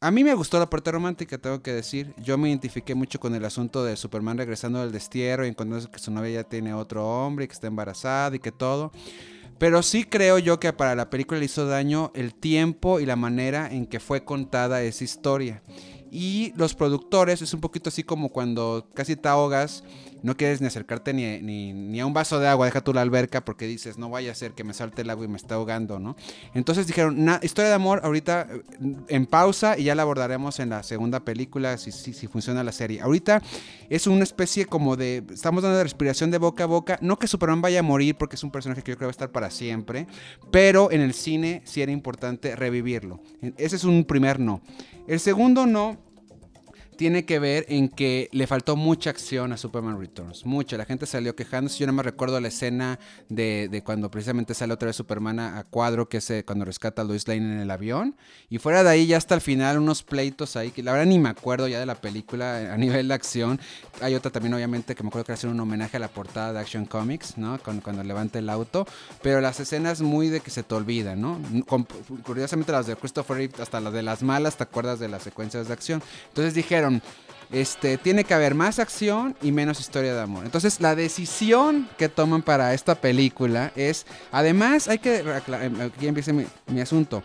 A 0.00 0.10
mí 0.10 0.22
me 0.22 0.34
gustó 0.34 0.58
la 0.58 0.68
parte 0.68 0.92
romántica, 0.92 1.38
tengo 1.38 1.62
que 1.62 1.72
decir. 1.72 2.14
Yo 2.18 2.36
me 2.36 2.48
identifiqué 2.48 2.94
mucho 2.94 3.18
con 3.18 3.34
el 3.34 3.44
asunto 3.44 3.82
de 3.82 3.96
Superman 3.96 4.38
regresando 4.38 4.80
del 4.80 4.92
destierro 4.92 5.44
y 5.44 5.48
encontrando 5.48 5.90
que 5.90 5.98
su 5.98 6.10
novia 6.10 6.42
ya 6.42 6.44
tiene 6.44 6.74
otro 6.74 7.06
hombre 7.06 7.46
y 7.46 7.48
que 7.48 7.54
está 7.54 7.66
embarazada 7.66 8.36
y 8.36 8.38
que 8.38 8.52
todo. 8.52 8.92
Pero 9.58 9.82
sí 9.82 10.04
creo 10.04 10.38
yo 10.38 10.60
que 10.60 10.72
para 10.74 10.94
la 10.94 11.08
película 11.08 11.40
le 11.40 11.46
hizo 11.46 11.66
daño 11.66 12.12
el 12.14 12.34
tiempo 12.34 13.00
y 13.00 13.06
la 13.06 13.16
manera 13.16 13.72
en 13.72 13.86
que 13.86 14.00
fue 14.00 14.22
contada 14.22 14.82
esa 14.82 15.02
historia. 15.02 15.62
Y 16.18 16.54
los 16.56 16.74
productores 16.74 17.42
es 17.42 17.52
un 17.52 17.60
poquito 17.60 17.90
así 17.90 18.02
como 18.02 18.30
cuando 18.30 18.88
casi 18.94 19.16
te 19.16 19.28
ahogas, 19.28 19.84
no 20.22 20.34
quieres 20.34 20.62
ni 20.62 20.66
acercarte 20.66 21.12
ni, 21.12 21.42
ni, 21.42 21.74
ni, 21.74 22.00
a 22.00 22.06
un 22.06 22.14
vaso 22.14 22.40
de 22.40 22.48
agua, 22.48 22.64
deja 22.64 22.80
tú 22.80 22.94
la 22.94 23.02
alberca 23.02 23.44
porque 23.44 23.66
dices, 23.66 23.98
no 23.98 24.08
vaya 24.08 24.32
a 24.32 24.34
ser 24.34 24.52
que 24.52 24.64
me 24.64 24.72
salte 24.72 25.02
el 25.02 25.10
agua 25.10 25.26
y 25.26 25.28
me 25.28 25.36
está 25.36 25.56
ahogando, 25.56 25.98
¿no? 25.98 26.16
Entonces 26.54 26.86
dijeron, 26.86 27.28
historia 27.42 27.68
de 27.68 27.74
amor 27.74 28.00
ahorita 28.02 28.48
en 29.08 29.26
pausa 29.26 29.78
y 29.78 29.84
ya 29.84 29.94
la 29.94 30.04
abordaremos 30.04 30.58
en 30.58 30.70
la 30.70 30.82
segunda 30.84 31.20
película 31.20 31.76
si, 31.76 31.92
si, 31.92 32.14
si 32.14 32.26
funciona 32.28 32.64
la 32.64 32.72
serie. 32.72 33.02
Ahorita 33.02 33.42
es 33.90 34.06
una 34.06 34.24
especie 34.24 34.64
como 34.64 34.96
de, 34.96 35.22
estamos 35.30 35.62
dando 35.62 35.82
respiración 35.82 36.30
de 36.30 36.38
boca 36.38 36.64
a 36.64 36.66
boca, 36.66 36.98
no 37.02 37.18
que 37.18 37.26
Superman 37.26 37.60
vaya 37.60 37.80
a 37.80 37.82
morir 37.82 38.16
porque 38.16 38.36
es 38.36 38.42
un 38.42 38.50
personaje 38.50 38.80
que 38.80 38.92
yo 38.92 38.96
creo 38.96 39.08
va 39.08 39.10
a 39.10 39.18
estar 39.18 39.32
para 39.32 39.50
siempre, 39.50 40.06
pero 40.50 40.90
en 40.90 41.02
el 41.02 41.12
cine 41.12 41.60
sí 41.66 41.82
era 41.82 41.92
importante 41.92 42.56
revivirlo. 42.56 43.20
Ese 43.58 43.76
es 43.76 43.84
un 43.84 44.06
primer 44.06 44.40
no. 44.40 44.62
El 45.06 45.20
segundo 45.20 45.66
no 45.66 46.05
tiene 46.96 47.24
que 47.24 47.38
ver 47.38 47.66
en 47.68 47.88
que 47.88 48.28
le 48.32 48.46
faltó 48.46 48.76
mucha 48.76 49.10
acción 49.10 49.52
a 49.52 49.56
Superman 49.56 49.98
Returns. 50.00 50.44
Mucha. 50.44 50.76
La 50.76 50.84
gente 50.84 51.06
salió 51.06 51.36
quejándose. 51.36 51.78
Yo 51.78 51.86
no 51.86 51.92
me 51.92 52.02
recuerdo 52.02 52.40
la 52.40 52.48
escena 52.48 52.98
de, 53.28 53.68
de 53.70 53.82
cuando 53.82 54.10
precisamente 54.10 54.54
sale 54.54 54.74
otra 54.74 54.86
vez 54.86 54.96
Superman 54.96 55.38
a, 55.38 55.64
cuadro, 55.64 56.08
que 56.08 56.18
es 56.18 56.30
eh, 56.30 56.44
cuando 56.44 56.64
rescata 56.64 57.02
a 57.02 57.04
Lois 57.04 57.28
Lane 57.28 57.54
en 57.54 57.60
el 57.60 57.70
avión. 57.70 58.16
Y 58.50 58.58
fuera 58.58 58.82
de 58.82 58.90
ahí, 58.90 59.06
ya 59.06 59.16
hasta 59.16 59.34
el 59.34 59.40
final, 59.40 59.78
unos 59.78 60.02
pleitos 60.02 60.56
ahí, 60.56 60.72
la 60.76 60.92
verdad 60.92 61.06
ni 61.06 61.18
me 61.18 61.28
acuerdo 61.28 61.68
ya 61.68 61.78
de 61.78 61.86
la 61.86 61.94
película 61.94 62.72
a 62.72 62.76
nivel 62.76 63.08
de 63.08 63.14
acción. 63.14 63.60
Hay 64.00 64.14
otra 64.14 64.30
también, 64.30 64.54
obviamente, 64.54 64.94
que 64.94 65.02
me 65.02 65.08
acuerdo 65.08 65.26
que 65.26 65.32
hacer 65.32 65.50
un 65.50 65.60
homenaje 65.60 65.96
a 65.96 66.00
la 66.00 66.08
portada 66.08 66.52
de 66.52 66.60
Action 66.60 66.86
Comics, 66.86 67.38
¿no? 67.38 67.58
Cuando, 67.62 67.82
cuando 67.82 68.02
levanta 68.02 68.38
el 68.38 68.48
auto. 68.48 68.86
Pero 69.22 69.40
las 69.40 69.60
escenas 69.60 70.00
muy 70.00 70.28
de 70.28 70.40
que 70.40 70.50
se 70.50 70.62
te 70.62 70.74
olvidan, 70.74 71.20
¿no? 71.20 71.40
Curiosamente 72.24 72.72
las 72.72 72.86
de 72.86 72.96
Christopher 72.96 73.36
Reeve, 73.36 73.54
hasta 73.62 73.80
las 73.80 73.92
de 73.92 74.02
las 74.02 74.22
malas, 74.22 74.56
te 74.56 74.62
acuerdas 74.62 74.98
de 74.98 75.08
las 75.08 75.22
secuencias 75.22 75.66
de 75.68 75.72
acción. 75.72 76.02
Entonces 76.28 76.54
dijeron, 76.54 76.85
este, 77.50 77.96
tiene 77.98 78.24
que 78.24 78.34
haber 78.34 78.54
más 78.54 78.78
acción 78.78 79.36
y 79.42 79.52
menos 79.52 79.80
historia 79.80 80.14
de 80.14 80.20
amor. 80.20 80.44
Entonces, 80.44 80.80
la 80.80 80.94
decisión 80.94 81.88
que 81.96 82.08
toman 82.08 82.42
para 82.42 82.74
esta 82.74 82.94
película 82.94 83.72
es, 83.76 84.06
además, 84.32 84.88
hay 84.88 84.98
que, 84.98 85.24
aquí 85.80 86.06
empieza 86.06 86.32
mi, 86.32 86.44
mi 86.66 86.80
asunto. 86.80 87.22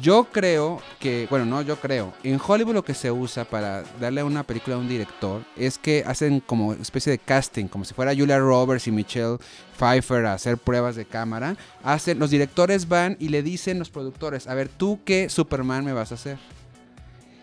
Yo 0.00 0.24
creo 0.24 0.80
que, 0.98 1.26
bueno, 1.28 1.44
no, 1.44 1.60
yo 1.60 1.76
creo, 1.76 2.14
en 2.22 2.40
Hollywood 2.44 2.72
lo 2.72 2.84
que 2.84 2.94
se 2.94 3.10
usa 3.10 3.44
para 3.44 3.82
darle 4.00 4.22
una 4.22 4.44
película 4.44 4.76
a 4.76 4.78
un 4.78 4.88
director 4.88 5.44
es 5.56 5.76
que 5.76 6.04
hacen 6.06 6.40
como 6.40 6.72
especie 6.72 7.10
de 7.10 7.18
casting, 7.18 7.66
como 7.66 7.84
si 7.84 7.92
fuera 7.92 8.14
Julia 8.14 8.38
Roberts 8.38 8.86
y 8.86 8.92
Michelle 8.92 9.36
Pfeiffer 9.76 10.24
a 10.24 10.34
hacer 10.34 10.56
pruebas 10.56 10.96
de 10.96 11.04
cámara. 11.04 11.54
Hacen, 11.84 12.18
los 12.18 12.30
directores 12.30 12.88
van 12.88 13.16
y 13.20 13.28
le 13.28 13.42
dicen 13.42 13.78
los 13.78 13.90
productores, 13.90 14.46
a 14.46 14.54
ver, 14.54 14.68
¿tú 14.68 15.00
qué 15.04 15.28
Superman 15.28 15.84
me 15.84 15.92
vas 15.92 16.12
a 16.12 16.14
hacer? 16.14 16.38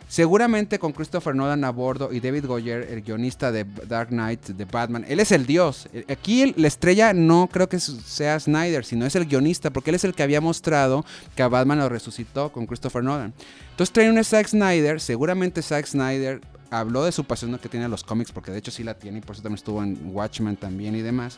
Seguramente 0.08 0.80
con 0.80 0.94
Christopher 0.94 1.36
Nolan 1.36 1.66
a 1.66 1.70
bordo 1.70 2.14
y 2.14 2.22
David 2.22 2.46
Goyer, 2.46 2.88
el 2.90 3.02
guionista 3.02 3.52
de 3.52 3.66
Dark 3.88 4.10
Knight, 4.10 4.46
de 4.48 4.66
Batman. 4.66 5.06
Él 5.08 5.20
es 5.20 5.34
el 5.34 5.46
dios. 5.46 5.90
Aquí 6.08 6.54
la 6.56 6.68
estrella 6.68 7.14
no 7.14 7.50
creo 7.52 7.68
que 7.68 7.80
sea 7.80 8.40
Snyder, 8.40 8.86
sino 8.86 9.06
es 9.06 9.16
el 9.16 9.26
guionista, 9.26 9.70
porque 9.70 9.92
él 9.92 9.96
es 9.96 10.06
el 10.06 10.14
que 10.14 10.24
había 10.24 10.40
mostrado 10.40 11.06
que 11.36 11.44
a 11.44 11.50
Batman 11.50 11.80
lo 11.80 11.90
resucitó 11.90 12.54
con 12.54 12.68
Christopher 12.68 13.04
Nolan. 13.04 13.34
Entonces 13.72 13.92
traen 13.92 14.18
a 14.18 14.24
Zack 14.24 14.48
Snyder, 14.48 15.02
seguramente 15.02 15.62
Zack 15.62 15.86
Snyder 15.86 16.42
habló 16.70 17.06
de 17.06 17.12
su 17.12 17.24
pasión 17.24 17.58
que 17.58 17.70
tiene 17.70 17.86
a 17.86 17.90
los 17.90 18.04
cómics, 18.04 18.32
porque 18.32 18.52
de 18.52 18.58
hecho 18.58 18.72
sí 18.72 18.84
la 18.84 18.94
tiene 18.94 19.20
y 19.20 19.22
por 19.22 19.36
eso 19.36 19.44
también 19.44 19.58
estuvo 19.58 19.84
en 19.84 20.00
Watchmen 20.06 20.58
también 20.58 20.96
y 20.96 21.02
demás. 21.02 21.38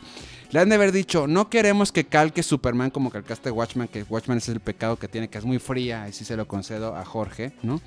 Le 0.50 0.60
han 0.60 0.68
de 0.68 0.74
haber 0.74 0.92
dicho, 0.92 1.26
no 1.26 1.48
queremos 1.48 1.92
que 1.92 2.04
calque 2.04 2.42
Superman 2.42 2.90
como 2.90 3.10
calcaste 3.10 3.50
Watchmen, 3.50 3.88
que 3.88 4.02
Watchmen 4.04 4.38
es 4.38 4.48
el 4.48 4.60
pecado 4.60 4.96
que 4.96 5.08
tiene, 5.08 5.28
que 5.28 5.38
es 5.38 5.44
muy 5.44 5.58
fría, 5.58 6.08
y 6.08 6.12
se 6.12 6.36
lo 6.36 6.46
concedo 6.48 6.96
a 6.96 7.04
Jorge, 7.04 7.52
¿no? 7.62 7.80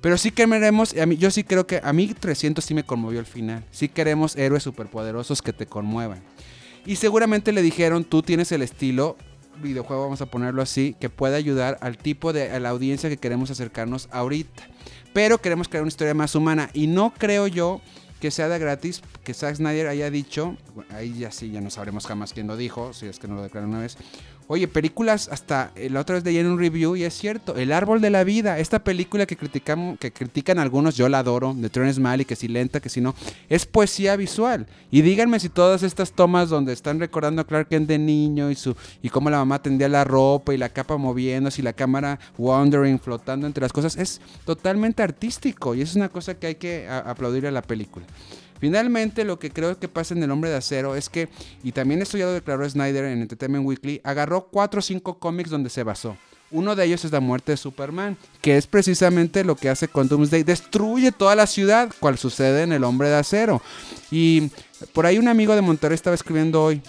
Pero 0.00 0.18
sí 0.18 0.30
queremos, 0.30 0.96
a 0.96 1.06
mí, 1.06 1.16
yo 1.16 1.30
sí 1.30 1.44
creo 1.44 1.66
que 1.66 1.80
a 1.82 1.92
mí 1.92 2.08
300 2.08 2.64
sí 2.64 2.74
me 2.74 2.84
conmovió 2.84 3.20
el 3.20 3.26
final. 3.26 3.64
Sí 3.70 3.88
queremos 3.88 4.36
héroes 4.36 4.62
superpoderosos 4.62 5.42
que 5.42 5.52
te 5.52 5.66
conmuevan. 5.66 6.22
Y 6.86 6.96
seguramente 6.96 7.52
le 7.52 7.62
dijeron, 7.62 8.04
tú 8.04 8.22
tienes 8.22 8.52
el 8.52 8.62
estilo 8.62 9.16
videojuego, 9.62 10.02
vamos 10.02 10.20
a 10.20 10.26
ponerlo 10.26 10.62
así, 10.62 10.96
que 11.00 11.08
puede 11.08 11.36
ayudar 11.36 11.78
al 11.80 11.96
tipo 11.96 12.32
de 12.32 12.58
la 12.60 12.70
audiencia 12.70 13.08
que 13.08 13.16
queremos 13.16 13.50
acercarnos 13.50 14.08
ahorita. 14.10 14.68
Pero 15.12 15.38
queremos 15.38 15.68
crear 15.68 15.82
una 15.82 15.88
historia 15.88 16.14
más 16.14 16.34
humana. 16.34 16.70
Y 16.74 16.88
no 16.88 17.14
creo 17.16 17.46
yo 17.46 17.80
que 18.20 18.30
sea 18.30 18.48
de 18.48 18.58
gratis, 18.58 19.02
que 19.22 19.34
Zack 19.34 19.56
Snyder 19.56 19.86
haya 19.86 20.10
dicho, 20.10 20.56
ahí 20.88 21.12
ya 21.18 21.30
sí, 21.30 21.50
ya 21.50 21.60
no 21.60 21.68
sabremos 21.68 22.06
jamás 22.06 22.32
quién 22.32 22.46
lo 22.46 22.56
dijo, 22.56 22.94
si 22.94 23.04
es 23.04 23.18
que 23.18 23.28
no 23.28 23.34
lo 23.34 23.42
declaró 23.42 23.68
una 23.68 23.80
vez, 23.80 23.98
Oye, 24.46 24.68
películas 24.68 25.30
hasta 25.32 25.72
eh, 25.74 25.88
la 25.88 26.00
otra 26.00 26.16
vez 26.16 26.24
leí 26.24 26.36
en 26.36 26.46
un 26.46 26.58
review 26.58 26.96
y 26.96 27.04
es 27.04 27.14
cierto, 27.14 27.56
El 27.56 27.72
árbol 27.72 28.02
de 28.02 28.10
la 28.10 28.24
vida, 28.24 28.58
esta 28.58 28.84
película 28.84 29.24
que 29.24 29.38
criticamos, 29.38 29.98
que 29.98 30.12
critican 30.12 30.58
algunos, 30.58 30.96
yo 30.96 31.08
la 31.08 31.20
adoro, 31.20 31.54
de 31.54 31.70
Terrence 31.70 31.98
Malick, 31.98 32.28
que 32.28 32.36
si 32.36 32.48
lenta, 32.48 32.80
que 32.80 32.90
si 32.90 33.00
no, 33.00 33.14
es 33.48 33.64
poesía 33.64 34.16
visual. 34.16 34.66
Y 34.90 35.00
díganme 35.00 35.40
si 35.40 35.48
todas 35.48 35.82
estas 35.82 36.12
tomas 36.12 36.50
donde 36.50 36.74
están 36.74 37.00
recordando 37.00 37.40
a 37.40 37.46
Clark 37.46 37.68
Kent 37.68 37.88
de 37.88 37.98
niño 37.98 38.50
y 38.50 38.54
su 38.54 38.76
y 39.02 39.08
cómo 39.08 39.30
la 39.30 39.38
mamá 39.38 39.62
tendía 39.62 39.88
la 39.88 40.04
ropa 40.04 40.52
y 40.52 40.58
la 40.58 40.68
capa 40.68 40.98
moviéndose 40.98 41.62
y 41.62 41.64
la 41.64 41.72
cámara 41.72 42.18
wandering, 42.36 43.00
flotando 43.00 43.46
entre 43.46 43.62
las 43.62 43.72
cosas, 43.72 43.96
es 43.96 44.20
totalmente 44.44 45.02
artístico 45.02 45.74
y 45.74 45.80
es 45.80 45.94
una 45.96 46.10
cosa 46.10 46.34
que 46.34 46.48
hay 46.48 46.54
que 46.56 46.86
aplaudir 46.88 47.46
a 47.46 47.50
la 47.50 47.62
película. 47.62 48.04
Finalmente, 48.64 49.24
lo 49.24 49.38
que 49.38 49.50
creo 49.50 49.78
que 49.78 49.88
pasa 49.88 50.14
en 50.14 50.22
El 50.22 50.30
Hombre 50.30 50.48
de 50.48 50.56
Acero 50.56 50.96
es 50.96 51.10
que, 51.10 51.28
y 51.62 51.72
también 51.72 52.00
esto 52.00 52.16
ya 52.16 52.24
lo 52.24 52.32
declaró 52.32 52.66
Snyder 52.66 53.04
en 53.04 53.20
Entertainment 53.20 53.66
Weekly, 53.66 54.00
agarró 54.02 54.46
cuatro 54.50 54.78
o 54.78 54.82
cinco 54.82 55.18
cómics 55.18 55.50
donde 55.50 55.68
se 55.68 55.82
basó. 55.82 56.16
Uno 56.50 56.74
de 56.74 56.86
ellos 56.86 57.04
es 57.04 57.12
la 57.12 57.20
muerte 57.20 57.52
de 57.52 57.58
Superman, 57.58 58.16
que 58.40 58.56
es 58.56 58.66
precisamente 58.66 59.44
lo 59.44 59.54
que 59.54 59.68
hace 59.68 59.86
con 59.86 60.08
Doomsday. 60.08 60.44
Destruye 60.44 61.12
toda 61.12 61.36
la 61.36 61.46
ciudad, 61.46 61.92
cual 62.00 62.16
sucede 62.16 62.62
en 62.62 62.72
El 62.72 62.84
Hombre 62.84 63.10
de 63.10 63.16
Acero. 63.16 63.60
Y 64.10 64.50
por 64.94 65.04
ahí 65.04 65.18
un 65.18 65.28
amigo 65.28 65.54
de 65.54 65.60
Monterrey 65.60 65.96
estaba 65.96 66.14
escribiendo 66.14 66.64
hoy. 66.64 66.80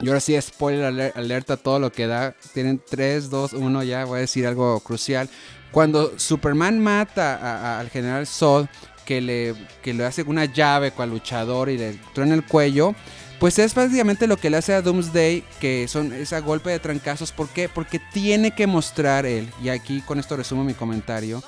Y 0.00 0.08
ahora 0.08 0.20
sí, 0.20 0.38
spoiler 0.38 1.14
alerta, 1.14 1.56
todo 1.56 1.78
lo 1.78 1.90
que 1.90 2.06
da. 2.06 2.34
Tienen 2.52 2.78
3, 2.90 3.30
2, 3.30 3.54
1, 3.54 3.82
ya 3.84 4.04
voy 4.04 4.18
a 4.18 4.20
decir 4.20 4.46
algo 4.46 4.80
crucial. 4.80 5.30
Cuando 5.70 6.18
Superman 6.18 6.78
mata 6.78 7.78
al 7.80 7.88
general 7.88 8.26
Zod, 8.26 8.66
que 9.06 9.22
le, 9.22 9.54
que 9.82 9.94
le 9.94 10.04
hace 10.04 10.22
una 10.22 10.44
llave 10.44 10.90
cual 10.90 11.08
luchador 11.08 11.70
y 11.70 11.78
le 11.78 11.98
truena 12.12 12.34
el 12.34 12.44
cuello. 12.44 12.94
Pues 13.38 13.58
es 13.58 13.74
básicamente 13.74 14.26
lo 14.26 14.38
que 14.38 14.48
le 14.48 14.56
hace 14.56 14.72
a 14.72 14.82
Doomsday, 14.82 15.44
que 15.60 15.88
son 15.88 16.12
ese 16.12 16.40
golpe 16.40 16.70
de 16.70 16.78
trancazos. 16.78 17.32
¿Por 17.32 17.48
qué? 17.48 17.68
Porque 17.68 18.00
tiene 18.12 18.50
que 18.50 18.66
mostrar 18.66 19.26
él, 19.26 19.48
y 19.62 19.68
aquí 19.68 20.00
con 20.00 20.18
esto 20.18 20.36
resumo 20.36 20.64
mi 20.64 20.72
comentario, 20.72 21.42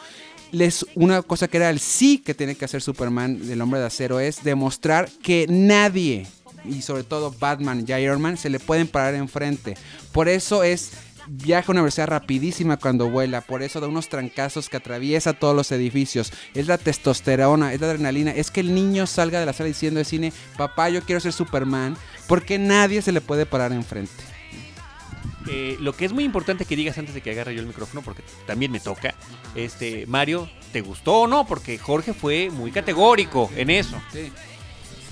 les, 0.53 0.85
una 0.95 1.23
cosa 1.23 1.49
que 1.49 1.57
era 1.57 1.71
el 1.71 1.79
sí 1.81 2.19
que 2.19 2.35
tiene 2.35 2.55
que 2.55 2.67
hacer 2.67 2.83
Superman, 2.83 3.41
el 3.51 3.61
hombre 3.61 3.81
de 3.81 3.87
acero, 3.87 4.21
es 4.21 4.45
demostrar 4.45 5.09
que 5.23 5.47
nadie, 5.49 6.27
y 6.65 6.83
sobre 6.83 7.05
todo 7.05 7.35
Batman 7.39 7.85
y 7.87 7.93
Iron 7.93 8.21
Man, 8.21 8.37
se 8.37 8.51
le 8.51 8.61
pueden 8.61 8.87
parar 8.87 9.15
enfrente. 9.15 9.75
Por 10.13 10.29
eso 10.29 10.63
es 10.63 10.93
viaja 11.29 11.67
a 11.69 11.73
una 11.73 11.83
velocidad 11.83 12.09
rapidísima 12.09 12.77
cuando 12.77 13.11
vuela, 13.11 13.41
por 13.41 13.63
eso 13.63 13.81
da 13.81 13.89
unos 13.89 14.09
trancazos 14.09 14.69
que 14.69 14.77
atraviesa 14.77 15.33
todos 15.33 15.55
los 15.55 15.71
edificios. 15.73 16.33
Es 16.55 16.67
la 16.67 16.79
testosterona, 16.79 17.73
es 17.73 17.81
la 17.81 17.89
adrenalina, 17.89 18.31
es 18.31 18.51
que 18.51 18.61
el 18.61 18.75
niño 18.75 19.07
salga 19.07 19.41
de 19.41 19.47
la 19.47 19.53
sala 19.53 19.69
diciendo 19.69 19.99
de 19.99 20.05
cine, 20.05 20.33
papá, 20.57 20.89
yo 20.89 21.03
quiero 21.03 21.21
ser 21.21 21.33
Superman, 21.33 21.97
porque 22.27 22.59
nadie 22.59 23.03
se 23.03 23.13
le 23.13 23.21
puede 23.21 23.47
parar 23.47 23.73
enfrente. 23.73 24.13
Eh, 25.51 25.77
lo 25.81 25.95
que 25.95 26.05
es 26.05 26.13
muy 26.13 26.25
importante 26.25 26.67
que 26.67 26.77
digas 26.77 26.99
antes 26.99 27.15
de 27.15 27.23
que 27.23 27.31
agarre 27.31 27.55
yo 27.55 27.61
el 27.61 27.67
micrófono, 27.67 28.03
porque 28.03 28.23
también 28.47 28.71
me 28.71 28.81
toca, 28.81 29.15
este, 29.55 30.07
Mario, 30.07 30.49
¿te 30.73 30.83
gustó 30.83 31.21
o 31.21 31.27
no? 31.27 31.47
Porque 31.47 31.79
Jorge 31.79 32.13
fue 32.13 32.51
muy 32.51 32.71
categórico 32.71 33.51
en 33.57 33.71
eso. 33.71 34.01
Sí. 34.13 34.31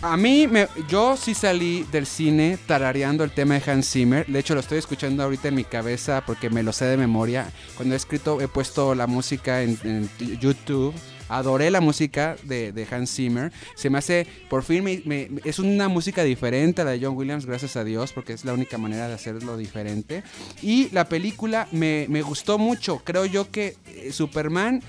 A 0.02 0.16
mí, 0.16 0.46
me, 0.46 0.68
yo 0.88 1.16
sí 1.16 1.34
salí 1.34 1.86
del 1.90 2.06
cine 2.06 2.58
tarareando 2.66 3.24
el 3.24 3.30
tema 3.30 3.58
de 3.58 3.70
Hans 3.70 3.90
Zimmer. 3.90 4.26
De 4.26 4.38
hecho, 4.38 4.54
lo 4.54 4.60
estoy 4.60 4.78
escuchando 4.78 5.22
ahorita 5.22 5.48
en 5.48 5.54
mi 5.54 5.64
cabeza 5.64 6.22
porque 6.26 6.50
me 6.50 6.62
lo 6.62 6.72
sé 6.72 6.84
de 6.84 6.98
memoria. 6.98 7.50
Cuando 7.76 7.94
he 7.94 7.96
escrito, 7.96 8.40
he 8.42 8.46
puesto 8.46 8.94
la 8.94 9.06
música 9.06 9.62
en, 9.62 10.08
YouTube. 10.38 10.94
Adoré 11.28 11.70
la 11.70 11.80
música 11.80 12.36
de, 12.44 12.86
Hans 12.90 13.10
Zimmer. 13.10 13.52
Se 13.74 13.88
me 13.88 13.98
hace, 13.98 14.26
por 14.50 14.62
fin, 14.62 14.84
me, 14.84 15.30
es 15.44 15.58
una 15.58 15.88
música 15.88 16.22
diferente 16.22 16.82
a 16.82 16.84
la 16.84 16.90
de 16.92 17.00
John 17.02 17.16
Williams, 17.16 17.46
gracias 17.46 17.76
a 17.76 17.82
Dios, 17.82 18.12
porque 18.12 18.34
es 18.34 18.44
la 18.44 18.52
única 18.52 18.76
manera 18.76 19.08
de 19.08 19.14
hacerlo 19.14 19.56
diferente. 19.56 20.22
Y 20.62 20.90
la 20.90 21.08
película 21.08 21.68
me, 21.72 22.06
me 22.10 22.20
gustó 22.20 22.58
mucho. 22.58 23.00
Creo 23.02 23.24
yo 23.24 23.50
que 23.50 23.76
eh, 23.86 24.12
Superman 24.12 24.82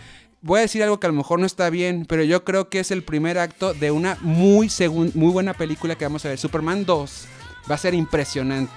voy 0.47 0.59
a 0.59 0.61
decir 0.61 0.81
algo 0.81 0.99
que 0.99 1.07
a 1.07 1.09
lo 1.09 1.15
mejor 1.15 1.39
no 1.39 1.45
está 1.45 1.69
bien, 1.69 2.05
pero 2.07 2.23
yo 2.23 2.45
creo 2.45 2.69
que 2.69 2.79
es 2.79 2.91
el 2.91 3.03
primer 3.03 3.37
acto 3.37 3.73
de 3.73 3.91
una 3.91 4.17
muy, 4.21 4.71
muy 5.13 5.31
buena 5.31 5.53
película 5.53 5.95
que 5.95 6.05
vamos 6.05 6.25
a 6.25 6.29
ver. 6.29 6.37
Superman 6.37 6.85
2 6.85 7.27
va 7.69 7.75
a 7.75 7.77
ser 7.77 7.93
impresionante. 7.93 8.71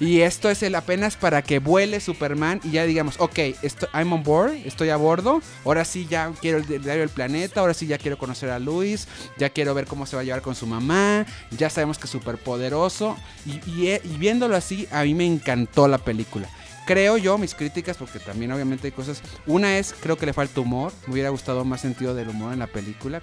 Y 0.00 0.22
esto 0.22 0.50
es 0.50 0.64
el 0.64 0.74
apenas 0.74 1.16
para 1.16 1.42
que 1.42 1.60
vuele 1.60 2.00
Superman 2.00 2.60
y 2.64 2.72
ya 2.72 2.84
digamos, 2.86 3.14
ok, 3.20 3.38
esto, 3.62 3.86
I'm 3.94 4.12
on 4.12 4.24
board, 4.24 4.54
estoy 4.64 4.88
a 4.88 4.96
bordo, 4.96 5.40
ahora 5.64 5.84
sí 5.84 6.08
ya 6.10 6.32
quiero 6.40 6.58
el 6.58 6.66
diario 6.66 7.02
del 7.02 7.08
planeta, 7.08 7.60
ahora 7.60 7.72
sí 7.72 7.86
ya 7.86 7.98
quiero 7.98 8.18
conocer 8.18 8.50
a 8.50 8.58
Luis, 8.58 9.06
ya 9.38 9.48
quiero 9.48 9.74
ver 9.74 9.86
cómo 9.86 10.06
se 10.06 10.16
va 10.16 10.22
a 10.22 10.24
llevar 10.24 10.42
con 10.42 10.56
su 10.56 10.66
mamá, 10.66 11.24
ya 11.56 11.70
sabemos 11.70 11.98
que 11.98 12.06
es 12.06 12.10
súper 12.10 12.36
poderoso. 12.36 13.16
Y, 13.46 13.60
y, 13.70 13.92
y 13.92 14.16
viéndolo 14.18 14.56
así, 14.56 14.88
a 14.90 15.04
mí 15.04 15.14
me 15.14 15.24
encantó 15.24 15.86
la 15.86 15.98
película 15.98 16.48
creo 16.86 17.16
yo, 17.16 17.38
mis 17.38 17.54
críticas, 17.54 17.96
porque 17.96 18.18
también 18.18 18.52
obviamente 18.52 18.88
hay 18.88 18.92
cosas. 18.92 19.22
Una 19.46 19.78
es, 19.78 19.94
creo 20.00 20.16
que 20.16 20.26
le 20.26 20.32
falta 20.32 20.60
humor. 20.60 20.92
Me 21.06 21.14
hubiera 21.14 21.30
gustado 21.30 21.64
más 21.64 21.80
sentido 21.80 22.14
del 22.14 22.28
humor 22.28 22.52
en 22.52 22.58
la 22.58 22.66
película. 22.66 23.22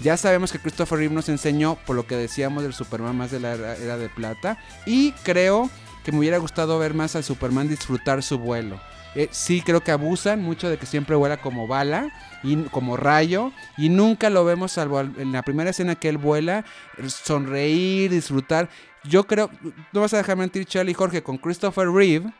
Ya 0.00 0.16
sabemos 0.16 0.52
que 0.52 0.58
Christopher 0.58 0.98
Reeve 0.98 1.14
nos 1.14 1.28
enseñó, 1.28 1.76
por 1.86 1.96
lo 1.96 2.06
que 2.06 2.16
decíamos 2.16 2.62
del 2.62 2.74
Superman 2.74 3.16
más 3.16 3.30
de 3.30 3.40
la 3.40 3.54
era 3.54 3.96
de 3.96 4.08
plata. 4.08 4.58
Y 4.84 5.12
creo 5.24 5.70
que 6.04 6.12
me 6.12 6.18
hubiera 6.18 6.38
gustado 6.38 6.78
ver 6.78 6.94
más 6.94 7.16
al 7.16 7.24
Superman 7.24 7.68
disfrutar 7.68 8.22
su 8.22 8.38
vuelo. 8.38 8.80
Eh, 9.16 9.28
sí 9.30 9.62
creo 9.62 9.80
que 9.80 9.92
abusan 9.92 10.42
mucho 10.42 10.68
de 10.68 10.76
que 10.76 10.84
siempre 10.84 11.16
vuela 11.16 11.38
como 11.38 11.66
bala 11.66 12.10
y 12.42 12.54
como 12.64 12.98
rayo 12.98 13.50
y 13.78 13.88
nunca 13.88 14.28
lo 14.28 14.44
vemos 14.44 14.72
salvo 14.72 15.00
en 15.00 15.32
la 15.32 15.42
primera 15.42 15.70
escena 15.70 15.94
que 15.94 16.10
él 16.10 16.18
vuela 16.18 16.66
sonreír 17.08 18.10
disfrutar 18.10 18.68
yo 19.04 19.26
creo 19.26 19.50
no 19.94 20.02
vas 20.02 20.12
a 20.12 20.18
dejar 20.18 20.36
mentir 20.36 20.66
Charlie 20.66 20.92
Jorge 20.92 21.22
con 21.22 21.38
Christopher 21.38 21.88
Reeve 21.88 22.30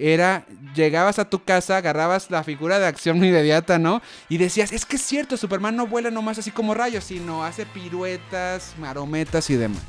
era, 0.00 0.46
llegabas 0.74 1.18
a 1.18 1.28
tu 1.28 1.44
casa, 1.44 1.76
agarrabas 1.76 2.30
la 2.30 2.42
figura 2.42 2.78
de 2.78 2.86
acción 2.86 3.16
inmediata, 3.24 3.78
¿no? 3.78 4.00
Y 4.28 4.38
decías, 4.38 4.72
es 4.72 4.86
que 4.86 4.96
es 4.96 5.02
cierto, 5.02 5.36
Superman 5.36 5.76
no 5.76 5.86
vuela 5.86 6.10
nomás 6.10 6.38
así 6.38 6.50
como 6.50 6.74
rayos, 6.74 7.04
sino 7.04 7.44
hace 7.44 7.66
piruetas, 7.66 8.74
marometas 8.78 9.50
y 9.50 9.56
demás. 9.56 9.82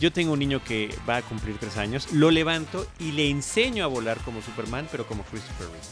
Yo 0.00 0.12
tengo 0.12 0.32
un 0.32 0.38
niño 0.38 0.64
que 0.64 0.94
va 1.08 1.16
a 1.16 1.22
cumplir 1.22 1.58
tres 1.58 1.76
años, 1.76 2.10
lo 2.12 2.30
levanto 2.30 2.86
y 2.98 3.12
le 3.12 3.28
enseño 3.28 3.84
a 3.84 3.86
volar 3.86 4.18
como 4.24 4.40
Superman, 4.42 4.88
pero 4.90 5.06
como 5.06 5.22
Christopher 5.24 5.66
Reeve. 5.66 5.86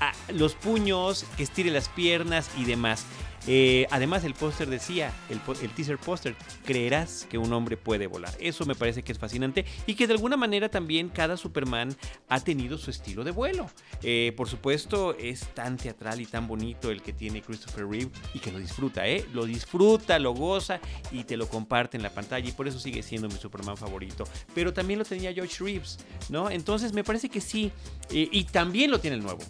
A 0.00 0.12
los 0.32 0.54
puños, 0.54 1.24
que 1.36 1.44
estire 1.44 1.70
las 1.70 1.88
piernas 1.88 2.50
y 2.56 2.64
demás. 2.64 3.04
Eh, 3.50 3.86
además, 3.90 4.24
el 4.24 4.34
póster 4.34 4.68
decía, 4.68 5.10
el, 5.30 5.40
teaser 5.70 5.96
póster, 5.96 6.36
creerás 6.66 7.26
que 7.30 7.38
un 7.38 7.50
hombre 7.54 7.78
puede 7.78 8.06
volar. 8.06 8.34
Eso 8.38 8.66
me 8.66 8.74
parece 8.74 9.02
que 9.02 9.10
es 9.10 9.18
fascinante 9.18 9.64
y 9.86 9.94
que 9.94 10.06
de 10.06 10.12
alguna 10.12 10.36
manera 10.36 10.68
también 10.68 11.08
cada 11.08 11.38
Superman 11.38 11.96
ha 12.28 12.40
tenido 12.40 12.76
su 12.76 12.90
estilo 12.90 13.24
de 13.24 13.30
vuelo. 13.30 13.70
Eh, 14.02 14.34
por 14.36 14.50
supuesto, 14.50 15.16
es 15.16 15.48
tan 15.54 15.78
teatral 15.78 16.20
y 16.20 16.26
tan 16.26 16.46
bonito 16.46 16.90
el 16.90 17.00
que 17.00 17.14
tiene 17.14 17.40
Christopher 17.40 17.86
Reeve 17.88 18.10
y 18.34 18.38
que 18.38 18.52
lo 18.52 18.58
disfruta, 18.58 19.08
¿eh? 19.08 19.24
Lo 19.32 19.46
disfruta, 19.46 20.18
lo 20.18 20.34
goza 20.34 20.78
y 21.10 21.24
te 21.24 21.38
lo 21.38 21.48
comparte 21.48 21.96
en 21.96 22.02
la 22.02 22.10
pantalla 22.10 22.46
y 22.46 22.52
por 22.52 22.68
eso 22.68 22.78
sigue 22.78 23.02
siendo 23.02 23.28
mi 23.28 23.36
Superman 23.36 23.78
favorito. 23.78 24.24
Pero 24.54 24.74
también 24.74 24.98
lo 24.98 25.06
tenía 25.06 25.32
George 25.32 25.64
Reeves, 25.64 25.98
¿no? 26.28 26.50
Entonces 26.50 26.92
me 26.92 27.02
parece 27.02 27.30
que 27.30 27.40
sí. 27.40 27.72
Y 28.10 28.44
también 28.44 28.90
lo 28.90 29.00
tiene 29.00 29.16
el 29.16 29.22
nuevo. 29.22 29.40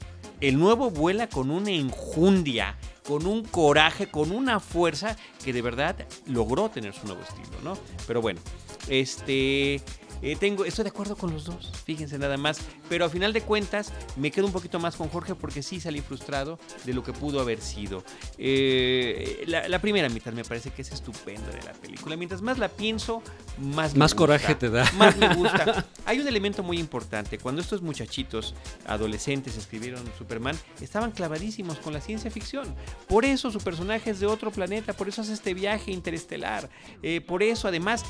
El 0.40 0.58
nuevo 0.58 0.90
vuela 0.90 1.28
con 1.28 1.50
una 1.50 1.70
enjundia 1.70 2.76
con 3.08 3.26
un 3.26 3.42
coraje, 3.42 4.10
con 4.10 4.30
una 4.30 4.60
fuerza 4.60 5.16
que 5.42 5.54
de 5.54 5.62
verdad 5.62 5.96
logró 6.26 6.68
tener 6.68 6.92
su 6.92 7.06
nuevo 7.06 7.22
estilo, 7.22 7.58
¿no? 7.64 7.78
Pero 8.06 8.20
bueno, 8.20 8.38
este 8.86 9.80
eh, 10.22 10.36
tengo, 10.36 10.64
estoy 10.64 10.84
de 10.84 10.90
acuerdo 10.90 11.16
con 11.16 11.32
los 11.32 11.44
dos, 11.44 11.72
fíjense 11.84 12.18
nada 12.18 12.36
más. 12.36 12.58
Pero 12.88 13.04
a 13.04 13.08
final 13.08 13.32
de 13.32 13.42
cuentas, 13.42 13.92
me 14.16 14.30
quedo 14.30 14.46
un 14.46 14.52
poquito 14.52 14.78
más 14.78 14.96
con 14.96 15.08
Jorge 15.08 15.34
porque 15.34 15.62
sí 15.62 15.80
salí 15.80 16.00
frustrado 16.00 16.58
de 16.84 16.94
lo 16.94 17.02
que 17.02 17.12
pudo 17.12 17.40
haber 17.40 17.60
sido. 17.60 18.04
Eh, 18.36 19.44
la, 19.46 19.68
la, 19.68 19.80
primera 19.80 20.08
mitad 20.08 20.32
me 20.32 20.44
parece 20.44 20.70
que 20.70 20.82
es 20.82 20.92
estupenda 20.92 21.48
de 21.50 21.62
la 21.62 21.72
película. 21.72 22.16
Mientras 22.16 22.42
más 22.42 22.58
la 22.58 22.68
pienso, 22.68 23.22
más 23.58 23.92
me 23.92 24.00
Más 24.00 24.12
gusta, 24.12 24.16
coraje 24.16 24.54
te 24.54 24.70
da. 24.70 24.90
Más 24.92 25.16
me 25.16 25.34
gusta. 25.34 25.86
Hay 26.04 26.20
un 26.20 26.28
elemento 26.28 26.62
muy 26.62 26.78
importante. 26.78 27.38
Cuando 27.38 27.60
estos 27.60 27.82
muchachitos, 27.82 28.54
adolescentes, 28.86 29.56
escribieron 29.56 30.02
Superman, 30.16 30.56
estaban 30.80 31.12
clavadísimos 31.12 31.78
con 31.78 31.92
la 31.92 32.00
ciencia 32.00 32.30
ficción. 32.30 32.74
Por 33.08 33.24
eso 33.24 33.50
su 33.50 33.58
personaje 33.60 34.10
es 34.10 34.20
de 34.20 34.26
otro 34.26 34.50
planeta, 34.50 34.92
por 34.92 35.08
eso 35.08 35.22
hace 35.22 35.32
este 35.32 35.54
viaje 35.54 35.90
interestelar. 35.90 36.68
Eh, 37.02 37.20
por 37.20 37.42
eso, 37.42 37.68
además, 37.68 38.04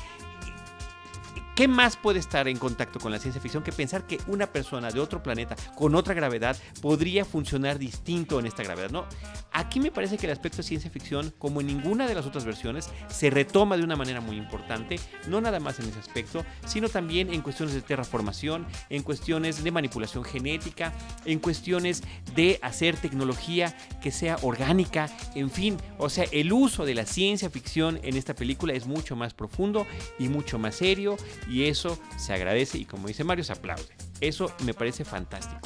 ¿Qué 1.59 1.67
más 1.67 1.97
puede 1.97 2.19
estar 2.19 2.47
en 2.47 2.57
contacto 2.57 3.01
con 3.01 3.11
la 3.11 3.19
ciencia 3.19 3.41
ficción 3.41 3.63
que 3.63 3.73
pensar 3.73 4.07
que 4.07 4.17
una 4.27 4.47
persona 4.47 4.91
de 4.91 5.01
otro 5.01 5.21
planeta 5.21 5.57
con 5.75 5.93
otra 5.93 6.13
gravedad 6.13 6.55
podría 6.81 7.25
funcionar 7.25 7.77
distinto 7.77 8.39
en 8.39 8.45
esta 8.45 8.63
gravedad? 8.63 8.91
No, 8.91 9.05
aquí 9.51 9.81
me 9.81 9.91
parece 9.91 10.17
que 10.17 10.25
el 10.25 10.31
aspecto 10.31 10.59
de 10.59 10.63
ciencia 10.63 10.89
ficción, 10.89 11.33
como 11.37 11.59
en 11.59 11.67
ninguna 11.67 12.07
de 12.07 12.15
las 12.15 12.25
otras 12.25 12.45
versiones, 12.45 12.89
se 13.09 13.29
retoma 13.29 13.75
de 13.75 13.83
una 13.83 13.97
manera 13.97 14.21
muy 14.21 14.37
importante, 14.37 15.01
no 15.27 15.41
nada 15.41 15.59
más 15.59 15.81
en 15.81 15.89
ese 15.89 15.99
aspecto, 15.99 16.45
sino 16.65 16.87
también 16.87 17.33
en 17.33 17.41
cuestiones 17.41 17.75
de 17.75 17.81
terraformación, 17.81 18.65
en 18.89 19.03
cuestiones 19.03 19.61
de 19.61 19.71
manipulación 19.71 20.23
genética, 20.23 20.93
en 21.25 21.39
cuestiones 21.39 22.03
de 22.37 22.57
hacer 22.61 22.95
tecnología 22.95 23.75
que 24.01 24.11
sea 24.11 24.37
orgánica, 24.43 25.09
en 25.35 25.51
fin, 25.51 25.75
o 25.97 26.09
sea, 26.09 26.23
el 26.31 26.53
uso 26.53 26.85
de 26.85 26.95
la 26.95 27.05
ciencia 27.05 27.49
ficción 27.49 27.99
en 28.03 28.15
esta 28.15 28.33
película 28.33 28.71
es 28.71 28.87
mucho 28.87 29.17
más 29.17 29.33
profundo 29.33 29.85
y 30.17 30.29
mucho 30.29 30.57
más 30.57 30.75
serio 30.75 31.17
y 31.49 31.65
eso 31.65 31.99
se 32.17 32.33
agradece 32.33 32.77
y 32.77 32.85
como 32.85 33.07
dice 33.07 33.23
Mario, 33.23 33.43
se 33.43 33.53
aplaude. 33.53 33.89
Eso 34.21 34.51
me 34.63 34.73
parece 34.73 35.03
fantástico. 35.03 35.59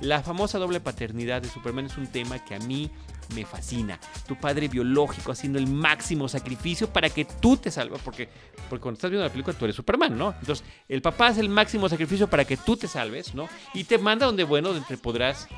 La 0.00 0.22
famosa 0.22 0.58
doble 0.58 0.80
paternidad 0.80 1.42
de 1.42 1.48
Superman 1.48 1.86
es 1.86 1.96
un 1.96 2.06
tema 2.06 2.38
que 2.44 2.54
a 2.54 2.58
mí 2.60 2.90
me 3.34 3.44
fascina. 3.44 3.98
Tu 4.26 4.36
padre 4.36 4.68
biológico 4.68 5.32
haciendo 5.32 5.58
el 5.58 5.66
máximo 5.66 6.28
sacrificio 6.28 6.92
para 6.92 7.10
que 7.10 7.24
tú 7.24 7.56
te 7.56 7.70
salves, 7.70 8.00
porque, 8.04 8.28
porque 8.68 8.82
cuando 8.82 8.96
estás 8.96 9.10
viendo 9.10 9.26
la 9.26 9.32
película 9.32 9.56
tú 9.56 9.64
eres 9.64 9.76
Superman, 9.76 10.16
¿no? 10.16 10.34
Entonces, 10.40 10.64
el 10.88 11.02
papá 11.02 11.28
hace 11.28 11.40
el 11.40 11.48
máximo 11.48 11.88
sacrificio 11.88 12.28
para 12.28 12.44
que 12.44 12.56
tú 12.56 12.76
te 12.76 12.88
salves, 12.88 13.34
¿no? 13.34 13.48
Y 13.74 13.84
te 13.84 13.98
manda 13.98 14.26
donde, 14.26 14.44
bueno, 14.44 14.72
donde 14.72 14.96
podrás 14.96 15.48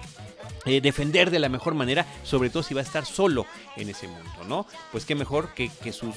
eh, 0.64 0.80
defender 0.80 1.30
de 1.30 1.38
la 1.38 1.48
mejor 1.48 1.74
manera, 1.74 2.06
sobre 2.24 2.50
todo 2.50 2.62
si 2.62 2.74
va 2.74 2.80
a 2.80 2.84
estar 2.84 3.04
solo 3.04 3.46
en 3.76 3.88
ese 3.88 4.08
mundo, 4.08 4.44
¿no? 4.48 4.66
Pues 4.90 5.04
qué 5.04 5.14
mejor 5.14 5.54
que, 5.54 5.68
que, 5.68 5.92
que 5.92 5.92
su 5.92 6.14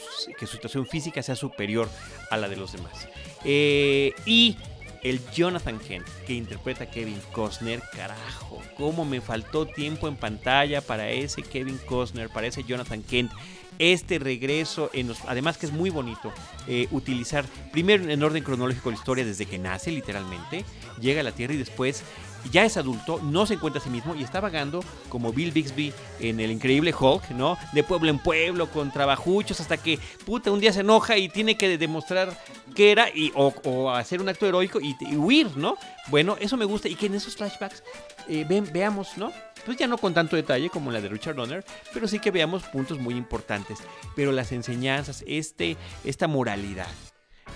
situación 0.48 0.86
física 0.86 1.22
sea 1.24 1.36
superior 1.36 1.90
a 2.32 2.38
la 2.38 2.50
de 2.50 2.56
los 2.56 2.72
demás. 2.72 3.08
Eh, 3.46 4.14
y 4.26 4.58
el 5.04 5.22
Jonathan 5.32 5.78
Kent 5.80 6.08
que 6.26 6.34
interpreta 6.34 6.86
a 6.86 6.90
Kevin 6.90 7.22
Costner, 7.32 7.80
carajo, 7.96 8.60
cómo 8.76 9.06
me 9.06 9.22
faltó 9.22 9.68
tiempo 9.68 10.08
en 10.08 10.16
pantalla 10.16 10.82
para 10.82 11.10
ese 11.12 11.44
Kevin 11.44 11.80
Costner, 11.86 12.30
para 12.30 12.48
ese 12.48 12.64
Jonathan 12.64 13.04
Kent. 13.04 13.32
Este 13.78 14.20
regreso, 14.20 14.90
en 14.94 15.10
los, 15.10 15.20
además 15.28 15.58
que 15.58 15.68
es 15.68 15.72
muy 15.72 15.90
bonito, 15.90 16.34
eh, 16.68 16.88
utilizar 16.92 17.46
primero 17.72 18.10
en 18.10 18.24
orden 18.24 18.44
cronológico 18.44 18.90
la 18.90 18.96
historia 18.96 19.26
desde 19.26 19.46
que 19.46 19.60
nace, 19.60 19.92
literalmente, 19.92 20.66
llega 21.00 21.22
a 21.22 21.24
la 21.24 21.34
Tierra 21.34 21.54
y 21.54 21.58
después 21.58 22.04
ya 22.52 22.66
es 22.66 22.78
adulto, 22.78 23.20
no 23.24 23.46
se 23.46 23.56
encuentra 23.56 23.82
a 23.82 23.84
sí 23.84 23.90
mismo 23.90 24.16
y 24.16 24.24
está 24.24 24.40
vagando 24.40 24.84
como 25.10 25.34
Bill 25.34 25.52
Bixby 25.52 25.94
en 26.20 26.40
el 26.40 26.52
increíble 26.52 26.94
Hulk, 26.98 27.32
¿no? 27.32 27.58
De 27.74 27.84
pueblo 27.84 28.10
en 28.10 28.20
pueblo, 28.20 28.70
con 28.70 28.92
trabajuchos, 28.92 29.60
hasta 29.60 29.78
que, 29.78 30.00
puta, 30.26 30.52
un 30.52 30.60
día 30.60 30.74
se 30.74 30.82
enoja 30.82 31.18
y 31.18 31.30
tiene 31.30 31.58
que 31.58 31.78
demostrar 31.78 32.38
que 32.76 32.92
era 32.92 33.10
y, 33.10 33.32
o, 33.36 33.90
hacer 33.92 34.22
un 34.22 34.30
acto 34.30 34.46
heroico 34.46 34.80
y, 34.82 34.96
huir, 35.16 35.56
¿no? 35.58 35.78
Bueno, 36.08 36.38
eso 36.40 36.58
me 36.58 36.66
gusta 36.66 36.88
y 36.88 36.96
que 36.96 37.08
en 37.08 37.16
esos 37.16 37.36
flashbacks 37.36 37.84
eh, 38.28 38.46
veamos, 38.72 39.18
¿no? 39.18 39.32
Pues 39.66 39.78
ya 39.78 39.88
no 39.88 39.98
con 39.98 40.14
tanto 40.14 40.36
detalle 40.36 40.70
como 40.70 40.92
la 40.92 41.02
de 41.02 41.10
Richard 41.10 41.36
Donner, 41.36 41.66
pero 41.94 42.08
sí 42.08 42.20
que 42.20 42.30
veamos 42.30 42.64
puntos 42.64 43.00
muy 43.00 43.16
importantes. 43.16 43.80
Pero 44.16 44.32
las 44.32 44.52
enseñanzas, 44.52 45.24
este, 45.28 45.78
esta 46.04 46.28
moralidad, 46.28 46.88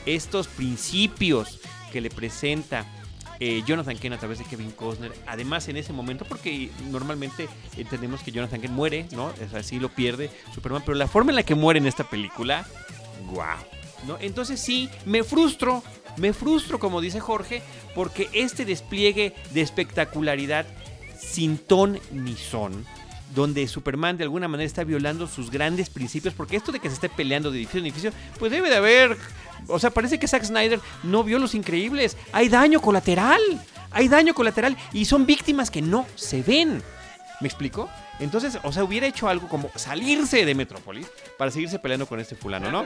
estos 0.06 0.48
principios 0.48 1.60
que 1.92 2.02
le 2.02 2.10
presenta 2.10 2.86
eh, 3.40 3.64
Jonathan 3.66 3.98
Kent 3.98 4.16
a 4.16 4.20
través 4.20 4.40
de 4.40 4.46
Kevin 4.46 4.72
Costner. 4.72 5.12
Además, 5.28 5.68
en 5.68 5.78
ese 5.78 5.94
momento, 5.94 6.26
porque 6.26 6.70
normalmente 6.90 7.48
entendemos 7.78 8.22
que 8.22 8.32
Jonathan 8.32 8.62
Kent 8.62 8.74
muere, 8.74 9.06
¿no? 9.12 9.32
Es 9.42 9.54
así, 9.54 9.80
lo 9.80 9.90
pierde 9.90 10.30
Superman, 10.54 10.84
pero 10.86 10.96
la 10.96 11.08
forma 11.08 11.32
en 11.32 11.38
la 11.38 11.44
que 11.44 11.56
muere 11.56 11.80
en 11.80 11.88
esta 11.88 12.04
película, 12.04 12.66
¡guau! 13.32 13.58
¿No? 14.08 14.18
Entonces 14.20 14.60
sí, 14.60 14.90
me 15.06 15.24
frustro, 15.24 15.84
me 16.18 16.34
frustro, 16.34 16.80
como 16.80 17.02
dice 17.02 17.20
Jorge, 17.20 17.62
porque 17.96 18.30
este 18.34 18.66
despliegue 18.66 19.34
de 19.52 19.62
espectacularidad 19.62 20.66
sin 21.18 21.58
ton 21.58 22.00
ni 22.12 22.36
son 22.36 22.86
donde 23.34 23.68
Superman 23.68 24.18
de 24.18 24.24
alguna 24.24 24.48
manera 24.48 24.66
está 24.66 24.84
violando 24.84 25.28
sus 25.28 25.52
grandes 25.52 25.90
principios, 25.90 26.34
porque 26.34 26.58
esto 26.58 26.72
de 26.72 26.80
que 26.80 26.90
se 26.90 26.96
esté 26.96 27.10
peleando 27.10 27.52
de 27.52 27.58
edificio 27.58 27.80
en 27.80 27.86
edificio, 27.86 28.12
pues 28.38 28.52
debe 28.52 28.70
de 28.70 28.76
haber, 28.76 29.18
o 29.68 29.80
sea, 29.80 29.90
parece 29.90 30.20
que 30.20 30.28
Zack 30.28 30.44
Snyder 30.44 30.80
no 31.04 31.24
vio 31.24 31.40
los 31.40 31.56
increíbles, 31.56 32.18
hay 32.32 32.50
daño 32.50 32.82
colateral, 32.82 33.42
hay 33.92 34.08
daño 34.08 34.34
colateral 34.34 34.78
y 34.94 35.06
son 35.06 35.26
víctimas 35.26 35.72
que 35.72 35.82
no 35.82 36.06
se 36.16 36.42
ven. 36.42 36.82
¿Me 37.42 37.48
explico? 37.48 37.90
Entonces, 38.20 38.60
o 38.64 38.72
sea, 38.72 38.84
hubiera 38.84 39.08
hecho 39.08 39.30
algo 39.30 39.48
como 39.48 39.72
salirse 39.76 40.46
de 40.46 40.54
Metrópolis 40.54 41.08
para 41.38 41.52
seguirse 41.52 41.80
peleando 41.80 42.06
con 42.06 42.20
este 42.20 42.36
fulano, 42.36 42.70
¿no? 42.70 42.86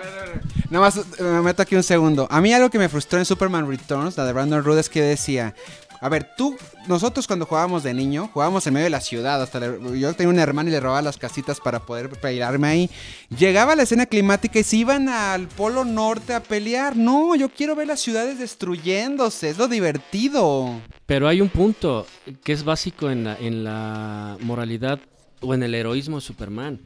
Nada 0.69 0.85
más 0.85 0.97
eh, 0.97 1.03
me 1.23 1.41
meto 1.41 1.63
aquí 1.63 1.75
un 1.75 1.81
segundo. 1.81 2.27
A 2.29 2.39
mí 2.39 2.53
algo 2.53 2.69
que 2.69 2.77
me 2.77 2.87
frustró 2.87 3.17
en 3.17 3.25
Superman 3.25 3.67
Returns, 3.67 4.15
la 4.15 4.25
de 4.25 4.33
Brandon 4.33 4.63
Root, 4.63 4.77
es 4.77 4.89
que 4.89 5.01
decía, 5.01 5.55
a 6.03 6.09
ver, 6.09 6.35
tú, 6.35 6.57
nosotros 6.89 7.27
cuando 7.27 7.45
jugábamos 7.45 7.81
de 7.81 7.93
niño, 7.93 8.29
jugábamos 8.33 8.67
en 8.67 8.73
medio 8.73 8.83
de 8.83 8.89
la 8.89 8.99
ciudad. 8.99 9.41
Hasta 9.41 9.61
yo 9.95 10.13
tenía 10.13 10.33
un 10.33 10.37
hermano 10.37 10.67
y 10.67 10.73
le 10.73 10.81
robaba 10.81 11.01
las 11.01 11.15
casitas 11.15 11.61
para 11.61 11.85
poder 11.85 12.09
pelearme 12.09 12.67
ahí. 12.67 12.89
Llegaba 13.29 13.73
la 13.73 13.83
escena 13.83 14.05
climática 14.05 14.59
y 14.59 14.63
se 14.65 14.75
iban 14.75 15.07
al 15.07 15.47
polo 15.47 15.85
norte 15.85 16.33
a 16.33 16.43
pelear. 16.43 16.97
No, 16.97 17.35
yo 17.35 17.47
quiero 17.47 17.73
ver 17.77 17.87
las 17.87 18.01
ciudades 18.01 18.37
destruyéndose. 18.37 19.49
Es 19.49 19.57
lo 19.57 19.69
divertido. 19.69 20.81
Pero 21.05 21.29
hay 21.29 21.39
un 21.39 21.47
punto 21.47 22.05
que 22.43 22.51
es 22.51 22.65
básico 22.65 23.09
en 23.09 23.23
la, 23.23 23.37
en 23.37 23.63
la 23.63 24.37
moralidad 24.41 24.99
o 25.39 25.53
en 25.53 25.63
el 25.63 25.73
heroísmo 25.73 26.17
de 26.17 26.21
Superman. 26.21 26.81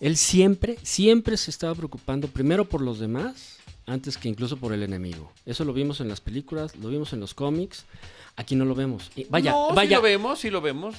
Él 0.00 0.16
siempre, 0.16 0.78
siempre 0.82 1.36
se 1.36 1.50
estaba 1.50 1.74
preocupando 1.74 2.28
primero 2.28 2.66
por 2.66 2.80
los 2.80 2.98
demás 2.98 3.58
antes 3.84 4.16
que 4.16 4.30
incluso 4.30 4.56
por 4.56 4.72
el 4.72 4.82
enemigo. 4.82 5.32
Eso 5.44 5.66
lo 5.66 5.74
vimos 5.74 6.00
en 6.00 6.08
las 6.08 6.22
películas, 6.22 6.76
lo 6.76 6.88
vimos 6.88 7.12
en 7.12 7.20
los 7.20 7.34
cómics. 7.34 7.84
Aquí 8.38 8.54
no 8.56 8.64
lo 8.64 8.74
vemos. 8.74 9.10
Y 9.16 9.24
vaya, 9.24 9.50
no, 9.50 9.74
vaya, 9.74 9.88
sí 9.90 9.94
lo 9.96 10.02
vemos, 10.02 10.38
sí 10.38 10.50
lo 10.50 10.60
vemos. 10.62 10.94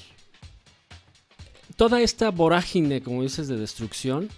toda 1.76 2.02
esta 2.02 2.30
vorágine, 2.32 3.02
como 3.02 3.24
dices, 3.24 3.48
de 3.48 3.58
destrucción. 3.58 4.30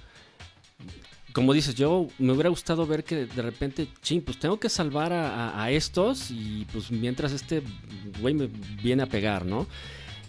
Como 1.33 1.53
dices, 1.53 1.75
yo 1.75 2.07
me 2.19 2.33
hubiera 2.33 2.49
gustado 2.49 2.85
ver 2.85 3.03
que 3.03 3.25
de 3.25 3.41
repente, 3.41 3.87
ching, 4.03 4.21
pues 4.21 4.37
tengo 4.37 4.59
que 4.59 4.69
salvar 4.69 5.13
a, 5.13 5.49
a- 5.49 5.63
a 5.63 5.71
estos 5.71 6.29
y 6.29 6.67
pues 6.71 6.91
mientras 6.91 7.31
este 7.31 7.63
güey 8.19 8.33
me 8.33 8.47
viene 8.83 9.03
a 9.03 9.05
pegar, 9.07 9.45
¿no? 9.45 9.65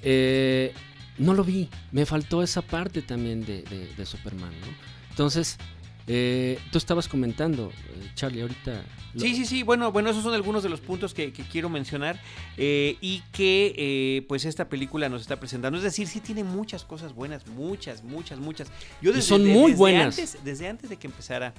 Eh, 0.02 0.72
no 1.18 1.34
lo 1.34 1.42
vi, 1.44 1.68
me 1.90 2.06
faltó 2.06 2.42
esa 2.42 2.62
parte 2.62 3.02
también 3.02 3.44
de, 3.44 3.62
de- 3.62 3.92
de 3.94 4.06
Superman, 4.06 4.52
¿no? 4.60 4.66
Entonces, 5.10 5.58
eh, 6.06 6.58
tú 6.70 6.78
estabas 6.78 7.08
comentando, 7.08 7.70
eh, 7.70 8.10
Charlie, 8.14 8.42
ahorita... 8.42 8.82
lo- 9.14 9.20
Sí, 9.20 9.34
sí, 9.34 9.44
sí. 9.44 9.62
Bueno, 9.62 9.92
bueno, 9.92 10.08
esos 10.10 10.22
son 10.22 10.32
algunos 10.34 10.62
de 10.62 10.68
los 10.70 10.80
puntos 10.80 11.12
que, 11.14 11.32
que 11.32 11.42
quiero 11.42 11.68
mencionar 11.68 12.18
eh, 12.56 12.96
y 13.02 13.20
que 13.32 13.74
eh, 13.76 14.24
pues 14.26 14.44
esta 14.46 14.68
película 14.68 15.08
nos 15.10 15.20
está 15.20 15.38
presentando. 15.38 15.76
Es 15.78 15.84
decir, 15.84 16.08
sí 16.08 16.20
tiene 16.20 16.44
muchas 16.44 16.84
cosas 16.84 17.14
buenas, 17.14 17.46
muchas, 17.46 18.02
muchas, 18.02 18.38
muchas. 18.38 18.68
Yo 19.02 19.10
Y 19.16 19.20
son 19.20 19.46
muy 19.46 19.72
buenas. 19.72 20.18
Antes, 20.18 20.38
desde 20.44 20.68
antes 20.68 20.88
de 20.88 20.96
que 20.96 21.06
empezara, 21.08 21.52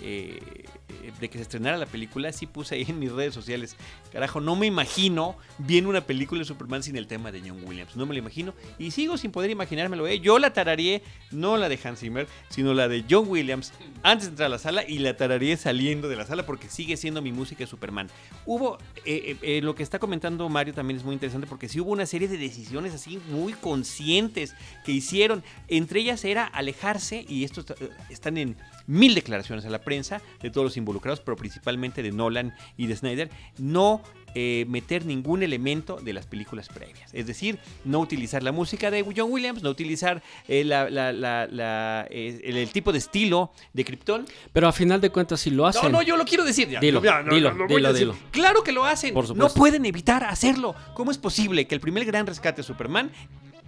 de 0.00 1.28
que 1.28 1.38
se 1.38 1.42
estrenara 1.42 1.78
la 1.78 1.86
película, 1.86 2.32
sí 2.32 2.46
puse 2.46 2.74
ahí 2.74 2.84
en 2.88 2.98
mis 2.98 3.12
redes 3.12 3.34
sociales. 3.34 3.76
Carajo, 4.12 4.40
no 4.40 4.56
me 4.56 4.66
imagino 4.66 5.36
viendo 5.58 5.90
una 5.90 6.02
película 6.02 6.40
de 6.40 6.44
Superman 6.44 6.82
sin 6.82 6.96
el 6.96 7.06
tema 7.06 7.32
de 7.32 7.40
John 7.40 7.62
Williams. 7.64 7.96
No 7.96 8.06
me 8.06 8.14
lo 8.14 8.18
imagino 8.20 8.54
y 8.78 8.90
sigo 8.90 9.16
sin 9.16 9.30
poder 9.30 9.50
imaginármelo. 9.50 10.06
¿eh? 10.06 10.20
Yo 10.20 10.38
la 10.38 10.52
tarareé, 10.52 11.02
no 11.30 11.56
la 11.56 11.68
de 11.68 11.78
Hans 11.82 12.00
Zimmer, 12.00 12.26
sino 12.48 12.74
la 12.74 12.88
de 12.88 13.04
John 13.08 13.24
Williams 13.28 13.72
antes 14.02 14.26
de 14.26 14.30
entrar 14.30 14.46
a 14.46 14.50
la 14.50 14.58
sala 14.58 14.84
y 14.86 14.98
la 14.98 15.16
tarareé 15.16 15.56
saliendo 15.56 16.08
de 16.08 16.16
la 16.16 16.26
sala 16.26 16.46
porque 16.46 16.68
sigue 16.68 16.96
siendo 16.96 17.22
mi 17.22 17.32
música 17.32 17.66
Superman. 17.66 18.08
Hubo, 18.46 18.78
eh, 19.04 19.04
eh, 19.04 19.36
eh, 19.42 19.60
lo 19.62 19.74
que 19.74 19.82
está 19.82 19.98
comentando 19.98 20.48
Mario 20.48 20.74
también 20.74 20.98
es 20.98 21.04
muy 21.04 21.14
interesante 21.14 21.46
porque 21.46 21.68
sí 21.68 21.80
hubo 21.80 21.90
una 21.90 22.06
serie 22.06 22.28
de 22.28 22.38
decisiones 22.38 22.94
así 22.94 23.20
muy 23.28 23.52
conscientes 23.52 24.54
que 24.84 24.92
hicieron. 24.92 25.42
Entre 25.68 26.00
ellas 26.00 26.24
era 26.24 26.44
alejarse, 26.46 27.24
y 27.28 27.44
estos 27.44 27.66
eh, 27.70 27.90
están 28.08 28.38
en 28.38 28.56
mil 28.86 29.14
declaraciones 29.14 29.64
a 29.64 29.70
la 29.70 29.80
prensa 29.82 30.20
de 30.40 30.50
todos 30.50 30.64
los 30.64 30.76
involucrados, 30.76 31.20
pero 31.20 31.36
principalmente 31.36 32.02
de 32.02 32.12
Nolan 32.12 32.54
y 32.76 32.86
de 32.86 32.96
Snyder, 32.96 33.30
no 33.58 34.02
eh, 34.36 34.64
meter 34.68 35.06
ningún 35.06 35.42
elemento 35.42 35.96
de 35.96 36.12
las 36.12 36.26
películas 36.26 36.68
previas. 36.68 37.12
Es 37.12 37.26
decir, 37.26 37.58
no 37.84 37.98
utilizar 37.98 38.44
la 38.44 38.52
música 38.52 38.90
de 38.92 39.02
John 39.16 39.30
Williams, 39.32 39.62
no 39.62 39.70
utilizar 39.70 40.22
eh, 40.46 40.62
la- 40.64 40.88
la- 40.88 41.12
la- 41.12 41.46
la, 41.48 42.06
eh, 42.10 42.40
el, 42.44 42.56
el 42.56 42.68
tipo 42.70 42.92
de 42.92 42.98
estilo 42.98 43.50
de 43.72 43.84
Krypton. 43.84 44.26
Pero 44.52 44.68
a 44.68 44.72
final 44.72 45.00
de 45.00 45.10
cuentas, 45.10 45.40
si 45.40 45.50
lo 45.50 45.66
hacen... 45.66 45.90
No, 45.90 45.98
no, 45.98 46.02
yo 46.02 46.16
lo 46.16 46.24
quiero 46.24 46.44
decir. 46.44 46.68
ya, 46.68 46.78
Dilo, 46.78 47.02
ya, 47.02 47.22
no, 47.22 47.34
dilo, 47.34 47.50
no, 47.52 47.58
lo 47.58 47.66
voy 47.66 47.76
dilo, 47.76 47.88
a 47.88 47.92
decir. 47.92 48.06
dilo. 48.08 48.18
Claro 48.30 48.62
que 48.62 48.70
lo 48.70 48.84
hacen. 48.84 49.14
Por 49.14 49.36
no 49.36 49.48
pueden 49.48 49.84
evitar 49.84 50.22
hacerlo. 50.22 50.76
¿Cómo 50.94 51.10
es 51.10 51.18
posible 51.18 51.66
que 51.66 51.74
el 51.74 51.80
primer 51.80 52.04
gran 52.04 52.24
rescate 52.26 52.58
de 52.58 52.62
Superman 52.62 53.10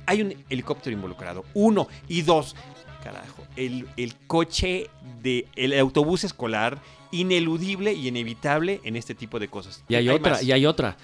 hay 0.07 0.23
un 0.23 0.35
helicóptero 0.49 0.95
involucrado? 0.95 1.45
Uno. 1.55 1.89
Y 2.09 2.23
dos, 2.23 2.55
carajo, 3.03 3.47
el, 3.57 3.89
el 3.97 4.15
coche 4.27 4.89
de 5.23 5.47
el 5.57 5.79
autobús 5.79 6.25
escolar 6.25 6.81
ineludible 7.11 7.93
y 7.93 8.09
inevitable 8.09 8.81
en 8.85 8.97
este 8.97 9.15
tipo 9.15 9.39
de 9.39 9.49
cosas. 9.49 9.85
Y 9.89 9.95
hay, 9.95 10.09
otra, 10.09 10.33
más. 10.33 10.43
y 10.43 10.53
hay 10.53 10.67
otra. 10.67 10.97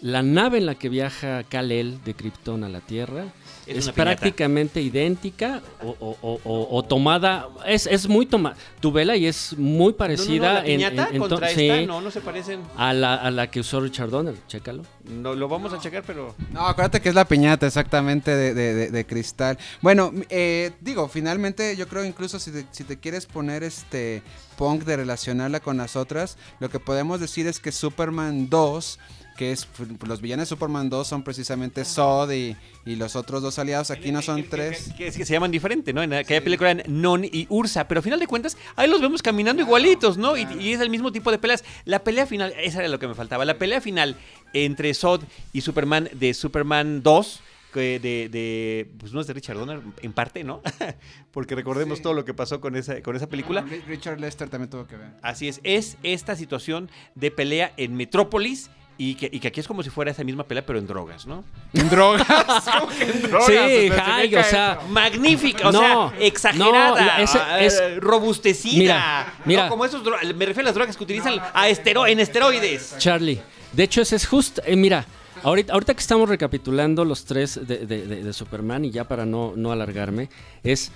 La 0.00 0.22
nave 0.22 0.58
en 0.58 0.66
la 0.66 0.74
que 0.74 0.88
viaja 0.88 1.44
Kal-El 1.44 2.02
de 2.02 2.14
Krypton 2.14 2.64
a 2.64 2.68
la 2.68 2.80
Tierra 2.80 3.26
Es 3.66 3.76
es, 3.78 3.84
una 3.86 3.92
piñata. 3.94 4.16
prácticamente 4.20 4.80
idéntica 4.80 5.62
o, 5.82 5.96
o- 6.00 6.18
o- 6.22 6.40
o- 6.44 6.76
o 6.76 6.82
tomada. 6.82 7.48
Es, 7.66 7.86
es 7.86 8.08
muy 8.08 8.26
tomada. 8.26 8.56
Tu 8.80 8.90
vela 8.90 9.16
y 9.16 9.26
es 9.26 9.56
muy 9.56 9.76
No, 9.76 9.84
no, 9.84 9.90
no, 9.90 9.96
parecida 9.96 10.52
la 10.54 10.58
en- 10.60 10.64
piñata 10.66 11.08
en- 11.12 11.18
contra 11.20 11.48
sí, 11.48 11.68
esta, 11.68 11.86
no, 11.86 12.00
no 12.00 12.10
se 12.10 12.20
parecen. 12.20 12.60
a, 12.76 12.92
la, 12.92 13.14
a 13.14 13.30
la 13.30 13.50
que 13.50 13.60
usó 13.60 13.80
Richard 13.80 14.10
Donner. 14.10 14.34
Chécalo. 14.48 14.82
No, 15.04 15.34
lo 15.34 15.48
vamos 15.48 15.72
a 15.72 15.78
checar, 15.78 16.02
pero 16.06 16.34
No, 16.52 16.66
acuérdate 16.66 17.00
que 17.00 17.08
es 17.08 17.14
la 17.14 17.24
piñata 17.26 17.66
exactamente 17.66 18.34
de, 18.34 18.52
de- 18.54 18.74
de- 18.74 18.90
de 18.90 19.06
cristal. 19.06 19.58
Bueno, 19.80 20.12
eh, 20.28 20.72
digo, 20.80 21.08
finalmente 21.08 21.76
yo 21.76 21.86
creo 21.86 22.04
incluso 22.04 22.38
si 22.40 22.50
te, 22.50 22.66
si 22.72 22.84
te 22.84 22.98
quieres 22.98 23.26
poner 23.26 23.62
este 23.62 24.22
punk 24.56 24.82
de 24.84 24.96
relacionarla 24.96 25.60
con 25.60 25.76
las 25.76 25.96
otras, 25.96 26.36
lo 26.60 26.68
que 26.68 26.80
podemos 26.80 27.20
decir 27.20 27.46
es 27.46 27.60
que 27.60 27.72
Superman 27.72 28.48
2, 28.50 28.98
que 29.36 29.52
es 29.52 29.66
los 30.06 30.20
villanos 30.20 30.44
de 30.48 30.54
Superman 30.54 30.90
2 30.90 31.06
son 31.08 31.22
precisamente 31.22 31.84
Zod 31.84 32.30
y, 32.32 32.56
y 32.84 32.96
los 32.96 33.16
otros 33.16 33.42
dos 33.42 33.58
aliados, 33.58 33.90
aquí 33.90 34.12
no 34.12 34.20
son 34.22 34.42
tres. 34.44 34.90
Que, 34.96 35.06
que- 35.10 35.18
que 35.18 35.24
se 35.26 35.32
llaman 35.32 35.50
diferente, 35.50 35.92
¿no? 35.92 36.02
En 36.02 36.12
aquella 36.12 36.42
película 36.44 36.70
eran 36.70 36.82
Non 37.00 37.24
y 37.24 37.46
Ursa, 37.48 37.88
pero 37.88 38.00
a 38.00 38.02
final 38.02 38.20
de 38.20 38.26
cuentas, 38.26 38.56
ahí 38.76 38.88
los 38.88 39.00
vemos 39.00 39.22
caminando 39.22 39.62
igualitos, 39.62 40.18
¿no? 40.18 40.36
Y, 40.36 40.46
y 40.60 40.72
es 40.72 40.80
el 40.80 40.90
mismo 40.90 41.12
tipo 41.12 41.30
de 41.30 41.38
peleas. 41.38 41.64
La 41.84 42.04
pelea 42.04 42.26
final, 42.26 42.52
esa 42.58 42.80
era 42.80 42.88
lo 42.88 42.98
que 42.98 43.08
me 43.08 43.14
faltaba. 43.14 43.44
La 43.44 43.58
pelea 43.58 43.80
final 43.80 44.16
entre 44.52 44.92
Zod 44.94 45.22
y 45.52 45.62
Superman 45.62 46.08
de 46.12 46.34
Superman 46.34 47.02
2. 47.02 47.40
que 47.72 47.98
De, 47.98 48.28
de- 48.28 48.90
pues 48.98 49.12
no 49.14 49.22
es 49.22 49.26
de 49.26 49.32
Richard 49.32 49.56
Donner, 49.56 49.80
en 50.02 50.12
parte, 50.12 50.44
¿no? 50.44 50.60
Porque 51.32 51.54
recordemos 51.54 51.98
Sí. 51.98 52.02
todo 52.02 52.12
lo 52.12 52.26
que 52.26 52.34
pasó 52.34 52.60
con 52.60 52.76
esa, 52.76 53.00
con 53.02 53.16
esa 53.16 53.28
película. 53.28 53.64
Ri- 53.64 53.82
Richard 53.86 54.20
Lester 54.20 54.50
también 54.50 54.68
tuvo 54.68 54.86
que 54.86 54.96
ver. 54.98 55.08
Así 55.22 55.48
es, 55.48 55.60
es 55.64 55.96
esta 56.02 56.36
situación 56.36 56.90
de 57.14 57.30
pelea 57.30 57.72
en 57.78 57.94
Metrópolis 57.96 58.68
y 58.98 59.14
que, 59.14 59.28
y 59.32 59.40
que 59.40 59.48
aquí 59.48 59.58
es 59.60 59.66
como 59.66 59.82
si 59.82 59.90
fuera 59.90 60.10
esa 60.10 60.22
misma 60.22 60.44
pelea, 60.44 60.64
pero 60.64 60.78
en 60.78 60.86
drogas, 60.86 61.26
¿no? 61.26 61.42
En 61.72 61.88
drogas. 61.88 62.26
¿Cómo 62.78 62.88
que 62.88 63.04
en 63.04 63.22
drogas? 63.22 63.46
Sí, 63.46 63.52
especifica 63.54 64.40
o 64.40 64.44
sea. 64.44 64.78
Magnífica, 64.90 65.68
o 65.68 65.72
No, 65.72 65.80
sea, 66.10 66.12
exagerada, 66.20 67.00
no, 67.00 67.10
ah, 67.40 67.60
es- 67.60 67.80
eh, 67.80 67.98
robustecida. 68.00 68.78
Mira, 68.78 69.34
mira. 69.44 69.64
No, 69.64 69.70
como 69.70 69.84
esos 69.84 70.02
me 70.02 70.46
refiero 70.46 70.60
a 70.60 70.70
las 70.70 70.74
drogas 70.74 70.96
que 70.96 71.04
utilizan 71.04 71.34
a 71.54 71.68
estero- 71.68 72.06
en 72.06 72.20
esteroides. 72.20 72.94
Charlie. 72.98 73.40
De 73.72 73.82
hecho, 73.82 74.02
ese 74.02 74.16
es 74.16 74.26
justo. 74.26 74.62
eh, 74.66 74.76
mira, 74.76 75.06
ahorita, 75.42 75.72
ahorita 75.72 75.94
que 75.94 76.00
estamos 76.00 76.28
recapitulando 76.28 77.04
los 77.04 77.24
tres 77.24 77.58
de, 77.66 77.78
de- 77.86 78.06
de- 78.06 78.22
de 78.22 78.32
Superman, 78.32 78.84
y 78.84 78.90
ya 78.90 79.04
para 79.08 79.24
no, 79.26 79.54
no 79.56 79.72
alargarme, 79.72 80.28
es. 80.62 80.92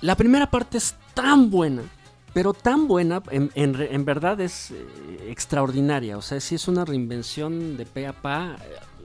La 0.00 0.16
primera 0.16 0.50
parte 0.50 0.78
es 0.78 0.94
tan 1.14 1.50
buena, 1.50 1.82
pero 2.34 2.52
tan 2.52 2.86
buena, 2.88 3.22
en, 3.30 3.50
en 3.54 3.80
en 3.80 4.04
verdad 4.04 4.38
es 4.40 4.70
eh, 4.72 4.84
extraordinaria. 5.30 6.18
O 6.18 6.22
sea, 6.22 6.40
sí 6.40 6.56
es 6.56 6.68
una 6.68 6.84
reinvención 6.84 7.76
de 7.78 7.86
pe 7.86 8.06
a 8.06 8.12
pa, 8.12 8.56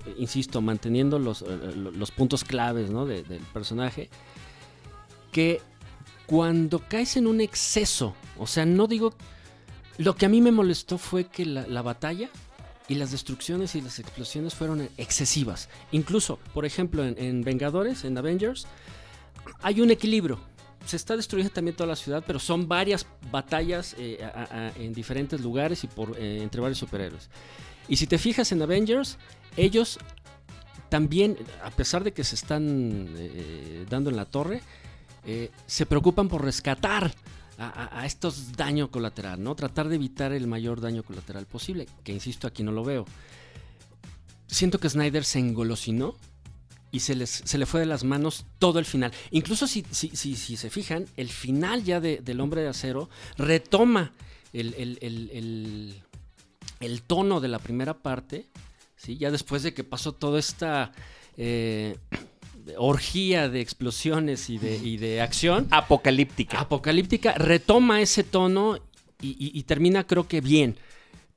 eh, 0.05 0.15
insisto, 0.17 0.59
manteniendo 0.61 1.19
los, 1.19 1.43
eh, 1.43 1.45
lo- 1.75 1.91
los 1.91 2.11
puntos 2.11 2.43
claves 2.43 2.89
¿no? 2.89 3.05
de- 3.05 3.23
del 3.23 3.41
personaje. 3.53 4.09
Que 5.32 5.61
cuando 6.25 6.80
caes 6.80 7.15
en 7.17 7.27
un 7.27 7.39
exceso, 7.41 8.15
o 8.38 8.47
sea, 8.47 8.65
no 8.65 8.88
digo. 8.88 9.13
Lo 9.97 10.15
que 10.15 10.25
a 10.25 10.30
mí 10.30 10.39
me 10.41 10.51
molestó 10.51 10.97
fue 10.97 11.25
que 11.25 11.45
la, 11.45 11.67
la 11.67 11.82
batalla 11.82 12.30
y 12.88 12.95
las 12.95 13.11
destrucciones 13.11 13.75
y 13.75 13.82
las 13.82 13.99
explosiones 13.99 14.55
fueron 14.55 14.88
excesivas. 14.97 15.67
Incluso, 15.91 16.39
por 16.53 16.65
ejemplo, 16.65 17.03
en, 17.03 17.15
en 17.17 17.41
Vengadores, 17.43 18.05
en 18.05 18.17
Avengers, 18.17 18.65
hay 19.61 19.82
un 19.82 19.91
equilibrio. 19.91 20.39
Se 20.86 20.95
está 20.95 21.15
destruyendo 21.15 21.53
también 21.53 21.75
toda 21.75 21.88
la 21.88 21.95
ciudad, 21.95 22.23
pero 22.25 22.39
son 22.39 22.67
varias 22.67 23.05
batallas 23.32 23.95
eh, 23.97 24.19
en 24.77 24.93
diferentes 24.93 25.39
lugares 25.41 25.84
y 25.84 25.88
por, 25.88 26.17
eh, 26.17 26.41
entre 26.41 26.61
varios 26.61 26.80
superhéroes. 26.80 27.30
Y 27.88 27.97
si 27.97 28.07
te 28.07 28.17
fijas 28.17 28.51
en 28.51 28.61
Avengers, 28.61 29.17
ellos 29.57 29.99
también, 30.89 31.38
a 31.63 31.69
pesar 31.69 32.03
de 32.03 32.11
que 32.13 32.23
se 32.23 32.36
están 32.36 33.07
eh, 33.17 33.86
dando 33.89 34.09
en 34.09 34.15
la 34.15 34.25
torre, 34.25 34.61
se 35.67 35.86
preocupan 35.86 36.27
por 36.27 36.43
rescatar 36.43 37.13
a- 37.59 37.99
a 37.99 38.05
estos 38.07 38.53
daño 38.53 38.89
colateral, 38.89 39.43
¿no? 39.43 39.53
Tratar 39.53 39.89
de 39.89 39.95
evitar 39.95 40.32
el 40.32 40.47
mayor 40.47 40.82
daño 40.82 41.03
colateral 41.03 41.45
posible, 41.45 41.88
que 42.03 42.13
insisto, 42.13 42.47
aquí 42.47 42.63
no 42.63 42.71
lo 42.71 42.84
veo. 42.84 43.05
Siento 44.47 44.80
que 44.80 44.89
Snyder 44.89 45.23
se 45.25 45.38
engolosinó 45.39 46.15
y 46.91 46.99
se, 47.01 47.15
les, 47.15 47.29
se 47.29 47.57
le 47.57 47.65
fue 47.65 47.79
de 47.81 47.85
las 47.85 48.03
manos 48.03 48.45
todo 48.57 48.79
el 48.79 48.85
final. 48.85 49.11
Incluso 49.31 49.67
si, 49.67 49.85
si, 49.91 50.09
si, 50.09 50.35
si 50.35 50.57
se 50.57 50.69
fijan, 50.69 51.05
el 51.17 51.29
final 51.29 51.83
ya 51.83 51.99
de, 51.99 52.17
del 52.17 52.39
hombre 52.41 52.61
de 52.61 52.69
acero 52.69 53.09
retoma 53.37 54.13
el, 54.53 54.73
el, 54.75 54.97
el, 55.01 56.01
el, 56.79 57.01
tono 57.03 57.39
de 57.39 57.47
la 57.47 57.59
primera 57.59 57.93
parte, 57.93 58.47
¿sí? 58.97 59.17
ya 59.17 59.29
después 59.31 59.61
de 59.63 59.73
que 59.73 59.83
pasó 59.83 60.13
toda 60.13 60.39
esta 60.39 60.91
eh, 61.37 61.97
orgía 62.77 63.49
de 63.49 63.61
explosiones 63.61 64.49
y 64.49 64.57
de, 64.57 64.77
y 64.77 64.97
de 64.97 65.21
acción. 65.21 65.67
Apocalíptica. 65.71 66.59
Apocalíptica, 66.59 67.33
retoma 67.33 68.01
ese 68.01 68.23
tono 68.23 68.77
y, 69.21 69.29
y- 69.31 69.51
y 69.57 69.63
termina 69.63 70.07
creo 70.07 70.27
que 70.27 70.41
bien. 70.41 70.75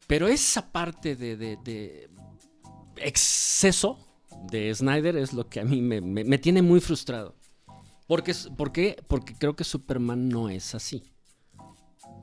Pero 0.06 0.28
esa 0.28 0.72
parte 0.72 1.14
de, 1.16 1.36
de- 1.36 1.56
de 1.64 2.08
exceso 2.96 3.98
de 4.50 4.74
Snyder 4.74 5.16
es 5.16 5.32
lo 5.32 5.48
que 5.48 5.60
a 5.60 5.64
mí 5.64 5.80
me, 5.80 6.38
tiene 6.38 6.62
muy 6.62 6.80
frustrado. 6.80 7.34
Porque, 8.06 8.34
¿Por 8.56 8.72
qué? 8.72 9.02
Porque 9.08 9.34
creo 9.34 9.56
que 9.56 9.64
Superman 9.64 10.28
no 10.28 10.48
es 10.48 10.74
así. 10.74 11.04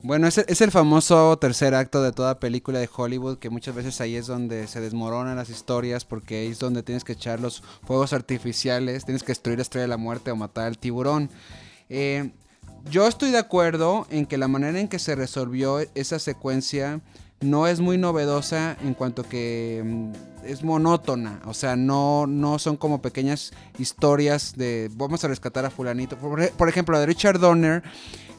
Bueno, 0.02 0.26
es 0.26 0.38
es 0.38 0.60
el 0.62 0.70
famoso 0.70 1.36
tercer 1.38 1.74
acto 1.74 2.02
de 2.02 2.12
toda 2.12 2.40
película 2.40 2.78
de 2.78 2.88
Hollywood, 2.94 3.38
que 3.38 3.50
muchas 3.50 3.74
veces 3.74 4.00
ahí 4.00 4.16
es 4.16 4.26
donde 4.26 4.66
se 4.66 4.80
desmoronan 4.80 5.36
las 5.36 5.50
historias, 5.50 6.04
porque 6.04 6.40
ahí 6.40 6.46
es 6.48 6.58
donde 6.58 6.82
tienes 6.82 7.04
que 7.04 7.12
echar 7.12 7.40
los 7.40 7.62
fuegos 7.84 8.12
artificiales, 8.12 9.04
tienes 9.04 9.22
que 9.22 9.32
destruir 9.32 9.58
la 9.58 9.62
estrella 9.62 9.82
de 9.82 9.88
la 9.88 9.96
muerte 9.98 10.30
o 10.30 10.36
matar 10.36 10.66
al 10.66 10.78
tiburón. 10.78 11.28
Eh, 11.90 12.30
yo 12.88 13.06
estoy 13.06 13.30
de 13.30 13.38
acuerdo 13.38 14.06
en 14.10 14.24
que 14.24 14.38
la 14.38 14.48
manera 14.48 14.78
en 14.80 14.88
que 14.88 14.98
se 14.98 15.14
resolvió 15.14 15.80
esa 15.94 16.18
secuencia 16.18 17.00
no 17.40 17.66
es 17.66 17.80
muy 17.80 17.98
novedosa 17.98 18.76
en 18.82 18.94
cuanto 18.94 19.22
que 19.22 19.82
mm, 19.84 20.12
es 20.44 20.62
monótona, 20.62 21.40
o 21.46 21.54
sea, 21.54 21.76
no, 21.76 22.26
no 22.26 22.58
son 22.58 22.76
como 22.76 23.02
pequeñas 23.02 23.52
historias 23.78 24.54
de 24.56 24.90
vamos 24.94 25.24
a 25.24 25.28
rescatar 25.28 25.64
a 25.64 25.70
fulanito. 25.70 26.16
Por, 26.16 26.50
por 26.52 26.68
ejemplo, 26.68 26.94
la 26.94 27.00
de 27.00 27.06
Richard 27.06 27.38
Donner, 27.38 27.82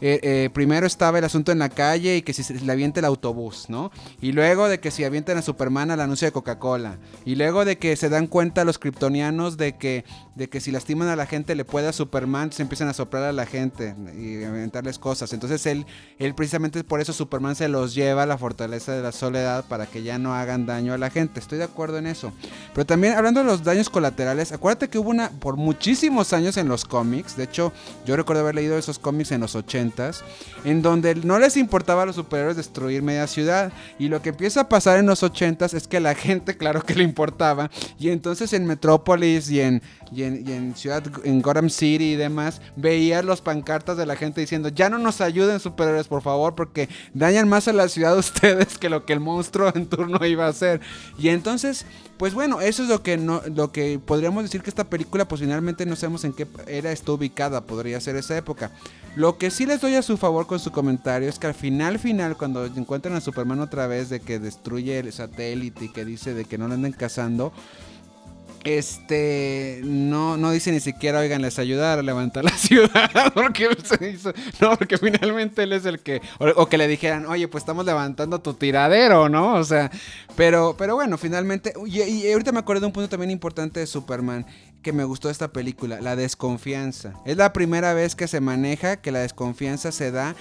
eh, 0.02 0.20
eh, 0.24 0.50
primero 0.52 0.88
estaba 0.88 1.20
el 1.20 1.24
asunto 1.24 1.52
en 1.52 1.60
la 1.60 1.70
calle 1.70 2.18
y 2.18 2.22
que 2.24 2.34
si 2.34 2.44
se 2.44 2.60
le 2.60 2.72
avienta 2.72 3.00
el 3.00 3.06
autobús, 3.06 3.66
¿no? 3.70 3.92
Y 4.20 4.32
luego 4.32 4.68
de 4.68 4.80
que 4.80 4.90
si 4.90 5.04
avientan 5.04 5.38
a 5.38 5.42
Superman 5.44 5.92
al 5.92 6.02
anuncio 6.02 6.28
de 6.28 6.32
Coca-Cola. 6.32 6.98
Y 7.24 7.36
luego 7.36 7.66
de 7.66 7.78
que 7.78 7.96
se 7.96 8.10
dan 8.10 8.28
cuenta 8.28 8.66
los 8.66 8.80
kryptonianos 8.80 9.58
de 9.58 9.78
que, 9.78 10.04
de 10.36 10.50
que 10.50 10.60
si 10.60 10.72
lastiman 10.72 11.08
a 11.08 11.16
la 11.16 11.28
gente 11.28 11.56
le 11.56 11.66
puede 11.66 11.88
a 11.88 11.94
Superman, 11.94 12.52
se 12.52 12.64
empiezan 12.64 12.88
a 12.88 12.94
soplar 12.94 13.24
a 13.24 13.32
la 13.32 13.46
gente 13.46 13.96
y 14.18 14.44
aventarles 14.44 14.98
cosas. 14.98 15.34
Entonces 15.34 15.66
él, 15.68 15.86
él 16.18 16.34
precisamente 16.34 16.84
por 16.84 17.00
eso 17.00 17.14
Superman 17.14 17.56
se 17.56 17.68
los 17.68 17.94
lleva 17.94 18.24
a 18.24 18.26
la 18.26 18.38
fortaleza 18.38 18.94
de 18.94 19.04
la 19.04 19.12
soledad 19.12 19.66
para 19.66 19.86
que 19.86 20.02
ya 20.04 20.18
no 20.18 20.34
hagan 20.34 20.66
daño 20.66 20.94
a 20.94 20.98
la 20.98 21.12
gente. 21.12 21.40
Estoy 21.40 21.60
de 21.60 21.66
acuerdo 21.66 22.00
en 22.00 22.08
eso. 22.08 22.34
Pero 22.74 22.86
también 22.86 23.14
hablando 23.14 23.42
de 23.42 23.46
los 23.46 23.64
daños 23.64 23.90
colaterales, 23.90 24.52
acuérdate 24.52 24.90
que 24.90 24.98
hubo 24.98 25.12
una 25.12 25.30
por 25.30 25.58
muchísimos 25.58 26.34
años 26.34 26.58
en 26.58 26.68
los 26.68 26.86
cómics. 26.86 27.38
De 27.38 27.44
hecho, 27.44 27.72
yo 28.06 28.16
recuerdo 28.16 28.42
haber 28.42 28.56
leído 28.56 28.78
esos 28.78 28.98
cómics 28.98 29.32
en 29.32 29.42
los 29.42 29.56
80s, 29.92 30.22
en 30.64 30.82
donde 30.82 31.16
no 31.16 31.40
les 31.40 31.58
importaba 31.58 32.04
a 32.04 32.06
los 32.06 32.16
superhéroes 32.16 32.58
destruir 32.58 33.02
media 33.02 33.28
ciudad. 33.28 33.72
Y 34.00 34.08
lo 34.08 34.22
que 34.22 34.30
empieza 34.30 34.62
a 34.62 34.70
pasar 34.70 35.00
en 35.00 35.06
los 35.06 35.24
80s 35.24 35.74
es 35.74 35.88
que 35.88 36.00
la 36.00 36.16
gente, 36.22 36.58
claro 36.58 36.82
que 36.82 36.96
le 36.96 37.04
importaba. 37.04 37.70
Y 38.00 38.10
entonces 38.10 38.54
en 38.54 38.66
Metrópolis 38.66 39.50
y 39.50 39.62
en, 39.62 39.82
y 40.12 40.24
en, 40.24 40.48
y 40.48 40.52
en 40.52 40.76
Ciudad, 40.76 41.04
en 41.24 41.42
Gotham 41.42 41.70
City 41.70 42.12
y 42.12 42.16
demás, 42.16 42.62
veías 42.76 43.24
los 43.24 43.42
pancartas 43.42 43.98
de 43.98 44.06
la 44.06 44.16
gente 44.16 44.42
diciendo: 44.42 44.70
Ya 44.70 44.90
no 44.90 44.98
nos 44.98 45.22
ayuden, 45.22 45.60
superhéroes, 45.60 46.08
por 46.08 46.22
favor, 46.22 46.56
porque 46.56 46.90
dañan 47.14 47.48
más 47.48 47.68
a 47.68 47.74
la 47.74 47.88
ciudad 47.88 48.18
ustedes 48.22 48.78
que 48.78 48.90
lo 48.90 49.06
que 49.06 49.14
el 49.14 49.20
monstruo 49.20 49.72
en 49.74 49.88
turno 49.88 50.26
iba 50.26 50.46
a 50.46 50.50
hacer. 50.50 50.82
Y 51.18 51.30
entonces, 51.30 51.86
pues 52.18 52.34
bueno, 52.34 52.62
eso 52.62 52.84
es 52.84 52.90
lo 52.90 53.02
que 53.02 53.18
no, 53.18 53.42
lo 53.56 53.72
que 53.72 54.00
podríamos 54.00 54.44
decir 54.44 54.62
que 54.62 54.70
esta 54.70 54.90
película, 54.90 55.28
pues 55.28 55.42
finalmente 55.42 55.86
no 55.86 55.96
sabemos 55.96 56.24
en 56.24 56.34
qué 56.34 56.48
era 56.68 56.92
está 56.92 57.14
ubicada, 57.14 57.62
podría 57.62 58.00
ser 58.00 58.16
esa 58.16 58.38
época. 58.38 58.72
Lo 59.16 59.38
que 59.38 59.52
sí 59.52 59.66
les 59.66 59.81
doy 59.82 59.96
a 59.96 60.02
su 60.02 60.18
favor 60.18 60.48
con 60.48 60.60
su 60.60 60.72
comentario 60.72 61.28
es 61.28 61.40
que 61.40 61.48
al 61.48 61.54
final, 61.54 62.00
final, 62.00 62.38
cuando 62.38 62.66
encuentran 62.66 63.16
a 63.16 63.22
Superman 63.22 63.60
otra 63.60 63.88
vez 63.88 64.10
de 64.10 64.20
que 64.20 64.40
destruye 64.40 65.00
el 65.00 65.12
satélite 65.12 65.86
y 65.86 65.90
que 65.90 66.06
dice 66.06 66.34
de 66.34 66.46
que 66.46 66.58
no 66.58 66.68
lo 66.68 66.76
anden 66.76 66.94
cazando, 66.94 67.52
este 68.64 69.82
no, 69.84 70.38
no 70.38 70.52
dice 70.52 70.72
ni 70.72 70.80
siquiera, 70.80 71.20
oigan, 71.20 71.42
les 71.42 71.58
ayudar 71.58 72.00
a 72.00 72.02
levantar 72.04 72.44
la 72.44 72.52
ciudad, 72.58 73.34
porque 73.34 73.70
se 73.84 74.10
hizo, 74.10 74.34
no, 74.60 74.78
porque 74.78 74.98
finalmente 74.98 75.64
él 75.64 75.74
es 75.74 75.86
el 75.86 76.00
que, 76.00 76.22
o, 76.40 76.48
o 76.50 76.70
que 76.70 76.78
le 76.78 76.88
dijeran, 76.88 77.26
oye, 77.26 77.48
pues 77.48 77.64
estamos 77.64 77.86
levantando 77.86 78.40
tu 78.40 78.54
tiradero, 78.54 79.30
¿no? 79.30 79.56
O 79.56 79.64
sea, 79.64 79.90
pero, 80.36 80.76
pero 80.78 80.96
bueno, 80.96 81.18
finalmente, 81.18 81.74
y, 81.88 82.02
y 82.02 82.32
ahorita 82.32 82.52
me 82.52 82.60
acuerdo 82.60 82.82
de 82.82 82.88
un 82.88 82.94
punto 82.94 83.10
también 83.10 83.32
importante 83.32 83.80
de 83.80 83.88
Superman 83.88 84.46
que 84.82 84.94
me 84.94 85.04
gustó 85.04 85.30
esta 85.30 85.50
película, 85.50 86.02
la 86.02 86.16
desconfianza. 86.16 87.14
Es 87.26 87.38
la 87.38 87.54
primera 87.54 87.94
vez 87.94 88.16
que 88.16 88.28
se 88.28 88.42
maneja 88.42 88.98
que 88.98 89.12
la 89.12 89.20
desconfianza 89.20 89.92
se 89.92 90.12
da 90.12 90.36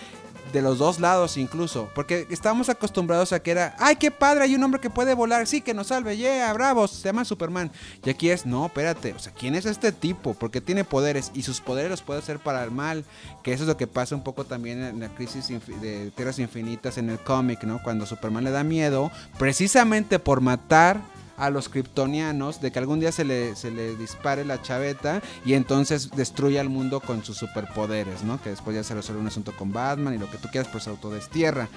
de 0.52 0.62
los 0.62 0.78
dos 0.78 0.98
lados 1.00 1.36
incluso, 1.36 1.88
porque 1.94 2.26
estábamos 2.30 2.68
acostumbrados 2.68 3.32
a 3.32 3.40
que 3.40 3.52
era, 3.52 3.76
ay, 3.78 3.96
qué 3.96 4.10
padre, 4.10 4.44
hay 4.44 4.54
un 4.54 4.62
hombre 4.64 4.80
que 4.80 4.90
puede 4.90 5.14
volar, 5.14 5.46
sí, 5.46 5.60
que 5.60 5.74
nos 5.74 5.88
salve, 5.88 6.16
yeah, 6.16 6.52
bravos, 6.52 6.90
se 6.90 7.04
llama 7.04 7.24
Superman. 7.24 7.70
Y 8.04 8.10
aquí 8.10 8.30
es, 8.30 8.46
no, 8.46 8.66
espérate, 8.66 9.12
o 9.12 9.18
sea, 9.18 9.32
¿quién 9.32 9.54
es 9.54 9.66
este 9.66 9.92
tipo? 9.92 10.34
Porque 10.34 10.60
tiene 10.60 10.84
poderes 10.84 11.30
y 11.34 11.42
sus 11.42 11.60
poderes 11.60 11.90
los 11.90 12.02
puede 12.02 12.18
hacer 12.18 12.38
para 12.38 12.64
el 12.64 12.70
mal, 12.70 13.04
que 13.42 13.52
eso 13.52 13.64
es 13.64 13.68
lo 13.68 13.76
que 13.76 13.86
pasa 13.86 14.14
un 14.14 14.24
poco 14.24 14.44
también 14.44 14.82
en 14.82 15.00
la 15.00 15.08
crisis 15.08 15.48
de 15.48 16.10
Tierras 16.16 16.38
Infinitas 16.38 16.98
en 16.98 17.10
el 17.10 17.20
cómic, 17.20 17.62
¿no? 17.64 17.80
Cuando 17.82 18.06
Superman 18.06 18.44
le 18.44 18.50
da 18.50 18.64
miedo, 18.64 19.10
precisamente 19.38 20.18
por 20.18 20.40
matar 20.40 21.00
a 21.40 21.50
los 21.50 21.68
kryptonianos 21.68 22.60
de 22.60 22.70
que 22.70 22.78
algún 22.78 23.00
día 23.00 23.12
se 23.12 23.24
le, 23.24 23.56
se 23.56 23.70
le 23.70 23.96
dispare 23.96 24.44
la 24.44 24.60
chaveta 24.62 25.22
y 25.44 25.54
entonces 25.54 26.10
destruye 26.10 26.60
al 26.60 26.68
mundo 26.68 27.00
con 27.00 27.24
sus 27.24 27.38
superpoderes, 27.38 28.22
¿no? 28.22 28.40
Que 28.42 28.50
después 28.50 28.76
ya 28.76 28.84
se 28.84 28.94
resuelve 28.94 29.22
un 29.22 29.28
asunto 29.28 29.56
con 29.56 29.72
Batman 29.72 30.14
y 30.14 30.18
lo 30.18 30.30
que 30.30 30.36
tú 30.38 30.48
quieras, 30.48 30.70
pues 30.70 30.84
se 30.84 30.90
autodestierra. 30.90 31.68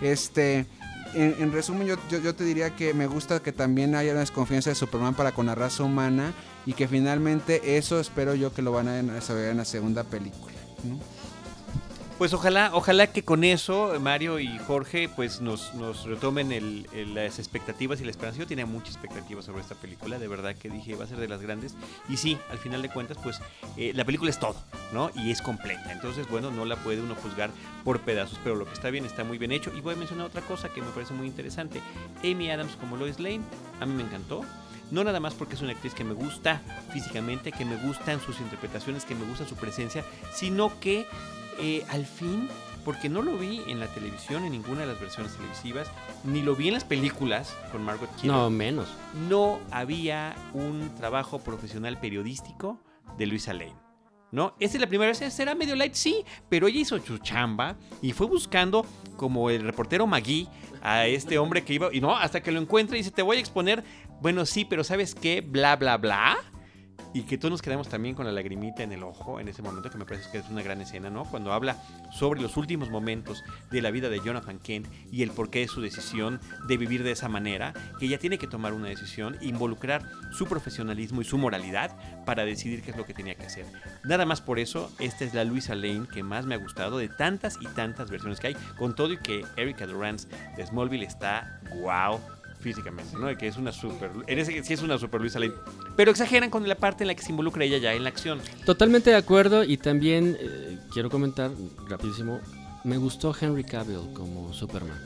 Este, 0.00 0.66
en, 1.14 1.36
en 1.38 1.52
resumen, 1.52 1.86
yo, 1.86 1.96
yo, 2.10 2.18
yo 2.20 2.34
te 2.34 2.44
diría 2.44 2.74
que 2.74 2.94
me 2.94 3.06
gusta 3.06 3.40
que 3.40 3.52
también 3.52 3.94
haya 3.94 4.12
una 4.12 4.20
desconfianza 4.20 4.70
de 4.70 4.76
Superman 4.76 5.14
para 5.14 5.32
con 5.32 5.46
la 5.46 5.54
raza 5.54 5.84
humana 5.84 6.32
y 6.64 6.72
que 6.72 6.88
finalmente 6.88 7.76
eso 7.76 8.00
espero 8.00 8.34
yo 8.34 8.54
que 8.54 8.62
lo 8.62 8.72
van 8.72 8.88
a 8.88 9.02
desarrollar 9.02 9.50
en 9.50 9.58
la 9.58 9.64
segunda 9.64 10.04
película. 10.04 10.54
¿no? 10.84 11.21
Pues 12.22 12.34
ojalá, 12.34 12.70
ojalá 12.72 13.08
que 13.08 13.24
con 13.24 13.42
eso 13.42 13.94
Mario 14.00 14.38
y 14.38 14.56
Jorge 14.60 15.08
pues 15.08 15.40
nos, 15.40 15.74
nos 15.74 16.04
retomen 16.04 16.52
el- 16.52 16.86
las 17.14 17.40
expectativas 17.40 18.00
y 18.00 18.04
la 18.04 18.12
esperanza. 18.12 18.38
Yo 18.38 18.46
tenía 18.46 18.64
muchas 18.64 18.94
expectativas 18.94 19.44
sobre 19.44 19.60
esta 19.60 19.74
película, 19.74 20.20
de 20.20 20.28
verdad 20.28 20.54
que 20.54 20.70
dije 20.70 20.94
va 20.94 21.02
a 21.02 21.08
ser 21.08 21.18
de 21.18 21.26
las 21.26 21.42
grandes. 21.42 21.74
Y 22.08 22.18
sí, 22.18 22.38
al 22.52 22.58
final 22.58 22.80
de 22.80 22.90
cuentas 22.90 23.16
pues 23.20 23.40
eh, 23.76 23.90
la 23.96 24.04
película 24.04 24.30
es 24.30 24.38
todo, 24.38 24.54
¿no? 24.92 25.10
Y 25.16 25.32
es 25.32 25.42
completa. 25.42 25.90
Entonces 25.90 26.28
bueno, 26.28 26.52
no 26.52 26.64
la 26.64 26.76
puede 26.76 27.00
uno 27.02 27.16
juzgar 27.16 27.50
por 27.82 27.98
pedazos, 28.02 28.38
pero 28.44 28.54
lo 28.54 28.66
que 28.66 28.72
está 28.74 28.90
bien 28.90 29.04
está 29.04 29.24
muy 29.24 29.36
bien 29.38 29.50
hecho. 29.50 29.72
Y 29.76 29.80
voy 29.80 29.94
a 29.94 29.96
mencionar 29.96 30.26
otra 30.26 30.42
cosa 30.42 30.68
que 30.68 30.80
me 30.80 30.90
parece 30.90 31.14
muy 31.14 31.26
interesante. 31.26 31.80
Amy 32.22 32.52
Adams 32.52 32.76
como 32.76 32.96
Lois 32.96 33.18
Lane, 33.18 33.40
a 33.80 33.86
mí 33.86 33.94
me 33.94 34.04
encantó. 34.04 34.42
No 34.92 35.02
nada 35.02 35.18
más 35.18 35.34
porque 35.34 35.56
es 35.56 35.60
una 35.62 35.72
actriz 35.72 35.92
que 35.92 36.04
me 36.04 36.14
gusta 36.14 36.62
físicamente, 36.92 37.50
que 37.50 37.64
me 37.64 37.74
gustan 37.78 38.20
sus 38.20 38.38
interpretaciones, 38.38 39.04
que 39.06 39.16
me 39.16 39.24
gusta 39.24 39.44
su 39.48 39.56
presencia, 39.56 40.04
sino 40.32 40.78
que 40.78 41.04
eh, 41.62 41.84
al 41.88 42.04
fin, 42.04 42.48
porque 42.84 43.08
no 43.08 43.22
lo 43.22 43.36
vi 43.38 43.62
en 43.68 43.78
la 43.80 43.86
televisión, 43.86 44.44
en 44.44 44.52
ninguna 44.52 44.80
de 44.80 44.88
las 44.88 45.00
versiones 45.00 45.34
televisivas, 45.36 45.88
ni 46.24 46.42
lo 46.42 46.56
vi 46.56 46.68
en 46.68 46.74
las 46.74 46.84
películas 46.84 47.56
con 47.70 47.82
Margot 47.84 48.10
Kidder, 48.16 48.26
No, 48.32 48.50
menos. 48.50 48.88
no 49.28 49.60
había 49.70 50.34
un 50.52 50.94
trabajo 50.96 51.38
profesional 51.38 51.98
periodístico 52.00 52.80
de 53.16 53.26
Luisa 53.26 53.52
Lane. 53.52 53.74
¿No? 54.32 54.54
Esta 54.58 54.78
es 54.78 54.80
la 54.80 54.86
primera 54.88 55.10
vez, 55.12 55.18
será 55.32 55.54
medio 55.54 55.76
light, 55.76 55.92
sí, 55.92 56.24
pero 56.48 56.66
ella 56.66 56.80
hizo 56.80 56.98
su 57.00 57.18
chamba 57.18 57.76
y 58.00 58.12
fue 58.12 58.26
buscando 58.26 58.86
como 59.18 59.50
el 59.50 59.62
reportero 59.62 60.06
Magui 60.06 60.48
a 60.82 61.06
este 61.06 61.36
hombre 61.38 61.62
que 61.64 61.74
iba, 61.74 61.90
y 61.92 62.00
no, 62.00 62.16
hasta 62.16 62.42
que 62.42 62.50
lo 62.50 62.58
encuentra 62.58 62.96
y 62.96 63.00
dice, 63.00 63.10
te 63.10 63.20
voy 63.20 63.36
a 63.36 63.40
exponer, 63.40 63.84
bueno, 64.22 64.46
sí, 64.46 64.64
pero 64.64 64.84
¿sabes 64.84 65.14
qué? 65.14 65.42
Bla, 65.42 65.76
bla, 65.76 65.98
bla. 65.98 66.38
Y 67.14 67.22
que 67.22 67.36
todos 67.38 67.50
nos 67.50 67.62
quedamos 67.62 67.88
también 67.88 68.14
con 68.14 68.24
la 68.24 68.32
lagrimita 68.32 68.82
en 68.82 68.92
el 68.92 69.02
ojo 69.02 69.38
en 69.38 69.48
ese 69.48 69.62
momento, 69.62 69.90
que 69.90 69.98
me 69.98 70.04
parece 70.04 70.30
que 70.30 70.38
es 70.38 70.48
una 70.48 70.62
gran 70.62 70.80
escena, 70.80 71.10
¿no? 71.10 71.24
Cuando 71.24 71.52
habla 71.52 71.76
sobre 72.10 72.40
los 72.40 72.56
últimos 72.56 72.90
momentos 72.90 73.44
de 73.70 73.82
la 73.82 73.90
vida 73.90 74.08
de 74.08 74.20
Jonathan 74.20 74.58
Kent 74.58 74.88
y 75.10 75.22
el 75.22 75.30
porqué 75.30 75.60
de 75.60 75.68
su 75.68 75.80
decisión 75.80 76.40
de 76.66 76.76
vivir 76.76 77.02
de 77.02 77.12
esa 77.12 77.28
manera, 77.28 77.74
que 77.98 78.06
ella 78.06 78.18
tiene 78.18 78.38
que 78.38 78.46
tomar 78.46 78.72
una 78.72 78.88
decisión, 78.88 79.36
involucrar 79.40 80.02
su 80.30 80.46
profesionalismo 80.46 81.20
y 81.20 81.24
su 81.24 81.38
moralidad 81.38 81.96
para 82.24 82.44
decidir 82.44 82.82
qué 82.82 82.92
es 82.92 82.96
lo 82.96 83.04
que 83.04 83.14
tenía 83.14 83.34
que 83.34 83.46
hacer. 83.46 83.66
Nada 84.04 84.24
más 84.24 84.40
por 84.40 84.58
eso, 84.58 84.90
esta 84.98 85.24
es 85.24 85.34
la 85.34 85.44
Luisa 85.44 85.74
Lane 85.74 86.06
que 86.12 86.22
más 86.22 86.46
me 86.46 86.54
ha 86.54 86.58
gustado 86.58 86.98
de 86.98 87.08
tantas 87.08 87.58
y 87.60 87.66
tantas 87.68 88.10
versiones 88.10 88.40
que 88.40 88.48
hay, 88.48 88.56
con 88.78 88.94
todo 88.94 89.12
y 89.12 89.18
que 89.18 89.44
Erika 89.56 89.86
Durant 89.86 90.22
de 90.56 90.66
Smallville 90.66 91.06
está 91.06 91.60
wow 91.82 92.20
físicamente, 92.62 93.16
¿no? 93.18 93.26
De 93.26 93.36
que 93.36 93.46
es 93.48 93.56
una 93.56 93.72
super, 93.72 94.10
en 94.26 94.38
ese 94.38 94.62
sí 94.64 94.72
es 94.72 94.82
una 94.82 94.96
super 94.98 95.20
Luisa 95.20 95.38
Lane, 95.38 95.52
pero 95.96 96.10
exageran 96.10 96.48
con 96.48 96.66
la 96.68 96.76
parte 96.76 97.04
en 97.04 97.08
la 97.08 97.14
que 97.14 97.22
se 97.22 97.30
involucra 97.30 97.64
ella 97.64 97.78
ya 97.78 97.92
en 97.92 98.04
la 98.04 98.08
acción. 98.08 98.40
Totalmente 98.64 99.10
de 99.10 99.16
acuerdo 99.16 99.64
y 99.64 99.76
también 99.76 100.36
eh, 100.40 100.78
quiero 100.92 101.10
comentar 101.10 101.50
rapidísimo, 101.88 102.40
me 102.84 102.96
gustó 102.96 103.34
Henry 103.38 103.64
Cavill 103.64 104.12
como 104.14 104.52
Superman. 104.52 104.98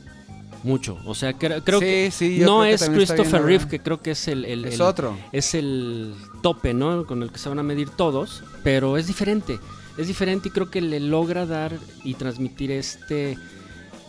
mucho. 0.62 0.98
O 1.04 1.14
sea, 1.14 1.32
cre- 1.38 1.62
creo 1.64 1.78
Sí, 1.80 1.84
que 1.86 2.10
sí, 2.10 2.38
no 2.40 2.60
creo 2.60 2.62
que 2.62 2.72
es 2.74 2.88
Christopher. 2.90 3.42
Reeve, 3.42 3.68
que 3.68 3.78
creo 3.80 4.00
que 4.00 4.10
es 4.12 4.26
el, 4.28 4.44
el- 4.44 4.64
Es 4.64 4.74
el- 4.76 4.82
otro. 4.82 5.16
es 5.32 5.54
el 5.54 6.14
tope, 6.42 6.74
¿no? 6.74 7.06
Con 7.06 7.22
el 7.22 7.30
que 7.30 7.38
se 7.38 7.48
van 7.48 7.58
a 7.58 7.62
medir 7.62 7.90
todos, 7.90 8.42
pero 8.64 8.96
es 8.96 9.06
diferente. 9.06 9.58
Es 9.96 10.08
diferente 10.08 10.48
y 10.48 10.50
creo 10.50 10.70
que 10.70 10.80
le 10.80 10.98
logra 11.00 11.46
dar 11.46 11.72
y 12.04 12.14
transmitir 12.14 12.70
este 12.72 13.38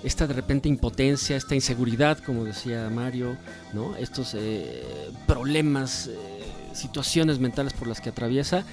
esta 0.03 0.27
de 0.27 0.33
repente 0.33 0.69
impotencia, 0.69 1.35
esta 1.35 1.55
inseguridad, 1.55 2.19
como 2.19 2.43
decía 2.43 2.89
Mario, 2.89 3.37
¿no? 3.73 3.95
Estos 3.95 4.35
eh, 4.35 4.83
problemas, 5.25 6.07
eh, 6.07 6.15
situaciones 6.73 7.39
mentales 7.39 7.73
por 7.73 7.87
las 7.87 8.01
que 8.01 8.09
atraviesa. 8.09 8.63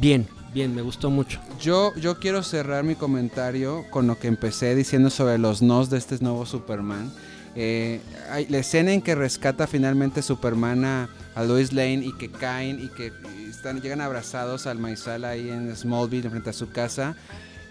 Bien, 0.00 0.26
bien, 0.54 0.74
me 0.74 0.82
gustó 0.82 1.10
mucho. 1.10 1.40
Yo, 1.60 1.94
yo 1.96 2.18
quiero 2.20 2.42
cerrar 2.42 2.84
mi 2.84 2.94
comentario 2.94 3.84
con 3.90 4.06
lo 4.06 4.18
que 4.18 4.28
empecé 4.28 4.74
diciendo 4.74 5.10
sobre 5.10 5.38
los 5.38 5.62
nos 5.62 5.90
de 5.90 5.98
este 5.98 6.18
nuevo 6.20 6.46
Superman. 6.46 7.12
Eh, 7.56 8.00
la 8.48 8.58
escena 8.58 8.92
en 8.92 9.02
que 9.02 9.16
rescata 9.16 9.66
finalmente 9.66 10.22
Superman 10.22 10.84
a, 10.84 11.08
a 11.34 11.42
Lois 11.42 11.72
Lane 11.72 12.04
y 12.04 12.12
que 12.16 12.30
caen 12.30 12.78
y 12.80 12.88
que 12.88 13.12
están, 13.48 13.80
llegan 13.80 14.00
abrazados 14.00 14.68
al 14.68 14.78
maizal 14.78 15.24
ahí 15.24 15.50
en 15.50 15.74
Smallville 15.74 16.30
frente 16.30 16.50
a 16.50 16.52
su 16.52 16.70
casa. 16.70 17.16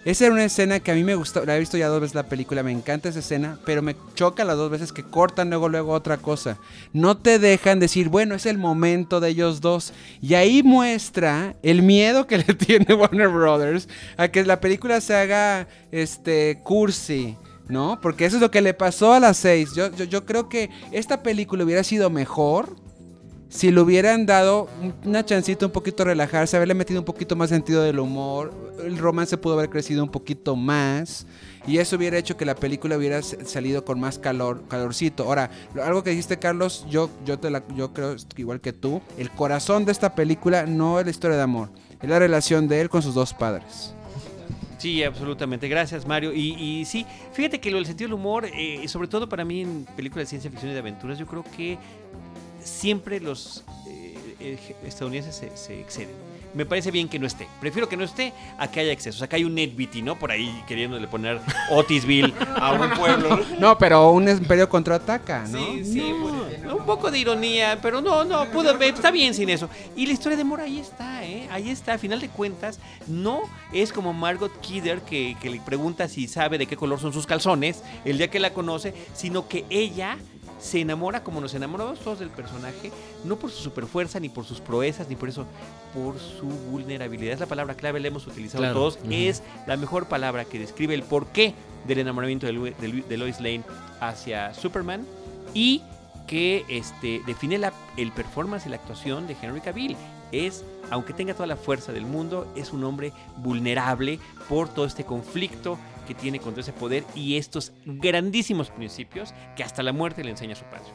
Esa 0.08 0.24
era 0.24 0.34
una 0.36 0.46
escena 0.46 0.80
que 0.80 0.90
a 0.90 0.94
mí 0.96 1.04
me 1.04 1.16
gustó, 1.16 1.44
la 1.44 1.58
he 1.58 1.60
visto 1.60 1.78
ya 1.78 1.90
dos 1.90 2.00
veces 2.00 2.16
la 2.16 2.30
película, 2.30 2.64
me 2.64 2.72
encanta 2.72 3.10
esa 3.10 3.20
escena, 3.20 3.60
pero 3.66 3.82
me 3.82 3.94
choca 4.16 4.46
las 4.46 4.56
dos 4.56 4.72
veces 4.72 4.94
que 4.94 5.04
cortan 5.04 5.50
luego 5.50 5.68
luego 5.68 5.92
otra 5.92 6.16
cosa. 6.16 6.58
No 6.94 7.18
te 7.18 7.40
dejan 7.40 7.82
decir, 7.82 8.08
bueno, 8.08 8.34
es 8.34 8.46
el 8.46 8.58
momento 8.58 9.20
de 9.20 9.28
ellos 9.28 9.60
dos. 9.60 9.92
Y 10.22 10.36
ahí 10.36 10.64
muestra 10.64 11.58
el 11.62 11.82
miedo 11.82 12.26
que 12.26 12.38
le 12.48 12.54
tiene 12.54 12.94
Warner 12.94 13.28
Brothers 13.28 13.90
a 14.16 14.30
que 14.30 14.46
la 14.46 14.62
película 14.62 15.02
se 15.02 15.14
haga 15.14 15.68
este 15.92 16.62
cursi. 16.64 17.36
¿No? 17.68 18.00
Porque 18.02 18.26
eso 18.26 18.38
es 18.38 18.42
lo 18.42 18.50
que 18.50 18.62
le 18.62 18.74
pasó 18.74 19.12
a 19.12 19.20
las 19.20 19.36
seis. 19.36 19.76
Yo, 19.76 19.94
yo, 19.94 20.06
yo 20.06 20.26
creo 20.26 20.48
que 20.48 20.70
esta 20.94 21.22
película 21.22 21.66
hubiera 21.66 21.84
sido 21.84 22.10
mejor 22.10 22.78
si 23.50 23.72
le 23.72 23.80
hubieran 23.82 24.26
dado 24.26 24.68
un- 24.82 24.94
una 25.06 25.26
chancita 25.26 25.66
un 25.66 25.72
poquito 25.72 26.04
relajarse, 26.04 26.56
haberle 26.58 26.74
metido 26.74 27.00
un 27.00 27.06
poquito 27.06 27.36
más 27.36 27.50
sentido 27.50 27.82
del 27.84 28.00
humor, 28.00 28.54
el 28.84 28.98
romance 28.98 29.38
pudo 29.38 29.54
haber 29.54 29.70
crecido 29.70 30.04
un 30.04 30.10
poquito 30.10 30.56
más 30.56 31.26
y 31.66 31.78
eso 31.80 31.96
hubiera 31.96 32.18
hecho 32.18 32.38
que 32.38 32.46
la 32.46 32.56
película 32.56 32.98
hubiera 32.98 33.22
salido 33.22 33.84
con 33.86 34.00
más 34.00 34.20
calor, 34.20 34.64
calorcito. 34.68 35.24
Ahora, 35.24 35.50
algo 35.84 36.04
que 36.04 36.12
dijiste 36.12 36.38
Carlos, 36.38 36.86
yo 36.90 37.10
yo 37.26 37.40
te 37.40 37.50
la, 37.50 37.64
yo 37.76 37.94
creo 37.94 38.16
igual 38.36 38.62
que 38.62 38.74
tú, 38.74 39.02
el 39.18 39.30
corazón 39.32 39.86
de 39.86 39.92
esta 39.92 40.14
película 40.16 40.66
no 40.66 41.00
es 41.00 41.06
la 41.06 41.12
historia 41.12 41.38
de 41.38 41.44
amor, 41.44 41.70
es 42.02 42.10
la 42.10 42.20
relación 42.20 42.68
de 42.68 42.82
él 42.82 42.90
con 42.90 43.02
sus 43.02 43.14
dos 43.16 43.34
padres. 43.34 43.94
Sí, 44.78 45.02
absolutamente. 45.04 45.68
Gracias, 45.68 46.06
Mario. 46.06 46.32
Y, 46.34 46.54
y 46.54 46.86
sí, 46.86 47.04
fíjate 47.34 47.60
que 47.60 47.72
lo 47.72 47.78
del 47.78 47.88
sentido 47.88 48.10
del 48.10 48.14
humor, 48.14 48.46
eh, 48.46 48.88
sobre 48.88 49.08
todo 49.08 49.28
para 49.28 49.44
mí 49.44 49.62
en 49.62 49.86
películas 49.96 50.26
de 50.28 50.30
ciencia 50.30 50.52
ficción 50.52 50.70
y 50.70 50.74
de 50.76 50.80
aventuras, 50.82 51.18
yo 51.18 51.26
creo 51.26 51.44
que 51.44 51.80
siempre 52.68 53.20
los 53.20 53.64
eh, 53.88 54.16
eh, 54.40 54.76
estadounidenses 54.86 55.36
se, 55.36 55.56
se 55.58 55.80
exceden. 55.80 56.16
Me 56.54 56.66
parece 56.66 56.92
bien 56.92 57.10
que 57.10 57.20
no 57.20 57.28
esté. 57.28 57.48
Prefiero 57.60 57.88
que 57.88 57.98
no 57.98 58.04
esté 58.04 58.34
a 58.58 58.70
que 58.70 58.80
haya 58.80 58.92
excesos. 58.92 59.22
Acá 59.22 59.36
hay 59.36 59.44
un 59.44 59.56
Beatty, 59.56 60.02
¿no? 60.02 60.18
Por 60.18 60.32
ahí 60.32 60.64
queriéndole 60.68 61.08
poner 61.08 61.40
Otisville 61.70 62.34
a 62.56 62.72
un 62.72 62.90
pueblo. 62.92 63.38
No, 63.60 63.78
pero 63.78 64.12
un 64.12 64.28
imperio 64.30 64.70
contraataca, 64.70 65.46
¿no? 65.48 65.60
Sí, 65.60 65.86
sí, 65.86 66.14
pues, 66.22 66.74
un 66.74 66.86
poco 66.86 67.10
de 67.10 67.20
ironía, 67.20 67.80
pero 67.82 68.02
no, 68.02 68.24
no, 68.24 68.46
pudo, 68.46 68.80
eh, 68.80 68.90
está 68.90 69.10
bien 69.10 69.34
sin 69.34 69.50
eso. 69.50 69.70
Y 69.96 70.06
la 70.06 70.14
historia 70.14 70.36
de 70.36 70.44
amor 70.44 70.62
ahí 70.62 70.80
está, 70.80 71.26
¿eh? 71.26 71.48
Ahí 71.52 71.70
está, 71.70 71.94
a 71.94 71.98
final 71.98 72.20
de 72.20 72.30
cuentas, 72.30 72.80
no 73.08 73.42
es 73.74 73.92
como 73.92 74.14
Margot 74.14 74.60
Kidder 74.62 75.02
que, 75.02 75.36
que 75.42 75.50
le 75.50 75.60
pregunta 75.60 76.08
si 76.08 76.28
sabe 76.28 76.58
de 76.58 76.68
qué 76.68 76.78
color 76.78 77.00
son 77.00 77.14
sus 77.14 77.26
calzones 77.26 77.84
el 78.06 78.18
día 78.18 78.30
que 78.30 78.40
la 78.40 78.54
conoce, 78.54 78.94
sino 79.14 79.48
que 79.48 79.66
ella 79.70 80.18
se 80.60 80.82
enamora 80.82 81.24
como 81.24 81.40
nos 81.42 81.54
enamoramos 81.54 82.00
todos 82.00 82.20
del 82.20 82.30
personaje, 82.30 82.92
no 83.24 83.36
por 83.38 83.52
su 83.52 83.62
superfuerza, 83.64 84.20
ni 84.20 84.30
por 84.30 84.46
sus 84.46 84.60
proezas, 84.60 85.08
ni 85.10 85.16
por 85.16 85.30
eso, 85.30 85.46
por 85.94 86.18
su 86.20 86.46
vulnerabilidad. 86.48 87.34
Es 87.34 87.40
la 87.40 87.46
palabra 87.46 87.76
clave, 87.76 88.00
la 88.00 88.08
hemos 88.08 88.26
utilizado 88.28 88.62
Claro. 88.64 88.74
todos. 88.76 89.00
Es 89.10 89.44
la 89.68 89.78
mejor 89.78 90.08
palabra 90.08 90.46
que 90.46 90.60
describe 90.60 90.94
el 90.94 91.04
porqué 91.04 91.54
del 91.88 92.00
enamoramiento 92.00 92.46
de, 92.48 92.54
Lu- 92.54 92.74
de 92.80 92.88
Lu- 92.88 93.06
de 93.08 93.18
Lois 93.18 93.40
Lane 93.40 93.64
hacia 94.00 94.54
Superman 94.54 95.06
y 95.54 95.82
que 96.28 96.66
este, 96.68 97.22
define 97.26 97.58
la- 97.58 97.72
el 97.96 98.12
performance 98.12 98.66
y 98.66 98.70
la 98.70 98.76
actuación 98.78 99.28
de 99.28 99.36
Henry 99.42 99.62
Cavill. 99.62 99.96
Es, 100.34 100.66
aunque 100.90 101.14
tenga 101.14 101.34
toda 101.34 101.48
la 101.48 101.56
fuerza 101.56 101.94
del 101.94 102.06
mundo, 102.06 102.52
es 102.56 102.74
un 102.74 102.84
hombre 102.84 103.14
vulnerable 103.38 104.20
por 104.50 104.68
todo 104.68 104.86
este 104.86 105.06
conflicto 105.06 105.78
que 106.08 106.16
tiene 106.16 106.40
contra 106.40 106.62
ese 106.62 106.74
poder 106.74 107.04
y 107.14 107.38
estos 107.38 107.74
grandísimos 107.86 108.70
principios 108.72 109.34
que 109.56 109.64
hasta 109.64 109.84
la 109.84 109.94
muerte 109.94 110.24
le 110.24 110.32
enseña 110.32 110.54
a 110.54 110.56
su 110.56 110.66
padre. 110.66 110.88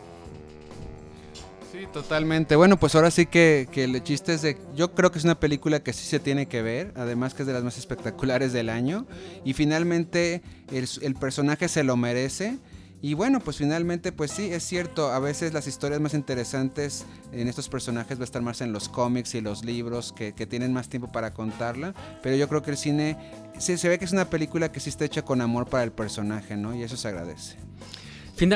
Sí, 1.71 1.87
totalmente. 1.93 2.55
Bueno, 2.57 2.77
pues 2.77 2.95
ahora 2.95 3.11
sí 3.11 3.27
que, 3.27 3.69
el 3.75 4.03
chiste 4.03 4.35
es 4.35 4.43
de... 4.43 4.59
Yo 4.75 4.95
creo 4.95 5.11
que 5.11 5.19
es 5.19 5.25
una 5.25 5.41
película 5.41 5.83
que 5.83 5.93
sí 5.93 6.05
se 6.05 6.19
tiene 6.19 6.47
que 6.47 6.61
ver, 6.61 6.93
además 6.97 7.33
que 7.33 7.43
es 7.43 7.47
de 7.47 7.55
las 7.55 7.63
más 7.63 7.79
espectaculares 7.79 8.53
del 8.53 8.69
año. 8.69 9.07
Y 9.45 9.55
finalmente 9.55 10.43
el 10.71 11.15
personaje 11.15 11.69
se 11.69 11.83
lo 11.83 11.97
merece. 11.97 12.59
Y 13.03 13.15
bueno, 13.15 13.41
pues 13.41 13.57
finalmente, 13.57 14.13
pues 14.13 14.31
sí, 14.31 14.53
es 14.53 14.63
cierto, 14.63 15.11
a 15.11 15.19
veces 15.19 15.53
las 15.53 15.67
historias 15.67 16.01
más 16.01 16.15
interesantes 16.15 17.05
en 17.33 17.49
estos 17.49 17.69
personajes 17.69 18.17
va 18.17 18.23
a 18.23 18.25
estar 18.25 18.43
más 18.43 18.61
en 18.61 18.73
los 18.73 18.89
cómics 18.89 19.35
y 19.35 19.41
los 19.41 19.65
libros 19.65 20.13
que, 20.13 20.35
que 20.35 20.47
tienen 20.47 20.73
más 20.73 20.89
tiempo 20.89 21.11
para 21.11 21.35
contarla. 21.35 21.95
Pero 22.23 22.37
yo 22.37 22.49
creo 22.49 22.63
que 22.63 22.71
el 22.71 22.77
cine, 22.77 23.19
sí, 23.59 23.77
se 23.77 23.89
ve 23.89 23.99
que 23.99 24.05
es 24.05 24.13
una 24.13 24.31
película 24.31 24.71
que 24.71 24.79
sí 24.79 24.89
está 24.89 25.05
hecha 25.05 25.23
con 25.23 25.41
amor 25.41 25.67
para 25.67 25.83
el 25.83 25.91
personaje, 25.91 26.57
¿no? 26.57 26.77
Y 26.77 26.85
eso 26.85 26.97
se 26.97 27.09
agradece. 27.09 27.57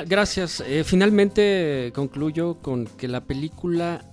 Gracias. 0.07 0.63
Eh, 0.67 0.85
finalmente 0.85 1.93
concluyo 1.95 2.61
con 2.61 2.87
que 2.87 3.09
la 3.09 3.25
película, 3.25 4.05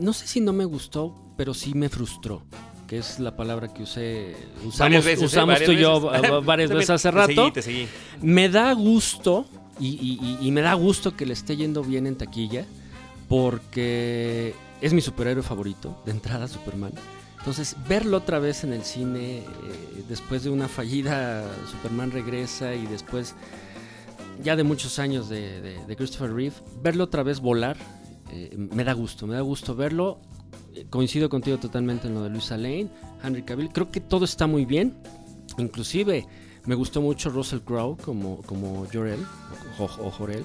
no 0.00 0.12
sé 0.12 0.26
si 0.26 0.40
no 0.40 0.52
me 0.52 0.64
gustó, 0.64 1.34
pero 1.36 1.54
sí 1.54 1.74
me 1.74 1.88
frustró. 1.88 2.42
Que 2.92 2.98
es 2.98 3.18
la 3.20 3.34
palabra 3.34 3.72
que 3.72 3.84
usé, 3.84 4.36
usamos, 4.58 4.78
Varias 4.80 5.04
veces, 5.06 5.22
¿eh? 5.22 5.24
usamos 5.24 5.62
tú 5.62 5.72
y 5.72 5.78
yo 5.78 6.10
veces. 6.10 6.30
varias 6.44 6.70
veces 6.70 6.90
hace 6.90 7.08
te 7.08 7.16
rato. 7.16 7.32
seguí, 7.34 7.50
te 7.52 7.62
seguí. 7.62 7.88
Me 8.20 8.50
da 8.50 8.70
gusto 8.74 9.46
y, 9.80 9.86
y- 9.88 10.18
y- 10.42 10.46
y 10.46 10.50
me 10.50 10.60
da 10.60 10.74
gusto 10.74 11.16
que 11.16 11.24
le 11.24 11.32
esté 11.32 11.56
yendo 11.56 11.82
bien 11.82 12.06
en 12.06 12.16
taquilla 12.16 12.66
porque 13.28 14.54
es 14.82 14.92
mi 14.92 15.00
superhéroe 15.00 15.42
favorito, 15.42 15.96
de 16.04 16.10
entrada 16.12 16.46
Superman. 16.48 16.92
Entonces, 17.38 17.76
verlo 17.88 18.18
otra 18.18 18.38
vez 18.38 18.62
en 18.62 18.74
el 18.74 18.82
cine, 18.84 19.38
eh, 19.38 19.44
después 20.06 20.44
de 20.44 20.50
una 20.50 20.68
fallida, 20.68 21.44
Superman 21.70 22.10
regresa 22.10 22.74
y 22.74 22.84
después, 22.86 23.34
ya 24.44 24.54
de 24.54 24.64
muchos 24.64 24.98
años 24.98 25.30
de, 25.30 25.62
de- 25.62 25.82
de 25.86 25.96
Christopher 25.96 26.30
Reeve, 26.34 26.56
verlo 26.82 27.04
otra 27.04 27.22
vez 27.22 27.40
volar, 27.40 27.78
eh, 28.30 28.54
me 28.54 28.84
da 28.84 28.92
gusto, 28.92 29.26
me 29.26 29.34
da 29.34 29.40
gusto 29.40 29.74
verlo. 29.74 30.20
Coincido 30.90 31.28
contigo 31.28 31.58
totalmente 31.58 32.08
en 32.08 32.14
lo 32.14 32.22
de 32.22 32.30
Luisa 32.30 32.56
Lane, 32.56 32.88
Henry 33.22 33.42
Cavill. 33.42 33.70
Creo 33.70 33.90
que 33.90 34.00
todo 34.00 34.24
está 34.24 34.46
muy 34.46 34.64
bien. 34.64 34.94
Inclusive 35.58 36.26
me 36.64 36.74
gustó 36.74 37.00
mucho 37.00 37.30
Russell 37.30 37.60
Crowe 37.60 37.96
como, 37.96 38.42
como 38.42 38.86
Jor-El 38.92 39.20
o, 39.78 39.84
o 39.84 40.10
Jor-El. 40.10 40.44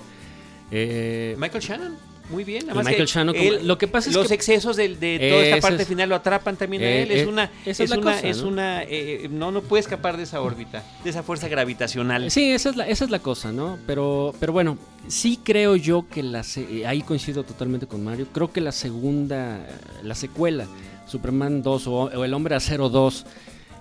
Eh, 0.72 1.36
Michael 1.40 1.64
Shannon, 1.64 1.96
muy 2.30 2.44
bien. 2.44 2.62
nada 2.68 2.74
Y 2.74 2.76
más 2.78 2.86
Michael 2.86 3.06
que 3.08 3.12
Shannon, 3.14 3.36
él- 3.36 3.68
lo 3.68 3.78
que 3.78 3.88
pasa 3.88 4.10
es 4.10 4.16
los 4.16 4.28
que- 4.28 4.34
excesos 4.34 4.76
del- 4.76 5.00
de, 5.00 5.18
toda 5.30 5.44
esta 5.46 5.60
parte 5.62 5.82
es- 5.84 5.88
final 5.88 6.10
lo 6.10 6.16
atrapan 6.16 6.56
también 6.58 6.84
a 6.84 6.86
Eh, 6.86 7.04
él. 7.04 7.12
Es 7.12 7.22
eh, 7.24 7.28
una, 7.28 7.52
es 7.66 7.80
una, 7.80 7.98
cosa, 7.98 8.20
es 8.22 8.42
¿no? 8.42 8.48
una, 8.50 8.84
eh, 8.84 9.28
no, 9.32 9.52
no 9.52 9.62
puede 9.62 9.82
escapar 9.82 10.18
de 10.18 10.24
esa 10.24 10.42
órbita, 10.42 10.84
de 11.04 11.10
esa 11.10 11.24
fuerza 11.24 11.48
gravitacional. 11.48 12.30
Sí, 12.32 12.52
esa 12.52 12.70
es 12.70 12.76
la, 12.76 12.88
esa 12.88 13.06
es 13.06 13.12
la 13.12 13.20
cosa, 13.20 13.52
¿no? 13.52 13.78
Pero, 13.88 14.34
pero 14.40 14.54
bueno, 14.54 14.78
sí 15.08 15.40
creo 15.44 15.76
yo 15.76 16.06
que 16.10 16.24
la 16.24 16.44
eh, 16.58 16.86
ahí 16.86 17.02
coincido 17.02 17.44
totalmente 17.44 17.88
con 17.88 18.04
Mario. 18.04 18.28
Creo 18.34 18.52
que 18.52 18.62
la 18.62 18.72
segunda, 18.72 19.66
la 20.04 20.16
secuela, 20.16 20.66
Superman 21.06 21.62
2 21.62 21.88
o, 21.88 21.94
o 21.94 22.24
El 22.26 22.34
Hombre 22.34 22.56
Acero 22.56 22.90
2, 22.90 23.26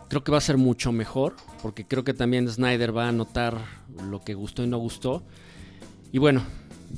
creo 0.09 0.23
que 0.23 0.31
va 0.31 0.39
a 0.39 0.41
ser 0.41 0.57
mucho 0.57 0.93
mejor, 0.93 1.35
porque 1.63 1.85
creo 1.85 2.05
que 2.05 2.15
también 2.15 2.49
Snyder 2.49 2.97
va 2.97 3.09
a 3.09 3.13
notar 3.13 3.59
lo 4.09 4.21
que 4.21 4.35
gustó 4.35 4.63
y 4.63 4.69
no 4.69 4.79
gustó. 4.79 5.25
Y 6.13 6.19
bueno, 6.19 6.45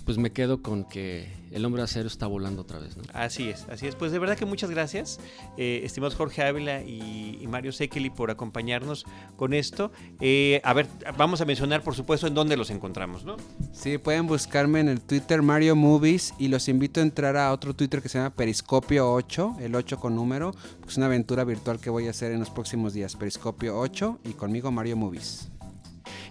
pues 0.04 0.18
me 0.18 0.30
quedo 0.30 0.60
con 0.62 0.84
que 0.84 1.28
El 1.50 1.64
Hombre 1.64 1.82
Acero 1.82 2.06
está 2.06 2.26
volando 2.26 2.62
otra 2.62 2.78
vez, 2.78 2.96
¿no? 2.96 3.02
Así 3.12 3.48
es, 3.48 3.66
así 3.70 3.86
es. 3.86 3.94
Pues 3.94 4.12
de 4.12 4.18
verdad 4.18 4.36
que 4.36 4.46
muchas 4.46 4.70
gracias, 4.70 5.20
eh, 5.56 5.80
estimados 5.84 6.14
Jorge 6.14 6.42
Ávila 6.42 6.82
y, 6.82 7.38
y 7.40 7.46
Mario 7.46 7.72
Sekeli, 7.72 8.10
por 8.10 8.30
acompañarnos 8.30 9.04
con 9.36 9.52
esto. 9.52 9.90
Eh, 10.20 10.60
a 10.64 10.72
ver, 10.72 10.86
vamos 11.16 11.40
a 11.40 11.44
mencionar, 11.44 11.82
por 11.82 11.94
supuesto, 11.94 12.26
en 12.26 12.34
dónde 12.34 12.56
los 12.56 12.70
encontramos, 12.70 13.24
¿no? 13.24 13.36
Sí, 13.72 13.98
pueden 13.98 14.26
buscarme 14.26 14.80
en 14.80 14.88
el 14.88 15.00
Twitter 15.00 15.42
Mario 15.42 15.76
Movies 15.76 16.34
y 16.38 16.48
los 16.48 16.68
invito 16.68 17.00
a 17.00 17.02
entrar 17.02 17.36
a 17.36 17.52
otro 17.52 17.74
Twitter 17.74 18.02
que 18.02 18.08
se 18.08 18.18
llama 18.18 18.34
Periscopio 18.34 19.12
8, 19.12 19.56
el 19.60 19.74
8 19.74 19.98
con 19.98 20.14
número. 20.14 20.54
Es 20.86 20.96
una 20.96 21.06
aventura 21.06 21.44
virtual 21.44 21.80
que 21.80 21.90
voy 21.90 22.06
a 22.06 22.10
hacer 22.10 22.32
en 22.32 22.40
los 22.40 22.50
próximos 22.50 22.92
días. 22.92 23.16
Periscopio 23.16 23.78
8 23.78 24.20
y 24.24 24.32
conmigo 24.32 24.70
Mario 24.70 24.96
Movies. 24.96 25.48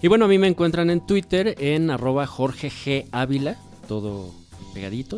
Y 0.02 0.08
bueno, 0.08 0.26
a 0.26 0.28
mí 0.28 0.38
me 0.38 0.48
encuentran 0.48 0.90
en 0.90 1.06
Twitter 1.06 1.56
en 1.58 1.90
arroba 1.90 2.28
Jorge 2.28 2.70
G. 2.70 3.08
Ávila, 3.12 3.58
todo 3.88 4.47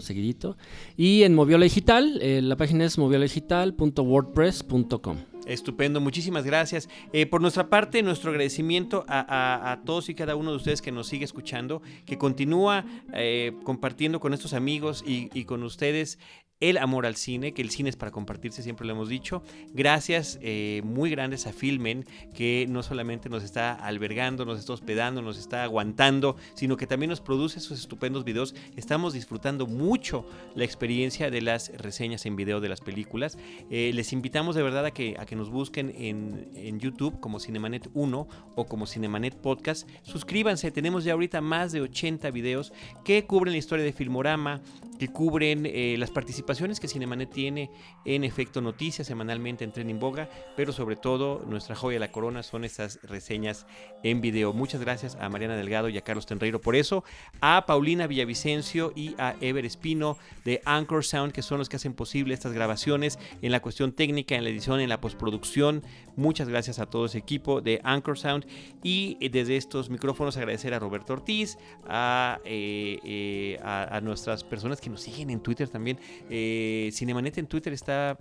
seguidito. 0.02 0.58
Y 0.98 1.24
en 1.24 1.34
Moviola 1.36 1.64
Digital, 1.64 2.20
eh, 2.22 2.42
la 2.42 2.56
página 2.56 2.86
es 2.86 2.98
movioladigital.wordpress.com. 2.98 5.18
Estupendo, 5.46 6.00
muchísimas 6.00 6.46
gracias. 6.46 6.88
Eh, 7.12 7.26
por 7.26 7.42
nuestra 7.42 7.70
parte, 7.70 8.02
nuestro 8.04 8.30
agradecimiento 8.30 9.04
a, 9.08 9.82
todos 9.86 10.10
y 10.10 10.16
cada 10.16 10.36
uno 10.36 10.52
de 10.52 10.58
ustedes 10.58 10.82
que 10.82 10.92
nos 10.92 11.08
sigue 11.08 11.24
escuchando, 11.26 11.82
que 12.06 12.20
continúa 12.20 12.86
eh, 13.14 13.54
compartiendo 13.64 14.20
con 14.20 14.34
estos 14.34 14.54
amigos 14.54 15.04
y 15.06 15.46
con 15.46 15.64
ustedes 15.64 16.20
el 16.60 16.78
amor 16.78 17.06
al 17.06 17.16
cine, 17.16 17.54
que 17.54 17.62
el 17.62 17.70
cine 17.70 17.90
es 17.90 17.96
para 17.96 18.12
compartirse, 18.12 18.64
siempre 18.64 18.86
lo 18.86 18.94
hemos 18.94 19.08
dicho. 19.08 19.42
Gracias 19.74 20.40
eh, 20.42 20.82
muy 20.84 21.10
grandes 21.10 21.48
a 21.48 21.54
Filmen, 21.54 22.06
que 22.34 22.66
no 22.70 22.84
solamente 22.84 23.30
nos 23.30 23.44
está 23.44 23.74
albergando, 23.74 24.46
nos 24.46 24.60
está 24.60 24.74
hospedando, 24.74 25.22
nos 25.22 25.38
está 25.38 25.64
aguantando, 25.64 26.36
sino 26.56 26.76
que 26.76 26.88
también 26.88 27.10
nos 27.10 27.22
produce 27.22 27.60
esos 27.60 27.80
estupendos 27.80 28.26
videos. 28.26 28.56
Estamos 28.76 29.14
disfrutando 29.14 29.68
mucho 29.68 30.26
la 30.56 30.66
experiencia 30.66 31.32
de 31.32 31.42
las 31.42 31.72
reseñas 31.78 32.26
en 32.26 32.36
video 32.36 32.60
de 32.60 32.70
las 32.70 32.82
películas. 32.82 33.38
Eh, 33.70 33.92
les 33.94 34.12
invitamos 34.12 34.56
de 34.56 34.64
verdad 34.64 34.86
a 34.86 34.92
que, 34.92 35.16
a 35.18 35.26
que 35.26 35.38
nos 35.38 35.50
busquen 35.50 35.94
en, 35.98 36.50
en 36.56 36.80
YouTube 36.80 37.20
como 37.22 37.40
Cinemanet 37.40 37.90
1 37.94 38.28
o 38.56 38.66
como 38.66 38.86
Cinemanet 38.86 39.36
Podcast. 39.36 39.90
Suscríbanse, 40.04 40.72
tenemos 40.72 41.06
ya 41.06 41.14
ahorita 41.14 41.40
más 41.40 41.72
de 41.72 41.82
80 41.82 42.32
videos 42.32 42.74
que 43.06 43.26
cubren 43.26 43.54
la 43.54 43.60
historia 43.60 43.86
de 43.86 43.94
Filmorama, 43.94 44.62
que 45.00 45.08
cubren 45.08 45.66
eh, 45.66 45.96
las 45.98 46.12
participaciones 46.12 46.80
que 46.80 46.88
Cinemanet 46.88 47.32
tiene 47.32 47.72
en 48.06 48.26
Efecto 48.26 48.62
Noticias 48.62 49.08
semanalmente 49.08 49.64
en 49.64 49.72
Trending 49.72 49.98
Boga, 49.98 50.30
pero 50.58 50.74
sobre 50.74 50.98
todo 50.98 51.44
nuestra 51.48 51.76
joya 51.76 51.96
de 51.96 52.00
la 52.02 52.12
corona 52.12 52.44
son 52.44 52.66
estas 52.66 53.00
reseñas 53.04 53.66
en 54.04 54.20
video. 54.20 54.52
Muchas 54.52 54.82
gracias 54.82 55.16
a 55.16 55.30
Mariana 55.30 55.56
Delgado 55.56 55.88
y 55.90 55.98
a 55.98 56.02
Carlos 56.02 56.26
Tenreiro 56.26 56.60
por 56.60 56.76
eso, 56.76 57.06
a 57.40 57.66
Paulina 57.66 58.08
Villavicencio 58.08 58.92
y 58.94 59.16
a 59.18 59.36
Ever 59.40 59.66
Espino 59.66 60.18
de 60.44 60.62
Anchor 60.66 61.06
Sound, 61.06 61.32
que 61.32 61.42
son 61.42 61.60
los 61.60 61.70
que 61.70 61.78
hacen 61.78 61.94
posible 61.94 62.34
estas 62.34 62.52
grabaciones 62.52 63.18
en 63.42 63.52
la 63.54 63.62
cuestión 63.62 63.94
técnica, 63.94 64.36
en 64.36 64.44
la 64.44 64.50
edición, 64.50 64.82
en 64.82 64.90
la 64.90 65.00
postproducción. 65.00 65.82
Muchas 66.20 66.50
gracias 66.50 66.80
a 66.80 66.86
todo 66.86 67.06
ese 67.06 67.18
equipo 67.18 67.62
de 67.62 67.80
Anchor 67.82 68.20
Sound 68.20 68.46
y 68.84 69.16
eh, 69.22 69.30
desde 69.30 69.56
estos 69.56 69.90
micrófonos 69.90 70.36
agradecer 70.36 70.74
a 70.74 70.80
Roberto 70.80 71.14
Ortiz, 71.14 71.58
a, 71.88 72.42
eh, 72.44 73.58
a, 73.64 73.96
a 73.96 74.02
nuestras 74.02 74.44
personas 74.44 74.82
que 74.82 74.90
nos 74.90 75.00
siguen 75.00 75.30
en 75.30 75.40
Twitter 75.40 75.70
también. 75.70 75.98
Eh, 76.30 76.90
Cinemanet 76.92 77.38
en 77.38 77.48
Twitter 77.48 77.72
está 77.72 78.18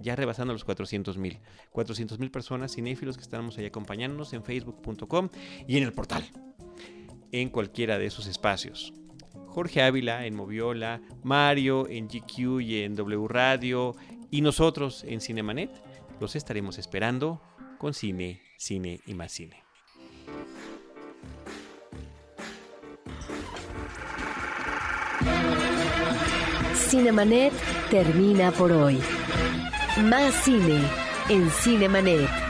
ya 0.00 0.16
rebasando 0.16 0.54
los 0.54 0.64
400 0.64 1.18
mil. 1.18 1.38
400 1.70 2.18
mil 2.18 2.32
personas 2.32 2.74
cinéfilos 2.74 3.16
que 3.16 3.22
estamos 3.22 3.56
ahí 3.58 3.66
acompañándonos 3.66 4.32
en 4.32 4.42
facebook.com 4.42 5.28
y 5.68 5.76
en 5.76 5.84
el 5.84 5.92
portal. 5.92 6.24
En 7.30 7.50
cualquiera 7.50 7.96
de 7.96 8.06
esos 8.06 8.26
espacios. 8.26 8.92
Jorge 9.46 9.82
Ávila 9.82 10.26
en 10.26 10.34
Moviola, 10.34 11.00
Mario 11.22 11.88
en 11.88 12.08
GQ 12.08 12.60
y 12.60 12.82
en 12.82 12.96
W 12.96 13.28
Radio 13.28 13.94
y 14.32 14.40
nosotros 14.40 15.04
en 15.06 15.20
Cinemanet 15.20 15.85
los 16.20 16.36
estaremos 16.36 16.78
esperando 16.78 17.40
con 17.78 17.94
cine, 17.94 18.40
cine 18.56 19.00
y 19.06 19.14
más 19.14 19.32
cine. 19.32 19.62
Cinemanet 26.74 27.52
termina 27.90 28.52
por 28.52 28.72
hoy. 28.72 29.00
Más 30.04 30.34
cine 30.44 30.80
en 31.28 31.50
Cinemanet. 31.50 32.45